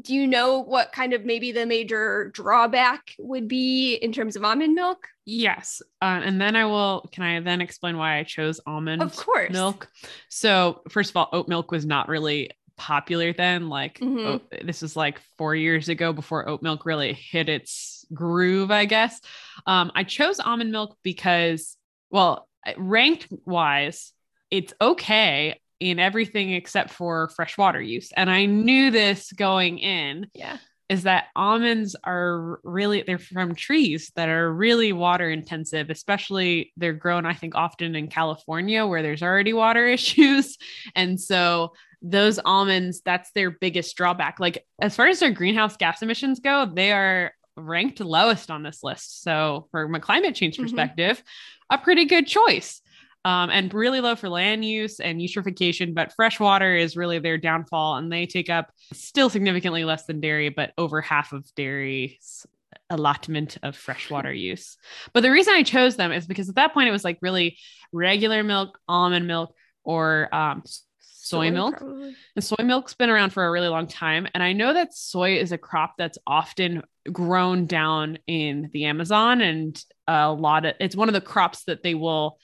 do 0.02 0.14
you 0.14 0.26
know 0.26 0.58
what 0.58 0.92
kind 0.92 1.12
of 1.12 1.24
maybe 1.24 1.52
the 1.52 1.66
major 1.66 2.30
drawback 2.34 3.14
would 3.18 3.48
be 3.48 3.94
in 3.94 4.12
terms 4.12 4.36
of 4.36 4.44
almond 4.44 4.74
milk? 4.74 5.06
Yes. 5.24 5.80
Uh, 6.00 6.20
and 6.24 6.40
then 6.40 6.56
I 6.56 6.64
will, 6.64 7.08
can 7.12 7.22
I 7.22 7.40
then 7.40 7.60
explain 7.60 7.96
why 7.96 8.18
I 8.18 8.24
chose 8.24 8.60
almond 8.66 9.00
milk 9.00 9.12
of 9.12 9.16
course. 9.16 9.52
milk? 9.52 9.88
So, 10.28 10.82
first 10.88 11.10
of 11.10 11.16
all, 11.16 11.28
oat 11.32 11.48
milk 11.48 11.70
was 11.70 11.86
not 11.86 12.08
really 12.08 12.50
popular 12.76 13.32
then. 13.32 13.68
Like, 13.68 13.98
mm-hmm. 13.98 14.26
oat, 14.26 14.42
this 14.64 14.82
was 14.82 14.96
like 14.96 15.20
four 15.38 15.54
years 15.54 15.88
ago 15.88 16.12
before 16.12 16.48
oat 16.48 16.62
milk 16.62 16.84
really 16.84 17.12
hit 17.12 17.48
its 17.48 18.01
groove, 18.12 18.70
I 18.70 18.84
guess. 18.84 19.20
Um, 19.66 19.92
I 19.94 20.04
chose 20.04 20.40
almond 20.40 20.72
milk 20.72 20.96
because, 21.02 21.76
well, 22.10 22.48
ranked 22.76 23.28
wise, 23.44 24.12
it's 24.50 24.74
okay 24.80 25.60
in 25.80 25.98
everything 25.98 26.52
except 26.52 26.90
for 26.90 27.28
fresh 27.30 27.58
water 27.58 27.80
use. 27.80 28.12
And 28.16 28.30
I 28.30 28.46
knew 28.46 28.90
this 28.90 29.32
going 29.32 29.78
in. 29.78 30.28
Yeah. 30.34 30.58
Is 30.88 31.04
that 31.04 31.28
almonds 31.34 31.96
are 32.04 32.60
really, 32.62 33.02
they're 33.02 33.18
from 33.18 33.54
trees 33.54 34.12
that 34.14 34.28
are 34.28 34.52
really 34.52 34.92
water 34.92 35.30
intensive, 35.30 35.88
especially 35.88 36.72
they're 36.76 36.92
grown, 36.92 37.24
I 37.24 37.32
think, 37.32 37.54
often 37.54 37.96
in 37.96 38.08
California 38.08 38.86
where 38.86 39.02
there's 39.02 39.22
already 39.22 39.54
water 39.54 39.86
issues. 39.98 40.58
And 40.94 41.18
so 41.18 41.72
those 42.02 42.38
almonds, 42.44 43.00
that's 43.00 43.30
their 43.32 43.50
biggest 43.50 43.96
drawback. 43.96 44.38
Like, 44.38 44.66
as 44.80 44.94
far 44.94 45.06
as 45.06 45.20
their 45.20 45.30
greenhouse 45.30 45.76
gas 45.76 46.02
emissions 46.02 46.40
go, 46.40 46.70
they 46.72 46.92
are 46.92 47.32
ranked 47.56 48.00
lowest 48.00 48.50
on 48.50 48.62
this 48.62 48.82
list. 48.82 49.22
So, 49.22 49.68
from 49.70 49.94
a 49.94 50.00
climate 50.00 50.34
change 50.34 50.54
mm-hmm. 50.54 50.64
perspective, 50.64 51.18
mm-hmm. 51.18 51.80
a 51.80 51.84
pretty 51.84 52.04
good 52.04 52.26
choice 52.26 52.80
um, 53.24 53.50
and 53.50 53.72
really 53.72 54.00
low 54.00 54.16
for 54.16 54.28
land 54.28 54.64
use 54.64 55.00
and 55.00 55.20
eutrophication. 55.20 55.94
But 55.94 56.12
freshwater 56.12 56.74
is 56.74 56.96
really 56.96 57.18
their 57.18 57.38
downfall, 57.38 57.96
and 57.96 58.10
they 58.10 58.26
take 58.26 58.50
up 58.50 58.70
still 58.92 59.30
significantly 59.30 59.84
less 59.84 60.04
than 60.06 60.20
dairy, 60.20 60.48
but 60.48 60.72
over 60.76 61.00
half 61.00 61.32
of 61.32 61.46
dairy's 61.54 62.46
allotment 62.90 63.58
of 63.62 63.76
freshwater 63.76 64.32
use. 64.32 64.76
But 65.12 65.22
the 65.22 65.30
reason 65.30 65.54
I 65.54 65.62
chose 65.62 65.96
them 65.96 66.12
is 66.12 66.26
because 66.26 66.48
at 66.48 66.56
that 66.56 66.74
point 66.74 66.88
it 66.88 66.92
was 66.92 67.04
like 67.04 67.18
really 67.22 67.58
regular 67.92 68.42
milk, 68.42 68.78
almond 68.88 69.26
milk, 69.26 69.54
or 69.84 70.28
um, 70.34 70.62
soy, 70.98 71.50
milk. 71.50 71.78
probably. 71.78 72.16
And 72.34 72.44
soy 72.44 72.62
milk's 72.64 72.94
been 72.94 73.10
around 73.10 73.30
for 73.30 73.44
a 73.44 73.50
really 73.50 73.68
long 73.68 73.86
time. 73.86 74.26
And 74.34 74.42
I 74.42 74.52
know 74.52 74.74
that 74.74 74.94
soy 74.94 75.36
is 75.38 75.52
a 75.52 75.58
crop 75.58 75.94
that's 75.96 76.18
often 76.26 76.82
grown 77.10 77.66
down 77.66 78.18
in 78.26 78.70
the 78.72 78.84
Amazon 78.84 79.40
and 79.40 79.82
a 80.06 80.32
lot 80.32 80.64
of 80.64 80.74
it's 80.80 80.96
one 80.96 81.08
of 81.08 81.14
the 81.14 81.20
crops 81.20 81.64
that 81.64 81.82
they 81.82 81.94
will 81.94 82.38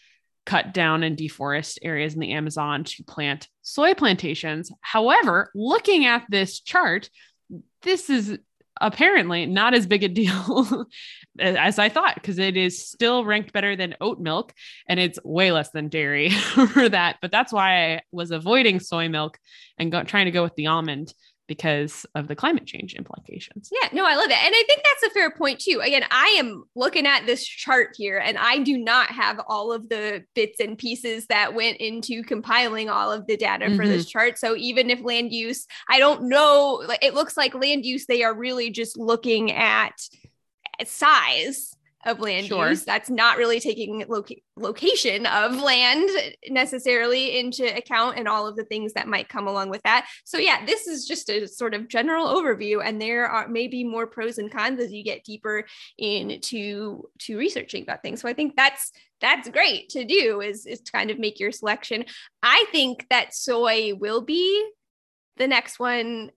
cut 0.46 0.72
down 0.72 1.02
and 1.02 1.16
deforest 1.16 1.78
areas 1.82 2.14
in 2.14 2.20
the 2.20 2.32
Amazon 2.32 2.82
to 2.82 3.04
plant 3.04 3.48
soy 3.62 3.94
plantations. 3.94 4.72
However, 4.80 5.50
looking 5.54 6.06
at 6.06 6.24
this 6.30 6.60
chart, 6.60 7.10
this 7.82 8.08
is 8.08 8.38
apparently 8.80 9.44
not 9.46 9.74
as 9.74 9.86
big 9.86 10.04
a 10.04 10.08
deal 10.08 10.86
as 11.38 11.78
I 11.78 11.88
thought 11.88 12.14
because 12.14 12.38
it 12.38 12.56
is 12.56 12.88
still 12.88 13.24
ranked 13.24 13.52
better 13.52 13.76
than 13.76 13.96
oat 14.00 14.20
milk 14.20 14.54
and 14.88 14.98
it's 14.98 15.18
way 15.24 15.52
less 15.52 15.70
than 15.70 15.88
dairy 15.88 16.30
for 16.72 16.88
that. 16.88 17.16
But 17.20 17.30
that's 17.30 17.52
why 17.52 17.94
I 17.94 18.00
was 18.10 18.30
avoiding 18.30 18.80
soy 18.80 19.08
milk 19.08 19.38
and 19.78 19.92
go, 19.92 20.02
trying 20.02 20.26
to 20.26 20.30
go 20.30 20.42
with 20.42 20.54
the 20.54 20.68
almond 20.68 21.12
because 21.48 22.06
of 22.14 22.28
the 22.28 22.36
climate 22.36 22.66
change 22.66 22.94
implications. 22.94 23.70
Yeah, 23.72 23.88
no, 23.92 24.06
I 24.06 24.14
love 24.14 24.30
it. 24.30 24.36
And 24.36 24.54
I 24.54 24.62
think 24.68 24.82
that's 24.84 25.10
a 25.10 25.14
fair 25.14 25.30
point 25.30 25.58
too. 25.58 25.80
Again, 25.82 26.04
I 26.10 26.36
am 26.38 26.64
looking 26.76 27.06
at 27.06 27.26
this 27.26 27.44
chart 27.44 27.96
here 27.96 28.18
and 28.18 28.38
I 28.38 28.58
do 28.58 28.78
not 28.78 29.08
have 29.08 29.40
all 29.48 29.72
of 29.72 29.88
the 29.88 30.24
bits 30.34 30.60
and 30.60 30.78
pieces 30.78 31.26
that 31.28 31.54
went 31.54 31.78
into 31.78 32.22
compiling 32.22 32.90
all 32.90 33.10
of 33.10 33.26
the 33.26 33.36
data 33.36 33.74
for 33.74 33.86
this 33.86 34.04
mm-hmm. 34.04 34.10
chart. 34.10 34.38
So 34.38 34.54
even 34.56 34.90
if 34.90 35.00
land 35.00 35.32
use, 35.32 35.66
I 35.88 35.98
don't 35.98 36.28
know, 36.28 36.84
like 36.86 37.02
it 37.02 37.14
looks 37.14 37.36
like 37.36 37.54
land 37.54 37.84
use, 37.84 38.06
they 38.06 38.22
are 38.22 38.34
really 38.34 38.70
just 38.70 38.98
looking 38.98 39.50
at 39.50 39.94
size 40.84 41.74
of 42.06 42.20
land 42.20 42.46
Sure. 42.46 42.70
use. 42.70 42.84
That's 42.84 43.10
not 43.10 43.38
really 43.38 43.58
taking 43.60 44.04
loca- 44.08 44.36
location 44.56 45.26
of 45.26 45.60
land 45.60 46.08
necessarily 46.48 47.38
into 47.38 47.76
account 47.76 48.18
and 48.18 48.28
all 48.28 48.46
of 48.46 48.56
the 48.56 48.64
things 48.64 48.92
that 48.92 49.08
might 49.08 49.28
come 49.28 49.48
along 49.48 49.70
with 49.70 49.82
that. 49.82 50.08
So 50.24 50.38
yeah, 50.38 50.64
this 50.64 50.86
is 50.86 51.06
just 51.06 51.28
a 51.28 51.48
sort 51.48 51.74
of 51.74 51.88
general 51.88 52.26
overview 52.26 52.80
and 52.84 53.00
there 53.00 53.26
are 53.26 53.48
maybe 53.48 53.82
more 53.82 54.06
pros 54.06 54.38
and 54.38 54.50
cons 54.50 54.80
as 54.80 54.92
you 54.92 55.02
get 55.02 55.24
deeper 55.24 55.64
into 55.98 57.08
to 57.18 57.36
researching 57.36 57.82
about 57.82 58.02
things. 58.02 58.20
So 58.20 58.28
I 58.28 58.34
think 58.34 58.54
that's 58.56 58.92
that's 59.20 59.48
great 59.48 59.88
to 59.90 60.04
do 60.04 60.40
is 60.40 60.66
is 60.66 60.80
to 60.80 60.92
kind 60.92 61.10
of 61.10 61.18
make 61.18 61.40
your 61.40 61.50
selection. 61.50 62.04
I 62.42 62.64
think 62.70 63.06
that 63.10 63.34
soy 63.34 63.94
will 63.94 64.20
be 64.20 64.70
the 65.36 65.48
next 65.48 65.78
one 65.78 66.30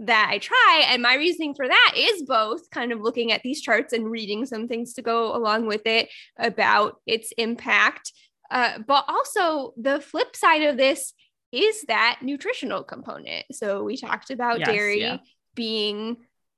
that 0.00 0.28
I 0.30 0.38
try. 0.38 0.84
And 0.88 1.02
my 1.02 1.14
reasoning 1.14 1.54
for 1.54 1.68
that 1.68 1.92
is 1.96 2.22
both 2.22 2.70
kind 2.70 2.90
of 2.90 3.00
looking 3.00 3.32
at 3.32 3.42
these 3.42 3.60
charts 3.60 3.92
and 3.92 4.10
reading 4.10 4.46
some 4.46 4.66
things 4.66 4.94
to 4.94 5.02
go 5.02 5.36
along 5.36 5.66
with 5.66 5.82
it 5.86 6.08
about 6.38 7.00
its 7.06 7.32
impact. 7.36 8.12
Uh, 8.50 8.78
but 8.86 9.04
also, 9.08 9.74
the 9.76 10.00
flip 10.00 10.34
side 10.34 10.62
of 10.62 10.76
this 10.76 11.12
is 11.52 11.82
that 11.82 12.20
nutritional 12.22 12.82
component. 12.82 13.44
So, 13.52 13.84
we 13.84 13.96
talked 13.96 14.30
about 14.30 14.60
Yes, 14.60 14.68
dairy 14.68 15.00
yeah. 15.00 15.18
being 15.54 16.16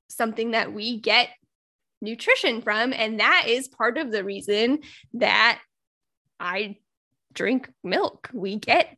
something 0.09 0.51
that 0.51 0.73
we 0.73 0.99
get 0.99 1.29
nutrition 2.01 2.61
from. 2.61 2.93
And 2.93 3.19
that 3.19 3.45
is 3.47 3.67
part 3.67 3.97
of 3.97 4.11
the 4.11 4.23
reason 4.23 4.79
that 5.13 5.59
I 6.39 6.77
drink 7.33 7.69
milk. 7.83 8.29
We 8.33 8.57
get 8.57 8.95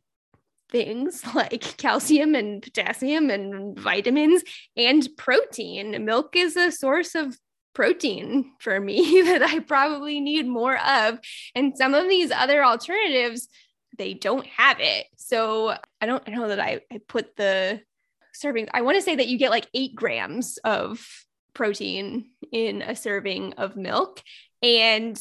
things 0.76 1.22
like 1.34 1.76
calcium 1.78 2.34
and 2.34 2.62
potassium 2.62 3.30
and 3.30 3.78
vitamins 3.78 4.42
and 4.76 5.08
protein. 5.16 6.04
Milk 6.04 6.36
is 6.36 6.56
a 6.56 6.70
source 6.70 7.14
of 7.14 7.36
protein 7.74 8.52
for 8.58 8.78
me 8.78 9.22
that 9.24 9.42
I 9.42 9.60
probably 9.60 10.20
need 10.20 10.46
more 10.46 10.78
of. 10.78 11.18
And 11.54 11.76
some 11.76 11.94
of 11.94 12.08
these 12.08 12.30
other 12.30 12.64
alternatives, 12.64 13.48
they 13.96 14.14
don't 14.14 14.46
have 14.46 14.78
it. 14.80 15.06
So 15.16 15.74
I 16.00 16.06
don't 16.06 16.26
know 16.28 16.48
that 16.48 16.60
I, 16.60 16.80
I 16.92 17.00
put 17.08 17.36
the 17.36 17.80
serving. 18.34 18.68
I 18.74 18.82
want 18.82 18.96
to 18.96 19.02
say 19.02 19.16
that 19.16 19.28
you 19.28 19.38
get 19.38 19.50
like 19.50 19.68
eight 19.72 19.94
grams 19.94 20.58
of 20.58 21.06
protein 21.54 22.30
in 22.52 22.82
a 22.82 22.94
serving 22.94 23.54
of 23.54 23.76
milk. 23.76 24.22
And 24.62 25.18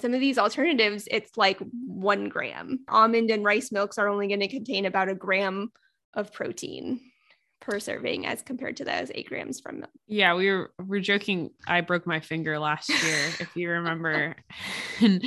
some 0.00 0.14
of 0.14 0.20
these 0.20 0.38
alternatives, 0.38 1.08
it's 1.10 1.36
like 1.36 1.58
one 1.86 2.28
gram. 2.28 2.80
Almond 2.88 3.30
and 3.30 3.44
rice 3.44 3.72
milks 3.72 3.98
are 3.98 4.08
only 4.08 4.28
going 4.28 4.40
to 4.40 4.48
contain 4.48 4.86
about 4.86 5.08
a 5.08 5.14
gram 5.14 5.70
of 6.14 6.32
protein 6.32 7.00
per 7.60 7.80
serving 7.80 8.26
as 8.26 8.42
compared 8.42 8.76
to 8.76 8.84
those 8.84 9.10
eight 9.14 9.28
grams 9.28 9.60
from 9.60 9.80
milk. 9.80 9.90
Yeah, 10.06 10.34
we 10.34 10.50
were 10.50 10.72
we're 10.84 11.00
joking. 11.00 11.50
I 11.66 11.80
broke 11.80 12.06
my 12.06 12.20
finger 12.20 12.58
last 12.58 12.88
year, 12.88 13.18
if 13.40 13.50
you 13.54 13.70
remember. 13.70 14.36
And 14.98 15.22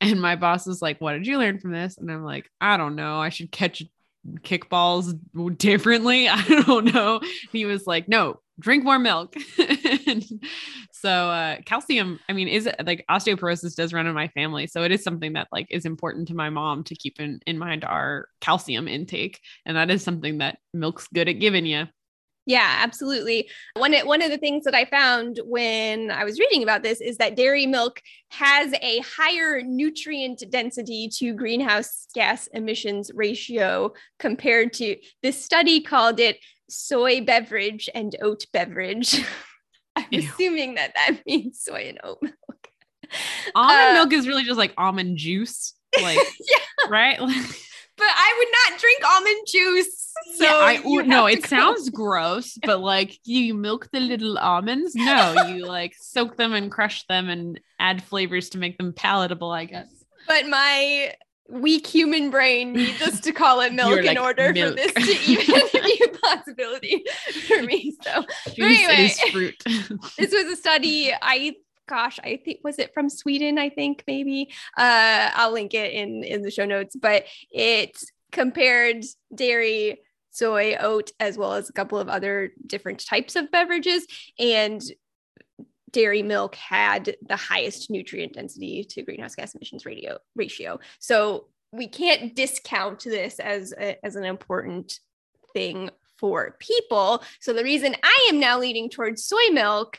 and 0.00 0.20
my 0.20 0.34
boss 0.34 0.66
was 0.66 0.82
like, 0.82 1.00
What 1.00 1.12
did 1.12 1.28
you 1.28 1.38
learn 1.38 1.60
from 1.60 1.70
this? 1.70 1.96
And 1.96 2.10
I'm 2.10 2.24
like, 2.24 2.50
I 2.60 2.76
don't 2.76 2.96
know. 2.96 3.20
I 3.20 3.28
should 3.28 3.52
catch 3.52 3.84
kickballs 4.40 5.16
differently. 5.58 6.28
I 6.28 6.62
don't 6.66 6.92
know. 6.92 7.20
He 7.52 7.64
was 7.64 7.86
like, 7.86 8.08
No, 8.08 8.40
drink 8.58 8.84
more 8.84 8.98
milk. 8.98 9.36
And 10.06 10.24
so 11.02 11.08
uh 11.08 11.56
calcium, 11.66 12.20
I 12.28 12.32
mean, 12.32 12.46
is 12.46 12.68
like 12.84 13.04
osteoporosis 13.10 13.74
does 13.74 13.92
run 13.92 14.06
in 14.06 14.14
my 14.14 14.28
family. 14.28 14.68
So 14.68 14.84
it 14.84 14.92
is 14.92 15.02
something 15.02 15.32
that 15.32 15.48
like 15.50 15.66
is 15.68 15.84
important 15.84 16.28
to 16.28 16.34
my 16.34 16.48
mom 16.48 16.84
to 16.84 16.94
keep 16.94 17.18
in, 17.18 17.40
in 17.44 17.58
mind 17.58 17.84
our 17.84 18.28
calcium 18.40 18.86
intake. 18.86 19.40
And 19.66 19.76
that 19.76 19.90
is 19.90 20.04
something 20.04 20.38
that 20.38 20.58
milk's 20.72 21.08
good 21.08 21.28
at 21.28 21.40
giving 21.40 21.66
you. 21.66 21.88
Yeah, 22.46 22.78
absolutely. 22.78 23.48
One 23.74 23.94
one 24.04 24.22
of 24.22 24.30
the 24.30 24.38
things 24.38 24.64
that 24.64 24.74
I 24.74 24.84
found 24.84 25.40
when 25.44 26.12
I 26.12 26.24
was 26.24 26.38
reading 26.38 26.62
about 26.62 26.84
this 26.84 27.00
is 27.00 27.16
that 27.18 27.36
dairy 27.36 27.66
milk 27.66 28.00
has 28.30 28.72
a 28.80 29.00
higher 29.00 29.62
nutrient 29.62 30.44
density 30.50 31.08
to 31.18 31.34
greenhouse 31.34 32.06
gas 32.14 32.48
emissions 32.48 33.10
ratio 33.14 33.92
compared 34.18 34.72
to 34.74 34.96
this 35.22 35.44
study 35.44 35.80
called 35.80 36.20
it 36.20 36.38
soy 36.68 37.20
beverage 37.20 37.88
and 37.92 38.16
oat 38.22 38.46
beverage. 38.52 39.24
I'm 39.96 40.06
Ew. 40.10 40.20
assuming 40.20 40.74
that 40.76 40.92
that 40.94 41.18
means 41.26 41.60
soy 41.62 41.86
and 41.88 41.98
oat 42.04 42.18
milk. 42.22 42.36
Almond 43.54 43.88
Uh, 43.90 43.92
milk 43.94 44.12
is 44.12 44.26
really 44.26 44.44
just 44.44 44.58
like 44.58 44.72
almond 44.78 45.18
juice. 45.18 45.74
Like 46.00 46.16
yeah, 46.40 46.88
right? 46.88 47.18
but 47.18 48.06
I 48.08 48.34
would 48.38 48.48
not 48.72 48.80
drink 48.80 49.04
almond 49.06 49.46
juice. 49.46 50.12
So 50.36 50.44
yeah, 50.44 50.54
I, 50.56 51.02
no, 51.02 51.26
it 51.26 51.42
go- 51.42 51.48
sounds 51.48 51.90
gross, 51.90 52.56
but 52.64 52.80
like 52.80 53.18
you 53.24 53.52
milk 53.54 53.88
the 53.92 54.00
little 54.00 54.38
almonds. 54.38 54.94
No, 54.94 55.44
you 55.48 55.66
like 55.66 55.94
soak 56.00 56.36
them 56.38 56.54
and 56.54 56.70
crush 56.70 57.04
them 57.06 57.28
and 57.28 57.60
add 57.78 58.02
flavors 58.02 58.48
to 58.50 58.58
make 58.58 58.78
them 58.78 58.92
palatable, 58.94 59.50
I 59.50 59.66
guess. 59.66 59.88
but 60.26 60.46
my 60.48 61.12
weak 61.52 61.86
human 61.86 62.30
brain 62.30 62.72
needs 62.72 63.00
us 63.02 63.20
to 63.20 63.32
call 63.32 63.60
it 63.60 63.72
milk 63.74 63.98
in 63.98 64.06
like, 64.06 64.20
order 64.20 64.52
milk. 64.52 64.70
for 64.70 64.76
this 64.76 64.92
to 64.94 65.30
even 65.30 65.60
be 65.72 66.04
a 66.04 66.18
possibility 66.18 67.04
for 67.46 67.62
me. 67.62 67.94
So 68.02 68.24
anyway. 68.58 69.10
fruit. 69.30 69.62
this 69.66 70.32
was 70.32 70.52
a 70.52 70.56
study 70.56 71.12
I 71.20 71.56
gosh, 71.88 72.18
I 72.24 72.40
think 72.42 72.60
was 72.64 72.78
it 72.78 72.94
from 72.94 73.10
Sweden, 73.10 73.58
I 73.58 73.68
think 73.68 74.02
maybe. 74.06 74.50
Uh 74.76 75.30
I'll 75.34 75.52
link 75.52 75.74
it 75.74 75.92
in 75.92 76.24
in 76.24 76.42
the 76.42 76.50
show 76.50 76.64
notes, 76.64 76.96
but 76.96 77.26
it 77.50 78.02
compared 78.30 79.04
dairy, 79.34 80.00
soy, 80.30 80.76
oat 80.80 81.10
as 81.20 81.36
well 81.36 81.52
as 81.52 81.68
a 81.68 81.72
couple 81.74 81.98
of 81.98 82.08
other 82.08 82.52
different 82.66 83.04
types 83.04 83.36
of 83.36 83.50
beverages 83.50 84.06
and 84.38 84.80
dairy 85.92 86.22
milk 86.22 86.54
had 86.54 87.16
the 87.22 87.36
highest 87.36 87.90
nutrient 87.90 88.34
density 88.34 88.84
to 88.84 89.02
greenhouse 89.02 89.34
gas 89.34 89.54
emissions 89.54 89.86
radio 89.86 90.18
ratio. 90.34 90.80
So 90.98 91.46
we 91.72 91.88
can't 91.88 92.34
discount 92.34 93.04
this 93.04 93.38
as 93.38 93.72
a, 93.78 94.04
as 94.04 94.16
an 94.16 94.24
important 94.24 94.98
thing 95.52 95.90
for 96.22 96.56
people. 96.60 97.24
So 97.40 97.52
the 97.52 97.64
reason 97.64 97.96
I 98.04 98.28
am 98.30 98.38
now 98.38 98.60
leaning 98.60 98.88
towards 98.88 99.24
soy 99.24 99.50
milk 99.50 99.98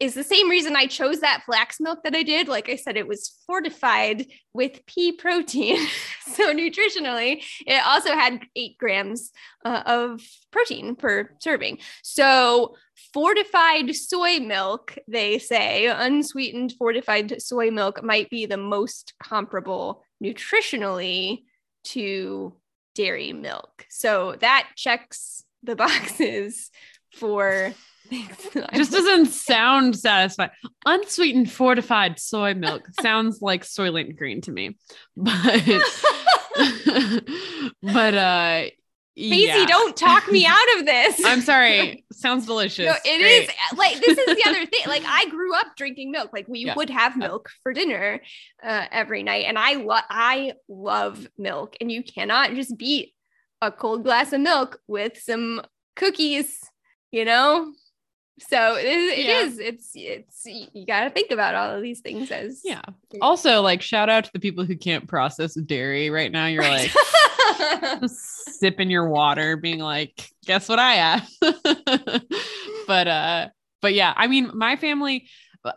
is 0.00 0.14
the 0.14 0.24
same 0.24 0.48
reason 0.48 0.76
I 0.76 0.86
chose 0.86 1.20
that 1.20 1.42
flax 1.44 1.78
milk 1.80 2.04
that 2.04 2.14
I 2.14 2.22
did. 2.22 2.48
Like 2.48 2.70
I 2.70 2.76
said, 2.76 2.96
it 2.96 3.08
was 3.08 3.42
fortified 3.44 4.26
with 4.54 4.86
pea 4.86 5.12
protein. 5.12 5.76
so 6.26 6.54
nutritionally, 6.54 7.42
it 7.66 7.84
also 7.84 8.12
had 8.12 8.40
eight 8.56 8.78
grams 8.78 9.30
uh, 9.64 9.82
of 9.84 10.22
protein 10.52 10.94
per 10.94 11.30
serving. 11.40 11.80
So 12.02 12.76
fortified 13.12 13.94
soy 13.96 14.38
milk, 14.38 14.96
they 15.08 15.38
say, 15.38 15.86
unsweetened 15.86 16.72
fortified 16.78 17.42
soy 17.42 17.70
milk 17.70 18.02
might 18.02 18.30
be 18.30 18.46
the 18.46 18.56
most 18.56 19.12
comparable 19.20 20.04
nutritionally 20.22 21.42
to 21.84 22.54
dairy 22.94 23.32
milk. 23.32 23.86
So 23.90 24.36
that 24.40 24.70
checks 24.76 25.44
the 25.64 25.76
boxes 25.76 26.70
for 27.16 27.72
things 28.08 28.36
that 28.52 28.70
I 28.72 28.76
Just 28.76 28.92
doesn't 28.92 29.26
sound 29.26 29.96
satisfying. 29.98 30.50
Unsweetened 30.84 31.50
fortified 31.50 32.18
soy 32.18 32.54
milk 32.54 32.82
sounds 33.00 33.40
like 33.40 33.64
Soylent 33.64 34.16
Green 34.16 34.40
to 34.42 34.52
me. 34.52 34.76
But 35.16 35.64
but 37.82 38.14
uh 38.14 38.64
Casey, 39.16 39.44
yeah. 39.60 39.66
don't 39.66 39.96
talk 39.96 40.28
me 40.28 40.44
out 40.44 40.78
of 40.78 40.86
this. 40.86 41.20
I'm 41.24 41.40
sorry. 41.40 42.04
Sounds 42.12 42.46
delicious. 42.46 42.86
No, 42.86 42.94
it 43.04 43.20
Great. 43.20 43.48
is 43.48 43.78
like 43.78 44.00
this 44.00 44.18
is 44.18 44.26
the 44.26 44.42
other 44.48 44.66
thing. 44.66 44.80
Like 44.88 45.04
I 45.06 45.28
grew 45.28 45.54
up 45.54 45.68
drinking 45.76 46.10
milk. 46.10 46.30
Like 46.32 46.48
we 46.48 46.64
Yeah. 46.66 46.74
would 46.74 46.90
have 46.90 47.16
milk 47.16 47.48
for 47.62 47.72
dinner 47.72 48.20
uh, 48.60 48.86
every 48.90 49.22
night, 49.22 49.44
and 49.46 49.56
I 49.56 49.74
love 49.74 50.02
I 50.10 50.54
love 50.68 51.28
milk, 51.38 51.76
and 51.80 51.92
you 51.92 52.02
cannot 52.02 52.54
just 52.54 52.76
beat 52.76 53.13
a 53.66 53.70
cold 53.72 54.04
glass 54.04 54.32
of 54.32 54.40
milk 54.40 54.80
with 54.86 55.18
some 55.20 55.62
cookies, 55.96 56.60
you 57.12 57.24
know? 57.24 57.72
So 58.48 58.74
it, 58.76 58.86
it 58.86 59.26
Yeah. 59.26 59.40
is. 59.42 59.58
It's 59.60 59.90
it's 59.94 60.44
you 60.44 60.84
got 60.86 61.04
to 61.04 61.10
think 61.10 61.30
about 61.30 61.54
all 61.54 61.70
of 61.76 61.82
these 61.82 62.00
things 62.00 62.30
as 62.32 62.62
Yeah. 62.64 62.82
Also, 63.20 63.60
like 63.62 63.80
shout 63.80 64.08
out 64.10 64.24
to 64.24 64.30
the 64.32 64.40
people 64.40 64.64
who 64.64 64.76
can't 64.76 65.06
process 65.06 65.54
dairy 65.54 66.10
right 66.10 66.32
now. 66.32 66.46
You're 66.46 66.64
like 66.64 66.90
sipping 68.08 68.90
your 68.90 69.08
water, 69.08 69.56
being 69.56 69.78
like, 69.78 70.28
guess 70.46 70.68
what 70.68 70.78
I 70.80 70.94
have? 70.94 71.28
but 72.86 73.08
uh, 73.08 73.48
but 73.80 73.94
yeah, 73.94 74.12
I 74.16 74.26
mean, 74.26 74.50
my 74.54 74.76
family, 74.76 75.28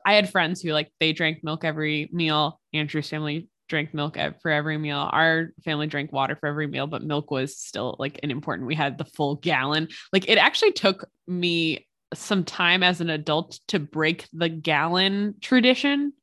I 0.05 0.13
had 0.13 0.31
friends 0.31 0.61
who 0.61 0.71
like 0.71 0.91
they 0.99 1.13
drank 1.13 1.43
milk 1.43 1.63
every 1.63 2.09
meal. 2.11 2.59
Andrew's 2.73 3.09
family 3.09 3.47
drank 3.67 3.93
milk 3.93 4.17
for 4.41 4.51
every 4.51 4.77
meal. 4.77 5.09
Our 5.11 5.49
family 5.65 5.87
drank 5.87 6.11
water 6.11 6.35
for 6.35 6.47
every 6.47 6.67
meal, 6.67 6.87
but 6.87 7.03
milk 7.03 7.31
was 7.31 7.57
still 7.57 7.95
like 7.99 8.19
an 8.23 8.31
important. 8.31 8.67
We 8.67 8.75
had 8.75 8.97
the 8.97 9.05
full 9.05 9.35
gallon. 9.35 9.89
Like 10.13 10.29
it 10.29 10.37
actually 10.37 10.71
took 10.73 11.07
me 11.27 11.87
some 12.13 12.43
time 12.43 12.83
as 12.83 13.01
an 13.01 13.09
adult 13.09 13.59
to 13.67 13.79
break 13.79 14.27
the 14.33 14.49
gallon 14.49 15.35
tradition. 15.41 16.13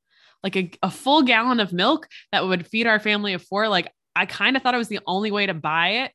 Like 0.42 0.56
a, 0.56 0.70
a 0.82 0.90
full 0.90 1.22
gallon 1.22 1.60
of 1.60 1.72
milk 1.72 2.06
that 2.32 2.46
would 2.46 2.66
feed 2.66 2.86
our 2.86 2.98
family 3.00 3.32
of 3.34 3.42
four. 3.42 3.68
Like 3.68 3.90
I 4.16 4.26
kind 4.26 4.56
of 4.56 4.62
thought 4.62 4.74
it 4.74 4.78
was 4.78 4.88
the 4.88 5.00
only 5.06 5.30
way 5.30 5.46
to 5.46 5.54
buy 5.54 6.08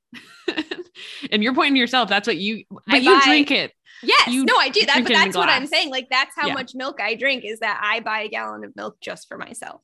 it. 0.48 0.76
and 1.32 1.44
you're 1.44 1.54
pointing 1.56 1.74
to 1.76 1.80
yourself. 1.80 2.10
That's 2.10 2.28
what 2.28 2.38
you, 2.38 2.64
but 2.70 2.82
I 2.90 2.98
you 2.98 3.18
buy- 3.20 3.26
drink 3.26 3.52
it. 3.52 3.72
Yes, 4.02 4.30
You 4.30 4.46
no, 4.46 4.56
I 4.56 4.70
do 4.70 4.86
that, 4.86 5.04
but 5.04 5.12
it 5.12 5.16
in 5.16 5.22
a 5.22 5.26
that's 5.26 5.36
what 5.36 5.50
I'm 5.50 5.66
saying. 5.68 5.90
Like 5.90 6.08
that's 6.10 6.34
how 6.34 6.48
Yeah. 6.48 6.54
much 6.54 6.74
milk 6.74 7.02
I 7.02 7.16
drink 7.16 7.44
is 7.44 7.60
that 7.60 7.82
I 7.84 8.00
buy 8.00 8.22
a 8.22 8.30
gallon 8.30 8.64
of 8.64 8.74
milk 8.76 8.98
just 9.02 9.28
for 9.28 9.38
myself. 9.38 9.82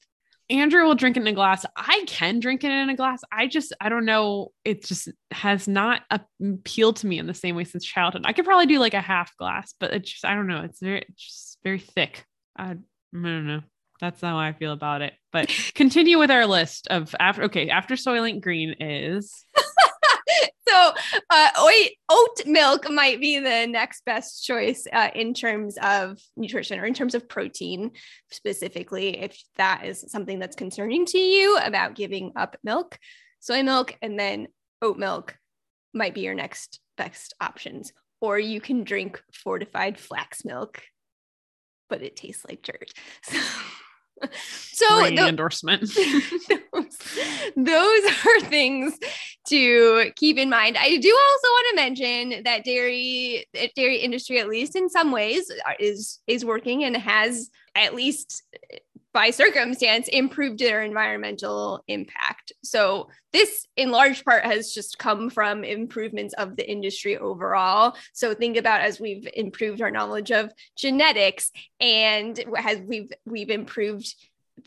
Andrew 0.50 0.84
will 0.84 0.96
drink 0.96 1.18
it 1.18 1.22
in 1.22 1.28
a 1.28 1.34
glass. 1.34 1.66
I 1.76 2.04
can 2.08 2.40
drink 2.40 2.64
it 2.64 2.72
in 2.72 2.90
a 2.90 2.96
glass. 2.96 3.22
I 3.32 3.48
just, 3.48 3.74
I 3.82 3.90
don't 3.90 4.06
know. 4.06 4.52
It 4.64 4.86
just 4.86 5.10
has 5.32 5.68
not 5.68 6.02
appealed 6.40 6.98
to 6.98 7.08
me 7.08 7.18
in 7.18 7.28
the 7.28 7.34
same 7.34 7.56
way 7.56 7.64
since 7.64 7.84
childhood. 7.84 8.24
I 8.26 8.34
could 8.34 8.46
probably 8.46 8.68
do 8.68 8.80
like 8.80 8.94
a 8.94 9.02
half 9.02 9.36
glass, 9.38 9.74
but 9.80 9.94
it's 9.94 10.12
just, 10.12 10.26
I 10.26 10.36
don't 10.36 10.48
know. 10.48 10.62
It's 10.62 10.80
very, 10.80 11.06
it's 11.10 11.24
just 11.24 11.58
very 11.64 11.80
thick. 11.80 12.26
I, 12.56 12.64
I 12.72 12.74
don't 13.14 13.48
know. 13.48 13.62
That's 14.00 14.22
how 14.22 14.38
I 14.38 14.54
feel 14.54 14.74
about 14.74 15.02
it. 15.02 15.14
But 15.32 15.50
continue 15.74 16.20
with 16.20 16.32
our 16.32 16.46
list 16.46 16.88
of 16.90 17.16
after. 17.20 17.44
Okay, 17.44 17.70
after 17.70 17.96
Soylent 17.96 18.42
Green 18.42 18.76
is 18.80 19.46
so 20.68 20.92
uh, 21.30 21.50
oat, 22.10 22.46
milk 22.46 22.90
might 22.90 23.20
be 23.20 23.40
the 23.40 23.68
next 23.68 24.04
best 24.06 24.46
choice 24.46 24.88
uh, 24.92 25.10
in 25.14 25.34
terms 25.34 25.78
of 25.82 26.20
nutrition 26.36 26.80
or 26.80 26.86
in 26.86 26.94
terms 26.94 27.16
of 27.16 27.28
protein 27.30 27.92
specifically 28.32 29.20
if 29.22 29.42
that 29.58 29.86
is 29.86 30.06
something 30.08 30.40
that's 30.40 30.56
concerning 30.56 31.06
to 31.06 31.18
you 31.18 31.58
about 31.58 31.96
giving 31.96 32.32
up 32.36 32.58
milk 32.64 32.98
soy 33.40 33.64
milk 33.64 33.98
and 34.02 34.20
then 34.20 34.48
oat 34.82 34.98
milk 34.98 35.38
might 35.94 36.14
be 36.14 36.22
your 36.22 36.34
next 36.34 36.80
best 36.98 37.34
options 37.40 37.94
or 38.22 38.40
you 38.40 38.60
can 38.60 38.84
drink 38.84 39.22
fortified 39.34 40.00
flax 40.00 40.46
milk 40.46 40.82
but 41.90 42.02
it 42.02 42.16
tastes 42.16 42.46
like 42.48 42.62
dirt 42.62 42.92
so, 43.24 44.86
so 44.86 45.16
the- 45.16 45.28
endorsement. 45.28 45.82
those, 45.82 46.98
those 47.56 48.26
are 48.26 48.42
things 48.42 48.98
to 49.48 50.12
keep 50.16 50.38
in 50.38 50.50
mind. 50.50 50.78
I 50.78 50.98
do 50.98 51.10
also 51.10 51.48
want 51.48 51.68
to 51.70 51.76
mention 51.76 52.44
that 52.44 52.64
dairy 52.64 53.46
dairy 53.76 53.98
industry, 53.98 54.40
at 54.40 54.50
least 54.50 54.76
in 54.76 54.90
some 54.90 55.12
ways, 55.12 55.52
is 55.80 56.20
is 56.28 56.46
working 56.46 56.84
and 56.84 56.96
has 56.98 57.50
at 57.76 57.94
least 57.94 58.44
by 59.16 59.32
circumstance 59.32 60.10
improved 60.10 60.60
their 60.60 60.84
environmental 60.84 61.82
impact. 61.88 62.52
So 62.66 63.08
this 63.32 63.66
in 63.78 63.90
large 63.90 64.26
part 64.26 64.44
has 64.44 64.74
just 64.74 65.00
come 65.00 65.30
from 65.30 65.64
improvements 65.64 66.34
of 66.34 66.58
the 66.58 66.70
industry 66.70 67.18
overall. 67.18 67.96
So 68.12 68.34
think 68.34 68.58
about 68.58 68.82
as 68.82 69.00
we've 69.00 69.26
improved 69.34 69.82
our 69.82 69.90
knowledge 69.90 70.32
of 70.32 70.52
genetics 70.78 71.52
and 71.80 72.38
has 72.58 72.80
we've 72.80 73.10
we've 73.26 73.50
improved 73.50 74.14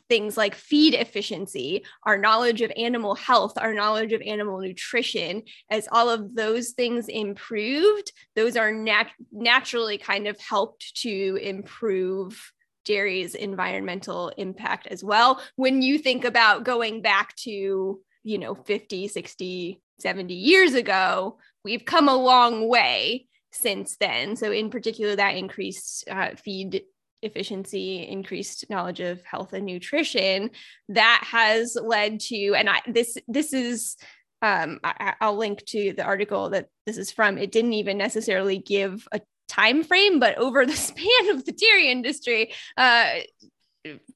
things 0.09 0.36
like 0.36 0.55
feed 0.55 0.95
efficiency, 0.95 1.84
our 2.05 2.18
knowledge 2.18 2.61
of 2.62 2.72
animal 2.76 3.14
health, 3.14 3.55
our 3.57 3.74
knowledge 3.74 4.12
of 4.12 4.22
animal 4.22 4.61
nutrition, 4.61 5.43
as 5.70 5.89
all 5.91 6.09
of 6.09 6.34
those 6.34 6.70
things 6.70 7.09
improved, 7.09 8.12
those 8.36 8.57
are 8.57 8.72
nat- 8.72 9.12
naturally 9.32 9.99
kind 9.99 10.26
of 10.26 10.39
helped 10.41 10.95
to 11.03 11.39
improve 11.43 12.53
dairy's 12.84 13.34
environmental 13.34 14.30
impact 14.39 14.86
as 14.86 15.05
well. 15.05 15.41
When 15.57 15.82
you 15.82 15.99
think 15.99 16.24
about 16.24 16.64
going 16.64 17.03
back 17.03 17.36
to, 17.36 18.01
you 18.24 18.39
know, 18.39 18.55
50, 18.55 19.09
60, 19.09 19.80
70 20.01 20.34
years 20.34 20.74
ago, 20.74 21.39
we've 21.64 21.84
come 21.84 22.09
a 22.09 22.16
long 22.16 22.68
way 22.68 23.26
since 23.53 23.97
then. 23.99 24.36
So, 24.36 24.53
in 24.53 24.70
particular, 24.70 25.16
that 25.16 25.36
increased 25.36 26.05
uh, 26.11 26.30
feed 26.36 26.82
efficiency, 27.22 28.06
increased 28.08 28.68
knowledge 28.70 29.00
of 29.00 29.22
health 29.24 29.52
and 29.52 29.66
nutrition, 29.66 30.50
that 30.88 31.22
has 31.26 31.76
led 31.80 32.20
to, 32.20 32.54
and 32.54 32.68
I 32.68 32.80
this 32.86 33.16
this 33.28 33.52
is 33.52 33.96
um, 34.42 34.78
I, 34.84 35.14
I'll 35.20 35.36
link 35.36 35.64
to 35.66 35.92
the 35.92 36.04
article 36.04 36.50
that 36.50 36.68
this 36.86 36.96
is 36.96 37.10
from. 37.10 37.38
It 37.38 37.52
didn't 37.52 37.72
even 37.72 37.98
necessarily 37.98 38.58
give 38.58 39.06
a 39.12 39.20
time 39.48 39.82
frame, 39.82 40.20
but 40.20 40.38
over 40.38 40.64
the 40.64 40.76
span 40.76 41.30
of 41.30 41.44
the 41.44 41.52
dairy 41.52 41.90
industry, 41.90 42.52
uh, 42.76 43.14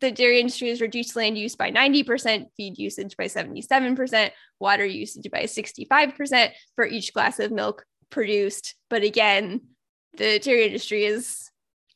the 0.01 0.11
dairy 0.11 0.41
industry 0.41 0.69
has 0.69 0.81
reduced 0.81 1.17
land 1.17 1.39
use 1.39 1.57
by 1.57 1.71
90%, 1.71 2.47
feed 2.57 2.79
usage 2.79 3.17
by 3.17 3.25
77%, 3.25 4.31
water 4.59 4.85
usage 4.85 5.31
by 5.31 5.45
65% 5.45 6.51
for 6.77 6.87
each 6.87 7.13
glass 7.13 7.39
of 7.39 7.51
milk 7.51 7.85
produced. 8.11 8.75
But 8.91 9.03
again, 9.03 9.63
the 10.17 10.39
dairy 10.39 10.67
industry 10.67 11.05
is 11.05 11.51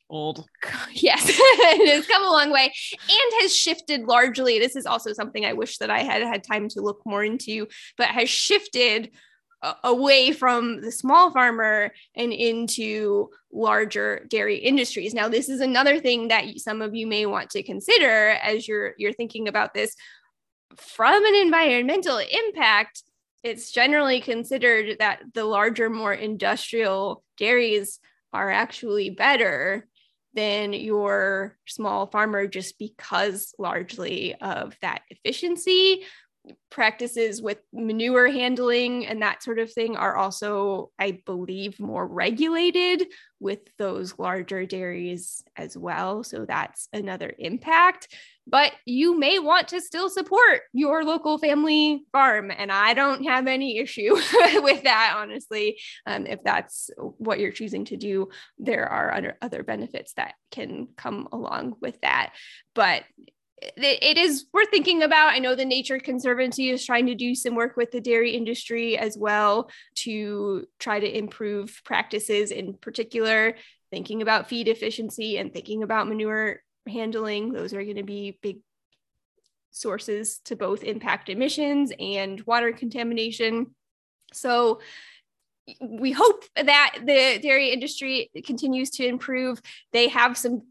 Old. 0.09 0.45
yes, 0.93 1.25
it 1.29 1.93
has 1.93 2.07
come 2.07 2.23
a 2.23 2.31
long 2.31 2.51
way 2.51 2.73
and 2.91 3.41
has 3.41 3.55
shifted 3.55 4.03
largely. 4.03 4.59
This 4.59 4.75
is 4.75 4.85
also 4.85 5.13
something 5.13 5.45
I 5.45 5.53
wish 5.53 5.77
that 5.79 5.89
I 5.89 6.03
had 6.03 6.21
had 6.21 6.43
time 6.43 6.69
to 6.69 6.81
look 6.81 7.01
more 7.05 7.23
into, 7.23 7.67
but 7.97 8.07
has 8.07 8.29
shifted 8.29 9.11
away 9.83 10.31
from 10.31 10.81
the 10.81 10.91
small 10.91 11.31
farmer 11.31 11.91
and 12.15 12.31
into 12.31 13.29
larger 13.51 14.25
dairy 14.29 14.57
industries. 14.57 15.13
Now, 15.13 15.29
this 15.29 15.49
is 15.49 15.61
another 15.61 15.99
thing 15.99 16.27
that 16.27 16.45
some 16.59 16.81
of 16.81 16.95
you 16.95 17.07
may 17.07 17.25
want 17.25 17.49
to 17.51 17.63
consider 17.63 18.29
as 18.29 18.67
you're 18.67 18.93
you're 18.97 19.13
thinking 19.13 19.47
about 19.47 19.73
this 19.73 19.95
from 20.77 21.25
an 21.25 21.35
environmental 21.35 22.19
impact. 22.19 23.03
It's 23.43 23.71
generally 23.71 24.21
considered 24.21 24.97
that 24.99 25.21
the 25.33 25.45
larger, 25.45 25.89
more 25.89 26.13
industrial 26.13 27.23
dairies 27.37 27.99
are 28.33 28.51
actually 28.51 29.09
better 29.09 29.87
than 30.37 30.71
your 30.71 31.57
small 31.65 32.05
farmer 32.05 32.45
just 32.45 32.77
because 32.77 33.55
largely 33.57 34.35
of 34.35 34.77
that 34.83 35.01
efficiency 35.09 36.03
practices 36.69 37.41
with 37.41 37.57
manure 37.73 38.29
handling 38.29 39.05
and 39.05 39.21
that 39.21 39.41
sort 39.43 39.59
of 39.59 39.71
thing 39.71 39.95
are 39.95 40.15
also 40.15 40.91
i 40.99 41.19
believe 41.25 41.79
more 41.79 42.05
regulated 42.05 43.07
with 43.39 43.59
those 43.77 44.17
larger 44.17 44.65
dairies 44.65 45.43
as 45.55 45.77
well. 45.77 46.23
So 46.23 46.45
that's 46.45 46.87
another 46.91 47.33
impact. 47.37 48.07
But 48.49 48.71
you 48.85 49.19
may 49.19 49.39
want 49.39 49.67
to 49.69 49.81
still 49.81 50.09
support 50.09 50.61
your 50.73 51.03
local 51.03 51.37
family 51.37 52.05
farm 52.13 52.49
and 52.49 52.71
i 52.71 52.93
don't 52.93 53.25
have 53.25 53.45
any 53.45 53.77
issue 53.77 54.13
with 54.55 54.83
that 54.83 55.15
honestly. 55.17 55.79
Um, 56.05 56.25
if 56.25 56.41
that's 56.43 56.89
what 56.97 57.39
you're 57.39 57.51
choosing 57.51 57.85
to 57.85 57.97
do 57.97 58.29
there 58.57 58.87
are 58.87 59.13
other, 59.13 59.37
other 59.41 59.63
benefits 59.63 60.13
that 60.13 60.35
can 60.51 60.87
come 60.95 61.27
along 61.31 61.75
with 61.81 61.99
that. 62.01 62.33
But 62.73 63.03
it, 63.61 64.17
is 64.17 64.45
worth 64.53 64.69
thinking 64.69 65.03
about. 65.03 65.33
I 65.33 65.39
know 65.39 65.55
the 65.55 65.65
Nature 65.65 65.99
Conservancy 65.99 66.69
is 66.69 66.85
trying 66.85 67.07
to 67.07 67.15
do 67.15 67.33
some 67.33 67.55
work 67.55 67.75
with 67.75 67.91
the 67.91 68.01
dairy 68.01 68.35
industry 68.35 68.97
as 68.97 69.17
well 69.17 69.69
to 69.95 70.67
try 70.79 70.99
to 70.99 71.17
improve 71.17 71.81
practices, 71.83 72.51
in 72.51 72.75
particular, 72.75 73.55
thinking 73.89 74.21
about 74.21 74.47
feed 74.47 74.67
efficiency 74.67 75.37
and 75.37 75.53
thinking 75.53 75.83
about 75.83 76.07
manure 76.07 76.61
handling. 76.87 77.51
Those 77.51 77.73
are 77.73 77.83
going 77.83 77.95
to 77.95 78.03
be 78.03 78.37
big 78.41 78.57
sources 79.71 80.39
to 80.45 80.55
both 80.55 80.83
impact 80.83 81.29
emissions 81.29 81.91
and 81.99 82.41
water 82.41 82.71
contamination. 82.71 83.75
So, 84.33 84.81
we 85.81 86.11
hope 86.11 86.45
that 86.55 86.95
the 86.99 87.39
dairy 87.41 87.71
industry 87.71 88.29
continues 88.45 88.91
to 88.91 89.05
improve. 89.05 89.61
They 89.91 90.07
have 90.07 90.37
some 90.37 90.63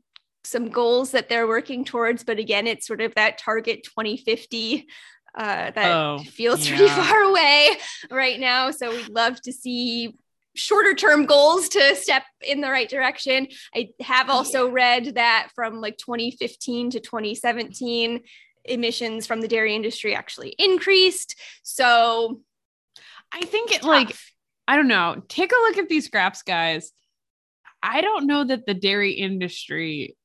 some 0.46 0.68
goals 0.68 1.10
that 1.12 1.28
they're 1.28 1.46
working 1.46 1.84
towards, 1.84 2.24
but 2.24 2.38
again, 2.38 2.66
it's 2.66 2.86
sort 2.86 3.00
of 3.00 3.14
that 3.14 3.38
target 3.38 3.82
2050 3.84 4.86
uh, 5.36 5.70
that 5.70 5.92
Oh, 5.92 6.18
feels 6.18 6.66
pretty 6.66 6.88
far 6.88 7.22
away 7.22 7.76
right 8.10 8.40
now. 8.40 8.70
So 8.70 8.90
we'd 8.90 9.08
love 9.08 9.40
to 9.42 9.52
see 9.52 10.16
shorter 10.54 10.94
term 10.94 11.26
goals 11.26 11.68
to 11.70 11.94
step 11.96 12.22
in 12.40 12.60
the 12.62 12.70
right 12.70 12.88
direction. 12.88 13.48
I 13.74 13.90
have 14.00 14.30
also 14.30 14.70
read 14.70 15.16
that 15.16 15.50
from 15.54 15.80
like 15.80 15.98
2015 15.98 16.90
to 16.90 17.00
2017, 17.00 18.20
emissions 18.64 19.26
from 19.26 19.40
the 19.40 19.48
dairy 19.48 19.74
industry 19.74 20.14
actually 20.14 20.54
increased. 20.58 21.36
So 21.62 22.40
I 23.32 23.44
think 23.44 23.72
it 23.72 23.84
like 23.84 24.16
I 24.66 24.76
don't 24.76 24.88
know. 24.88 25.22
Take 25.28 25.52
a 25.52 25.62
look 25.68 25.78
at 25.78 25.88
these 25.88 26.08
graphs, 26.08 26.42
guys. 26.42 26.90
I 27.82 28.00
don't 28.00 28.26
know 28.26 28.44
that 28.44 28.66
the 28.66 28.74
dairy 28.74 29.12
industry 29.12 30.16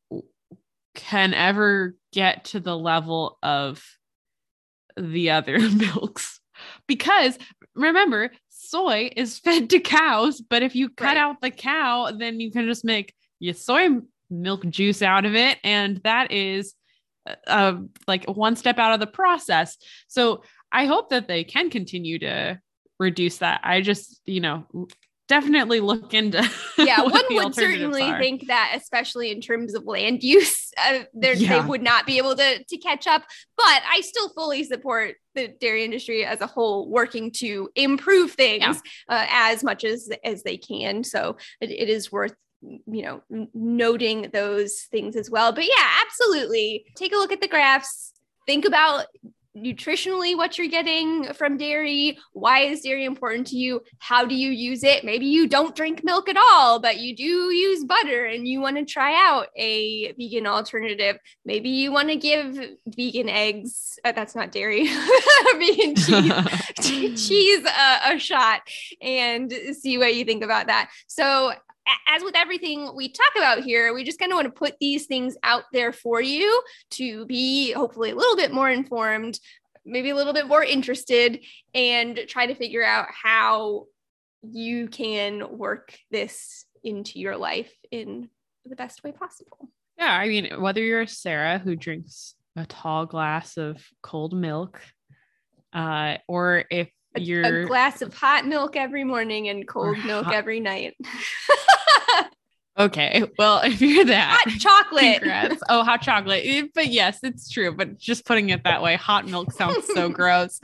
can 0.96 1.34
ever 1.34 1.96
get 2.12 2.46
to 2.46 2.60
the 2.60 2.78
level 2.78 3.38
of 3.42 3.84
the 4.98 5.30
other 5.32 5.60
milks 5.70 6.40
because 6.88 7.38
remember, 7.76 8.32
soy 8.50 9.10
is 9.16 9.40
fed 9.40 9.70
to 9.72 9.80
cows, 9.80 10.42
but 10.42 10.62
if 10.64 10.76
you 10.76 10.90
cut 10.90 11.06
Right. 11.06 11.18
out 11.18 11.42
the 11.42 11.52
cow, 11.52 12.12
then 12.12 12.40
you 12.40 12.52
can 12.52 12.66
just 12.68 12.86
make 12.86 13.14
your 13.40 13.54
soy 13.54 13.90
milk 14.30 14.68
juice 14.70 15.02
out 15.02 15.26
of 15.26 15.36
it. 15.36 15.58
And 15.64 15.98
that 16.04 16.32
is 16.32 16.74
uh, 17.28 17.36
uh, 17.48 17.78
like 18.08 18.26
one 18.26 18.56
step 18.56 18.78
out 18.78 18.94
of 18.94 19.00
the 19.00 19.08
process. 19.08 19.78
So 20.08 20.44
I 20.72 20.86
hope 20.86 21.10
that 21.10 21.28
they 21.28 21.44
can 21.44 21.70
continue 21.70 22.20
to 22.20 22.60
reduce 23.00 23.38
that. 23.38 23.62
I 23.64 23.82
just, 23.82 24.22
you 24.26 24.40
know, 24.42 24.66
definitely 25.32 25.80
look 25.80 26.14
into 26.14 26.44
yeah, 26.78 27.02
one 27.02 27.24
would 27.30 27.56
certainly 27.56 28.04
are. 28.04 28.20
think 28.20 28.48
that, 28.48 28.74
especially 28.76 29.32
in 29.32 29.40
terms 29.40 29.74
of 29.74 29.86
land 29.86 30.22
use, 30.24 30.72
uh, 30.78 31.00
they're- 31.14 31.36
they 31.36 31.62
would 31.62 31.82
not 31.82 32.06
be 32.06 32.18
able 32.18 32.36
to 32.36 32.64
to 32.64 32.78
catch 32.78 33.08
up. 33.08 33.24
But 33.56 33.82
I 33.90 34.02
still 34.02 34.28
fully 34.30 34.64
support 34.66 35.16
the 35.34 35.48
dairy 35.62 35.86
industry 35.86 36.26
as 36.26 36.42
a 36.42 36.48
whole 36.48 36.90
working 36.90 37.32
to 37.38 37.70
improve 37.76 38.32
things 38.34 38.62
Yeah. 39.10 39.16
uh, 39.16 39.26
as 39.30 39.64
much 39.64 39.84
as 39.86 40.10
as 40.26 40.44
they 40.44 40.58
can. 40.58 41.04
So 41.06 41.38
it, 41.62 41.72
it 41.72 41.88
is 41.90 42.12
worth 42.12 42.36
you 42.62 43.04
know 43.06 43.22
noting 43.54 44.30
those 44.34 44.82
things 44.92 45.16
as 45.16 45.30
well. 45.32 45.52
But 45.54 45.64
yeah, 45.66 45.88
absolutely, 46.06 46.86
take 46.98 47.14
a 47.14 47.18
look 47.18 47.32
at 47.32 47.40
the 47.42 47.48
graphs. 47.48 48.12
Think 48.48 48.66
about 48.66 49.06
nutritionally 49.56 50.36
what 50.36 50.58
you're 50.58 50.68
getting 50.68 51.34
from 51.34 51.58
dairy? 51.58 52.18
Why 52.34 52.62
is 52.62 52.82
dairy 52.82 53.06
important 53.06 53.48
to 53.48 53.58
you? 53.58 53.82
How 54.00 54.26
do 54.26 54.36
you 54.36 54.52
use 54.52 54.84
it? 54.84 55.04
Maybe 55.04 55.26
you 55.26 55.48
don't 55.48 55.76
drink 55.76 56.04
milk 56.04 56.30
at 56.30 56.38
all 56.38 56.80
but 56.80 57.00
you 57.00 57.16
do 57.16 57.24
use 57.24 57.84
butter 57.86 58.26
and 58.26 58.48
you 58.48 58.62
want 58.62 58.78
to 58.78 58.86
try 58.86 59.14
out 59.14 59.48
a 59.56 60.12
vegan 60.14 60.48
alternative. 60.48 61.18
Maybe 61.46 61.70
you 61.70 61.92
want 61.92 62.10
to 62.10 62.16
give 62.16 62.60
vegan 62.88 63.30
eggs 63.30 64.00
uh, 64.04 64.12
that's 64.12 64.36
not 64.36 64.52
dairy 64.52 64.88
vegan 65.58 65.96
cheese 66.82 67.28
cheese 67.28 67.66
a, 67.66 68.14
a 68.14 68.20
shot 68.20 68.62
and 69.02 69.52
see 69.80 69.98
what 69.98 70.16
you 70.16 70.26
think 70.26 70.44
about 70.44 70.68
that. 70.68 70.90
So 71.08 71.54
as 72.08 72.24
with 72.24 72.36
everything 72.36 72.92
we 72.96 73.10
talk 73.10 73.32
about 73.36 73.64
here, 73.64 73.94
we 73.94 74.04
just 74.04 74.20
kind 74.20 74.32
of 74.32 74.36
want 74.36 74.46
to 74.46 74.52
put 74.52 74.76
these 74.80 75.06
things 75.06 75.36
out 75.44 75.64
there 75.74 75.92
for 75.92 76.22
you 76.22 76.62
to 76.92 77.26
be 77.26 77.72
hopefully 77.72 78.12
a 78.12 78.16
little 78.16 78.36
bit 78.36 78.54
more 78.54 78.70
informed, 78.70 79.40
maybe 79.86 80.10
a 80.10 80.16
little 80.16 80.34
bit 80.34 80.48
more 80.48 80.64
interested, 80.64 81.44
and 81.74 82.20
try 82.28 82.46
to 82.46 82.56
figure 82.56 82.84
out 82.84 83.08
how 83.12 83.86
you 84.44 84.88
can 84.88 85.58
work 85.58 85.98
this 86.10 86.66
into 86.84 87.20
your 87.20 87.38
life 87.38 87.74
in 87.92 88.30
the 88.66 88.76
best 88.76 89.04
way 89.04 89.12
possible. 89.12 89.70
Yeah, 89.98 90.12
I 90.12 90.28
mean, 90.28 90.62
whether 90.62 90.82
you're 90.82 91.08
Sara 91.08 91.60
who 91.60 91.76
drinks 91.76 92.36
a 92.56 92.66
tall 92.66 93.06
glass 93.06 93.58
of 93.58 93.84
cold 94.02 94.34
milk, 94.34 94.82
uh, 95.74 96.18
or 96.28 96.66
if 96.70 96.90
A, 97.16 97.20
you're 97.20 97.64
a 97.64 97.66
glass 97.66 98.02
of 98.02 98.14
hot 98.14 98.46
milk 98.46 98.76
every 98.76 99.04
morning 99.04 99.50
and 99.50 99.68
cold 99.68 99.98
milk 100.06 100.26
hot- 100.26 100.34
every 100.34 100.60
night. 100.60 100.96
okay, 102.78 103.24
well, 103.38 103.62
if 103.64 103.82
you're 103.82 104.06
that, 104.06 104.40
hot 104.44 104.60
chocolate. 104.60 105.20
congrats. 105.22 105.62
Oh, 105.70 105.84
hot 105.84 106.02
chocolate. 106.02 106.42
Eh, 106.46 106.64
But 106.74 106.88
yes, 106.88 107.20
it's 107.24 107.50
true. 107.50 107.74
But 107.76 107.98
just 107.98 108.26
putting 108.26 108.50
it 108.50 108.64
that 108.64 108.82
way, 108.82 108.96
hot 108.96 109.28
milk 109.28 109.52
sounds 109.52 109.86
so 109.94 110.10
gross. 110.10 110.60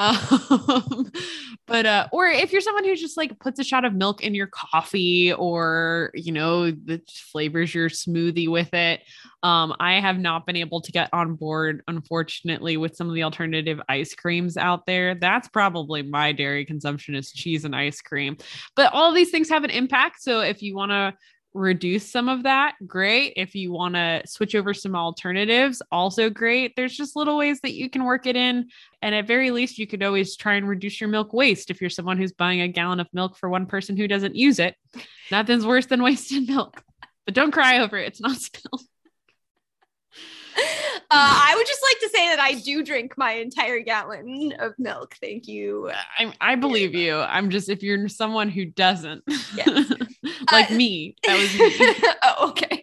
Um, 0.00 1.10
but 1.66 1.86
uh, 1.86 2.08
or 2.12 2.26
if 2.26 2.52
you're 2.52 2.60
someone 2.60 2.84
who 2.84 2.94
just 2.96 3.16
like 3.16 3.38
puts 3.38 3.58
a 3.58 3.64
shot 3.64 3.84
of 3.84 3.94
milk 3.94 4.22
in 4.22 4.34
your 4.34 4.46
coffee, 4.48 5.32
or 5.32 6.10
you 6.14 6.32
know, 6.32 6.70
that 6.70 7.10
flavors 7.10 7.74
your 7.74 7.88
smoothie 7.88 8.48
with 8.48 8.72
it. 8.74 9.00
Um, 9.44 9.72
I 9.78 10.00
have 10.00 10.18
not 10.18 10.46
been 10.46 10.56
able 10.56 10.80
to 10.80 10.90
get 10.90 11.10
on 11.12 11.36
board, 11.36 11.82
unfortunately, 11.86 12.76
with 12.76 12.96
some 12.96 13.08
of 13.08 13.14
the 13.14 13.22
alternative 13.22 13.80
ice 13.88 14.12
creams 14.12 14.56
out 14.56 14.84
there. 14.84 15.14
That's 15.14 15.46
probably 15.46 16.02
my 16.02 16.32
dairy 16.32 16.64
consumption 16.64 17.14
is 17.14 17.30
cheese 17.30 17.64
and 17.64 17.76
ice 17.76 18.00
cream. 18.00 18.36
But 18.74 18.92
all 18.92 19.12
these 19.12 19.30
things 19.30 19.48
have 19.50 19.62
an 19.62 19.70
impact. 19.70 20.22
So 20.22 20.40
if 20.40 20.60
you 20.60 20.74
want 20.74 20.90
to 20.90 21.14
reduce 21.58 22.10
some 22.10 22.28
of 22.28 22.44
that, 22.44 22.74
great. 22.86 23.34
If 23.36 23.54
you 23.54 23.72
want 23.72 23.96
to 23.96 24.22
switch 24.26 24.54
over 24.54 24.72
some 24.72 24.94
alternatives, 24.94 25.82
also 25.90 26.30
great. 26.30 26.76
There's 26.76 26.96
just 26.96 27.16
little 27.16 27.36
ways 27.36 27.60
that 27.60 27.74
you 27.74 27.90
can 27.90 28.04
work 28.04 28.26
it 28.26 28.36
in. 28.36 28.68
And 29.02 29.14
at 29.14 29.26
very 29.26 29.50
least, 29.50 29.78
you 29.78 29.86
could 29.86 30.02
always 30.02 30.36
try 30.36 30.54
and 30.54 30.68
reduce 30.68 31.00
your 31.00 31.10
milk 31.10 31.32
waste 31.32 31.70
if 31.70 31.80
you're 31.80 31.90
someone 31.90 32.16
who's 32.16 32.32
buying 32.32 32.60
a 32.60 32.68
gallon 32.68 33.00
of 33.00 33.08
milk 33.12 33.36
for 33.36 33.48
one 33.48 33.66
person 33.66 33.96
who 33.96 34.08
doesn't 34.08 34.36
use 34.36 34.58
it. 34.58 34.76
Nothing's 35.30 35.66
worse 35.66 35.86
than 35.86 36.02
wasted 36.02 36.48
milk. 36.48 36.82
But 37.24 37.34
don't 37.34 37.50
cry 37.50 37.80
over 37.80 37.98
it. 37.98 38.06
It's 38.06 38.20
not 38.20 38.36
spilled. 38.36 38.82
Uh, 41.10 41.14
I 41.14 41.54
would 41.56 41.66
just 41.66 41.82
like 41.82 42.00
to 42.00 42.08
say 42.10 42.28
that 42.28 42.40
I 42.40 42.54
do 42.60 42.84
drink 42.84 43.16
my 43.16 43.32
entire 43.32 43.80
gallon 43.80 44.52
of 44.58 44.74
milk. 44.78 45.16
Thank 45.22 45.48
you. 45.48 45.90
I, 46.18 46.34
I 46.38 46.54
believe 46.56 46.94
you. 46.94 47.16
I'm 47.16 47.48
just, 47.48 47.70
if 47.70 47.82
you're 47.82 48.08
someone 48.08 48.50
who 48.50 48.66
doesn't, 48.66 49.22
Yes. 49.56 49.90
like 50.52 50.70
Uh, 50.70 50.74
me, 50.74 51.16
that 51.26 51.38
was 51.38 51.54
me. 51.54 51.94
oh, 52.22 52.48
okay. 52.50 52.82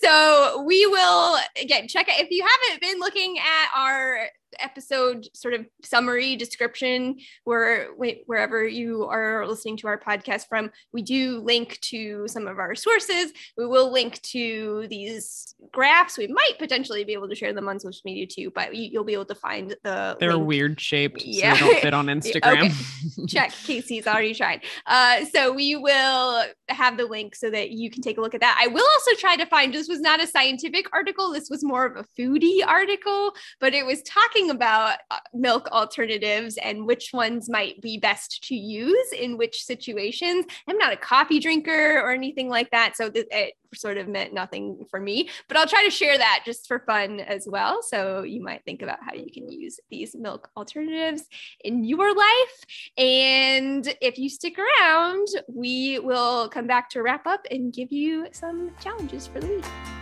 So 0.00 0.62
we 0.66 0.86
will 0.86 1.38
again 1.60 1.88
check 1.88 2.08
it. 2.08 2.20
If 2.24 2.30
you 2.30 2.44
haven't 2.46 2.80
been 2.80 2.98
looking 3.00 3.38
at 3.38 3.68
our 3.76 4.28
episode 4.60 5.26
sort 5.34 5.54
of 5.54 5.66
summary 5.82 6.36
description 6.36 7.18
where 7.44 7.88
wherever 8.26 8.66
you 8.66 9.04
are 9.06 9.46
listening 9.46 9.76
to 9.78 9.86
our 9.86 9.98
podcast 9.98 10.46
from 10.48 10.70
we 10.92 11.02
do 11.02 11.40
link 11.40 11.78
to 11.80 12.26
some 12.28 12.46
of 12.46 12.58
our 12.58 12.74
sources. 12.74 13.32
We 13.56 13.66
will 13.66 13.90
link 13.92 14.20
to 14.22 14.86
these 14.88 15.54
graphs. 15.72 16.18
We 16.18 16.26
might 16.28 16.58
potentially 16.58 17.04
be 17.04 17.12
able 17.12 17.28
to 17.28 17.34
share 17.34 17.52
them 17.52 17.68
on 17.68 17.80
social 17.80 18.00
media 18.04 18.26
too 18.26 18.50
but 18.54 18.74
you, 18.74 18.88
you'll 18.92 19.04
be 19.04 19.12
able 19.14 19.24
to 19.26 19.34
find 19.34 19.74
the 19.82 20.16
They're 20.20 20.34
link. 20.34 20.46
weird 20.48 20.80
shaped, 20.80 21.24
Yeah. 21.24 21.54
so 21.56 21.64
they 21.64 21.70
don't 21.72 21.80
fit 21.82 21.94
on 21.94 22.06
Instagram. 22.08 23.28
check 23.28 23.52
casey's 23.52 24.06
already 24.06 24.34
tried. 24.34 24.62
Uh 24.86 25.24
so 25.26 25.52
we 25.52 25.76
will 25.76 26.44
have 26.68 26.96
the 26.96 27.06
link 27.06 27.34
so 27.34 27.50
that 27.50 27.70
you 27.70 27.90
can 27.90 28.02
take 28.02 28.18
a 28.18 28.20
look 28.20 28.34
at 28.34 28.40
that. 28.40 28.58
I 28.62 28.66
will 28.68 28.86
also 28.94 29.20
try 29.20 29.36
to 29.36 29.46
find 29.46 29.72
this 29.72 29.88
was 29.88 30.00
not 30.00 30.22
a 30.22 30.26
scientific 30.26 30.86
article 30.92 31.32
this 31.32 31.48
was 31.50 31.62
more 31.64 31.84
of 31.86 31.96
a 31.96 32.04
foodie 32.20 32.64
article 32.66 33.32
but 33.60 33.74
it 33.74 33.84
was 33.86 34.02
talking 34.02 34.41
about 34.50 34.98
uh, 35.10 35.18
milk 35.32 35.68
alternatives 35.72 36.58
and 36.62 36.86
which 36.86 37.10
ones 37.12 37.48
might 37.48 37.80
be 37.80 37.98
best 37.98 38.42
to 38.44 38.54
use 38.54 39.12
in 39.12 39.36
which 39.36 39.64
situations. 39.64 40.46
I'm 40.68 40.78
not 40.78 40.92
a 40.92 40.96
coffee 40.96 41.40
drinker 41.40 42.00
or 42.00 42.10
anything 42.10 42.48
like 42.48 42.70
that 42.70 42.96
so 42.96 43.10
th- 43.10 43.26
it 43.30 43.54
sort 43.74 43.96
of 43.96 44.06
meant 44.06 44.34
nothing 44.34 44.84
for 44.90 45.00
me 45.00 45.30
but 45.48 45.56
i'll 45.56 45.66
try 45.66 45.82
to 45.82 45.90
share 45.90 46.18
that 46.18 46.42
just 46.44 46.68
for 46.68 46.80
fun 46.80 47.20
as 47.20 47.46
well. 47.48 47.82
So 47.82 48.22
you 48.22 48.42
might 48.42 48.64
think 48.64 48.82
about 48.82 48.98
how 49.02 49.14
you 49.14 49.30
can 49.32 49.50
use 49.50 49.78
these 49.90 50.14
milk 50.14 50.50
alternatives 50.56 51.24
in 51.64 51.84
your 51.84 52.14
life. 52.14 52.64
And 52.96 53.94
if 54.00 54.18
you 54.18 54.28
stick 54.28 54.58
around, 54.58 55.28
we 55.48 55.98
will 55.98 56.48
come 56.48 56.66
back 56.66 56.88
to 56.90 57.02
wrap 57.02 57.26
up 57.26 57.46
and 57.50 57.72
give 57.72 57.92
you 57.92 58.28
some 58.32 58.70
challenges 58.80 59.26
for 59.26 59.40
the 59.40 59.48
week. 59.48 60.01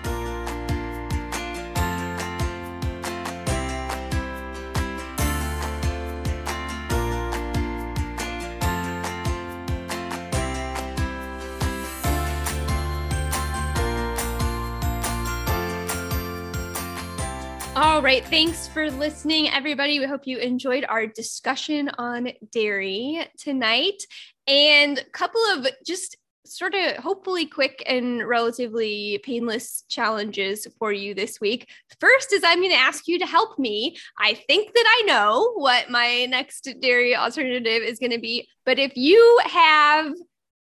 All 17.81 18.03
right. 18.03 18.23
Thanks 18.27 18.69
for 18.69 18.91
listening, 18.91 19.49
everybody. 19.49 20.01
We 20.01 20.05
hope 20.05 20.27
you 20.27 20.37
enjoyed 20.37 20.85
our 20.87 21.07
discussion 21.07 21.89
on 21.97 22.29
dairy 22.53 23.27
tonight 23.39 24.03
and 24.47 24.99
a 24.99 25.05
couple 25.05 25.41
of 25.47 25.67
just 25.87 26.19
sort 26.45 26.75
of 26.75 26.97
hopefully 26.97 27.47
quick 27.47 27.83
and 27.87 28.29
relatively 28.29 29.19
painless 29.25 29.85
challenges 29.89 30.67
for 30.79 30.93
you 30.93 31.15
this 31.15 31.41
week. 31.41 31.71
First 31.99 32.35
is 32.35 32.43
I'm 32.45 32.59
going 32.59 32.71
to 32.71 32.77
ask 32.77 33.09
you 33.09 33.19
to 33.19 33.27
help 33.27 33.59
me. 33.59 33.97
I 34.19 34.35
think 34.35 34.75
that 34.75 34.85
I 34.87 35.03
know 35.07 35.55
what 35.55 35.89
my 35.89 36.27
next 36.27 36.69
dairy 36.83 37.17
alternative 37.17 37.83
is 37.83 37.99
going 37.99 38.13
to 38.13 38.21
be, 38.21 38.47
but 38.67 38.79
if 38.79 38.95
you 38.95 39.41
have 39.47 40.13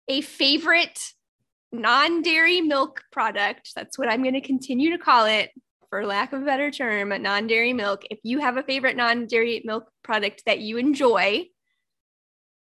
a 0.08 0.20
favorite 0.20 1.00
non 1.72 2.20
dairy 2.20 2.60
milk 2.60 3.04
product, 3.10 3.72
that's 3.74 3.98
what 3.98 4.10
I'm 4.10 4.22
going 4.22 4.34
to 4.34 4.42
continue 4.42 4.90
to 4.90 4.98
call 4.98 5.24
it 5.24 5.50
for 5.96 6.04
lack 6.04 6.34
of 6.34 6.42
a 6.42 6.44
better 6.44 6.70
term, 6.70 7.08
non 7.22 7.46
dairy 7.46 7.72
milk. 7.72 8.04
If 8.10 8.18
you 8.22 8.38
have 8.40 8.58
a 8.58 8.62
favorite 8.62 8.98
non 8.98 9.26
dairy 9.26 9.62
milk 9.64 9.90
product 10.02 10.42
that 10.44 10.58
you 10.58 10.76
enjoy, 10.76 11.46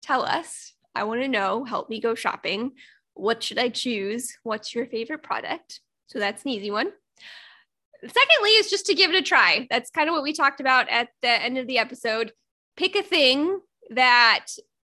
tell 0.01 0.23
us. 0.23 0.71
I 0.95 1.03
want 1.03 1.19
to 1.23 1.27
know. 1.27 1.65
Help 1.65 1.89
me 1.89 1.99
go 1.99 2.15
shopping. 2.15 2.71
What 3.15 3.43
should 3.43 3.59
I 3.59 3.67
choose? 3.67 4.37
What's 4.43 4.73
your 4.73 4.85
favorite 4.85 5.23
product? 5.23 5.81
So 6.07 6.19
that's 6.19 6.43
an 6.43 6.51
easy 6.51 6.71
one. 6.71 6.89
Secondly, 7.99 8.51
is 8.51 8.69
just 8.69 8.85
to 8.85 8.95
give 8.95 9.11
it 9.11 9.17
a 9.17 9.21
try. 9.21 9.67
That's 9.69 9.89
kind 9.89 10.07
of 10.07 10.13
what 10.13 10.23
we 10.23 10.31
talked 10.31 10.61
about 10.61 10.87
at 10.87 11.09
the 11.21 11.29
end 11.29 11.57
of 11.57 11.67
the 11.67 11.79
episode. 11.79 12.31
Pick 12.77 12.95
a 12.95 13.03
thing 13.03 13.59
that 13.89 14.45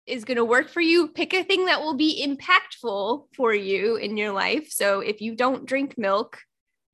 is 0.09 0.25
going 0.25 0.39
to 0.39 0.45
work 0.45 0.71
for 0.71 0.81
you. 0.81 1.07
Pick 1.07 1.35
a 1.35 1.45
thing 1.45 1.67
that 1.67 1.83
will 1.83 1.95
be 1.95 2.27
impactful 2.27 3.27
for 3.37 3.55
you 3.55 3.95
in 3.95 4.17
your 4.17 4.33
life. 4.33 4.73
So 4.73 4.99
if 4.99 5.21
you 5.21 5.37
don't 5.37 5.67
drink 5.67 5.97
milk, 5.97 6.41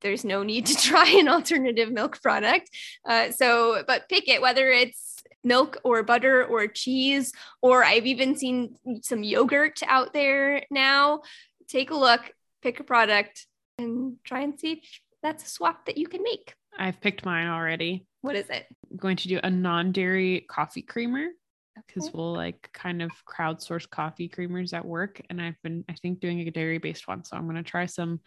there's 0.01 0.23
no 0.25 0.43
need 0.43 0.65
to 0.67 0.75
try 0.89 1.07
an 1.19 1.27
alternative 1.27 1.91
milk 1.91 2.21
product. 2.21 2.69
Uh, 3.07 3.31
so, 3.31 3.83
but 3.87 4.09
pick 4.09 4.27
it, 4.27 4.41
whether 4.41 4.69
it's 4.69 5.15
milk 5.43 5.77
or 5.83 6.03
butter 6.03 6.43
or 6.45 6.67
cheese, 6.67 7.31
or 7.61 7.83
I've 7.83 8.05
even 8.05 8.35
seen 8.35 8.75
some 9.01 9.23
yogurt 9.23 9.79
out 9.87 10.13
there 10.13 10.63
now. 10.69 11.21
Take 11.67 11.91
a 11.91 11.95
look, 11.95 12.21
pick 12.61 12.79
a 12.79 12.83
product, 12.83 13.47
and 13.77 14.17
try 14.23 14.41
and 14.41 14.59
see 14.59 14.73
if 14.73 14.99
that's 15.23 15.45
a 15.45 15.49
swap 15.49 15.85
that 15.85 15.97
you 15.97 16.07
can 16.07 16.21
make. 16.23 16.53
I've 16.77 17.01
picked 17.01 17.25
mine 17.25 17.47
already. 17.47 18.05
What 18.21 18.35
is 18.35 18.49
it? 18.49 18.65
I'm 18.89 18.97
going 18.97 19.17
to 19.17 19.27
do 19.27 19.39
a 19.43 19.49
non-dairy 19.49 20.45
coffee 20.49 20.81
creamer 20.81 21.27
because 21.87 22.07
Okay. 22.07 22.11
we'll 22.17 22.33
like 22.33 22.69
kind 22.73 23.01
of 23.01 23.11
crowdsource 23.25 23.89
coffee 23.89 24.29
creamers 24.29 24.73
at 24.73 24.85
work. 24.85 25.21
And 25.29 25.41
I've 25.41 25.61
been, 25.63 25.83
I 25.89 25.93
think, 25.93 26.19
doing 26.19 26.39
a 26.41 26.51
dairy 26.51 26.77
based 26.77 27.07
one. 27.07 27.23
So 27.23 27.35
I'm 27.35 27.43
going 27.45 27.55
to 27.55 27.63
try 27.63 27.85
some 27.87 28.19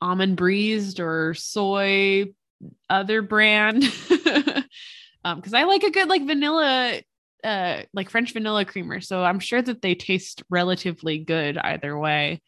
Almond 0.00 0.36
Breeze 0.36 0.98
or 1.00 1.34
soy 1.34 2.26
other 2.88 3.22
brand. 3.22 3.84
um, 5.24 5.36
because 5.36 5.54
I 5.54 5.64
like 5.64 5.82
a 5.82 5.90
good 5.90 6.08
like 6.08 6.26
vanilla, 6.26 7.00
uh, 7.44 7.82
like 7.92 8.10
French 8.10 8.32
vanilla 8.32 8.64
creamer. 8.64 9.00
So 9.00 9.22
I'm 9.22 9.40
sure 9.40 9.62
that 9.62 9.82
they 9.82 9.94
taste 9.94 10.42
relatively 10.50 11.18
good 11.18 11.58
either 11.58 11.98
way. 11.98 12.42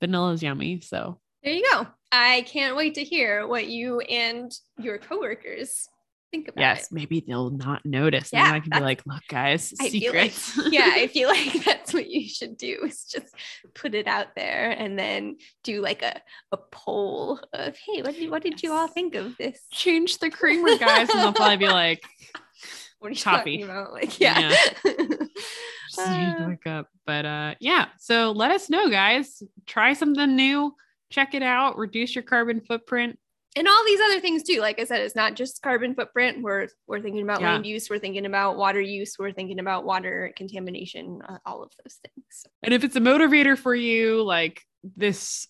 Vanilla 0.00 0.32
is 0.32 0.42
yummy. 0.42 0.80
So 0.80 1.20
There 1.42 1.52
you 1.52 1.66
go. 1.72 1.86
I 2.12 2.42
can't 2.42 2.76
wait 2.76 2.94
to 2.94 3.04
hear 3.04 3.46
what 3.46 3.66
you 3.66 4.00
and 4.00 4.52
your 4.78 4.98
coworkers 4.98 5.88
think 6.30 6.48
about 6.48 6.60
yes, 6.60 6.84
it. 6.86 6.92
maybe 6.92 7.24
they'll 7.26 7.50
not 7.50 7.84
notice. 7.84 8.32
and 8.32 8.38
Yeah, 8.40 8.44
then 8.46 8.54
I 8.54 8.60
can 8.60 8.70
be 8.70 8.80
like, 8.80 9.02
look, 9.06 9.22
guys, 9.28 9.72
I 9.80 9.88
feel 9.88 10.12
like, 10.14 10.32
secrets. 10.32 10.60
yeah, 10.72 10.90
I 10.94 11.06
feel 11.12 11.28
like 11.28 11.64
that's 11.64 11.94
what 11.94 12.08
you 12.08 12.28
should 12.28 12.56
do 12.56 12.80
is 12.84 13.04
just 13.04 13.34
put 13.74 13.94
it 13.94 14.06
out 14.06 14.28
there 14.36 14.70
and 14.70 14.98
then 14.98 15.36
do 15.64 15.80
like 15.80 16.02
a, 16.02 16.20
a 16.52 16.56
poll 16.56 17.40
of, 17.52 17.76
hey, 17.76 18.02
what 18.02 18.14
did, 18.14 18.30
what 18.30 18.42
did 18.42 18.62
you 18.62 18.72
all 18.72 18.88
think 18.88 19.14
of 19.14 19.36
this? 19.36 19.60
change 19.70 20.18
the 20.18 20.30
creamer, 20.38 20.76
guys. 20.78 21.08
And 21.10 21.18
they'll 21.20 21.32
probably 21.32 21.56
be 21.58 21.68
like, 21.68 22.02
What 22.98 23.08
are 23.08 23.10
you 23.10 23.16
talking 23.16 23.62
about? 23.62 23.92
Like, 23.92 24.18
yeah. 24.20 24.50
just 24.50 24.82
the 24.82 26.02
Uh, 26.02 26.48
look 26.48 26.66
up. 26.66 26.88
But 27.06 27.24
uh 27.24 27.54
yeah. 27.60 27.86
So 27.98 28.32
let 28.32 28.50
us 28.50 28.68
know, 28.68 28.88
guys. 28.90 29.42
Try 29.66 29.92
something 29.92 30.34
new. 30.34 30.74
Check 31.10 31.34
it 31.34 31.42
out. 31.42 31.78
Reduce 31.78 32.14
your 32.14 32.24
carbon 32.24 32.60
footprint. 32.60 33.18
And 33.56 33.66
all 33.66 33.84
these 33.86 34.00
other 34.00 34.20
things 34.20 34.42
too. 34.42 34.60
Like 34.60 34.78
I 34.78 34.84
said, 34.84 35.00
it's 35.00 35.16
not 35.16 35.34
just 35.34 35.62
carbon 35.62 35.94
footprint. 35.94 36.42
We're 36.42 36.68
we're 36.86 37.00
thinking 37.00 37.22
about 37.22 37.40
Yeah. 37.40 37.52
land 37.54 37.66
use. 37.66 37.88
We're 37.90 37.98
thinking 37.98 38.26
about 38.26 38.56
water 38.56 38.80
use. 38.80 39.16
We're 39.18 39.32
thinking 39.32 39.58
about 39.58 39.84
water 39.84 40.32
contamination. 40.36 41.20
Uh, 41.26 41.38
all 41.46 41.62
of 41.62 41.72
those 41.82 41.98
things. 42.04 42.44
And 42.62 42.72
if 42.74 42.84
it's 42.84 42.96
a 42.96 43.00
motivator 43.00 43.58
for 43.58 43.74
you, 43.74 44.22
like 44.22 44.62
this 44.96 45.48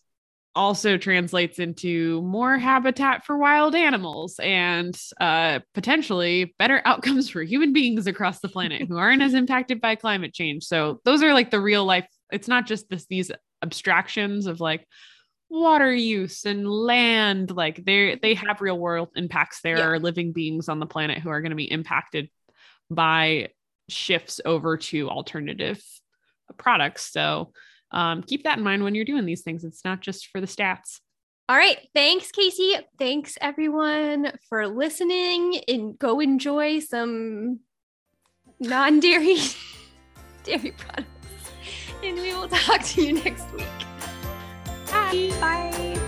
also 0.55 0.97
translates 0.97 1.59
into 1.59 2.23
more 2.23 2.57
habitat 2.57 3.27
for 3.27 3.37
wild 3.37 3.75
animals 3.75 4.41
and 4.43 4.99
uh, 5.21 5.61
potentially 5.75 6.55
better 6.59 6.81
outcomes 6.87 7.29
for 7.31 7.43
human 7.43 7.75
beings 7.75 8.07
across 8.07 8.41
the 8.41 8.49
planet 8.49 8.89
who 8.89 8.97
aren't 8.97 9.21
as 9.21 9.35
impacted 9.35 9.83
by 9.83 9.95
climate 9.97 10.33
change. 10.33 10.65
So 10.65 11.01
those 11.05 11.23
are 11.23 11.35
like 11.35 11.51
the 11.51 11.61
real 11.61 11.85
life. 11.85 12.07
It's 12.33 12.49
not 12.49 12.67
just 12.67 12.89
this 12.89 13.07
these 13.07 13.31
abstractions 13.63 14.47
of 14.47 14.61
like 14.61 14.87
water 15.49 15.93
use 15.93 16.45
and 16.45 16.69
land. 16.69 17.51
Like 17.51 17.85
they 17.85 18.19
they 18.21 18.35
have 18.35 18.61
real 18.61 18.79
world 18.79 19.11
impacts. 19.17 19.61
There 19.61 19.79
Yeah. 19.79 19.87
are 19.87 19.99
living 19.99 20.33
beings 20.33 20.69
on 20.69 20.81
the 20.81 20.87
planet 20.87 21.19
who 21.19 21.29
are 21.31 21.41
going 21.41 21.51
to 21.51 21.57
be 21.57 21.71
impacted 21.71 22.29
by 22.91 23.51
shifts 23.89 24.41
over 24.45 24.77
to 24.77 25.09
alternative 25.09 25.83
products. 26.57 27.11
So 27.13 27.53
um, 27.93 28.23
keep 28.23 28.45
that 28.45 28.59
in 28.59 28.65
mind 28.65 28.83
when 28.83 28.95
you're 28.95 29.05
doing 29.05 29.25
these 29.27 29.43
things. 29.43 29.65
It's 29.65 29.85
not 29.85 30.01
just 30.01 30.27
for 30.29 30.41
the 30.41 30.47
stats. 30.47 31.01
All 31.49 31.57
right. 31.57 31.79
Thanks, 31.95 32.33
Casey. 32.33 32.75
Thanks 32.99 33.39
everyone 33.41 34.33
for 34.49 34.67
listening 34.67 35.61
and 35.69 35.97
go 35.97 36.19
enjoy 36.19 36.81
some 36.81 37.61
non-dairy 38.59 39.37
dairy 40.45 40.73
products. 40.73 41.53
And 42.03 42.17
we 42.17 42.35
will 42.35 42.49
talk 42.49 42.83
to 42.83 43.03
you 43.07 43.13
next 43.23 43.53
week. 43.53 43.65
Bye. 45.13 45.31
Bye. 45.41 46.06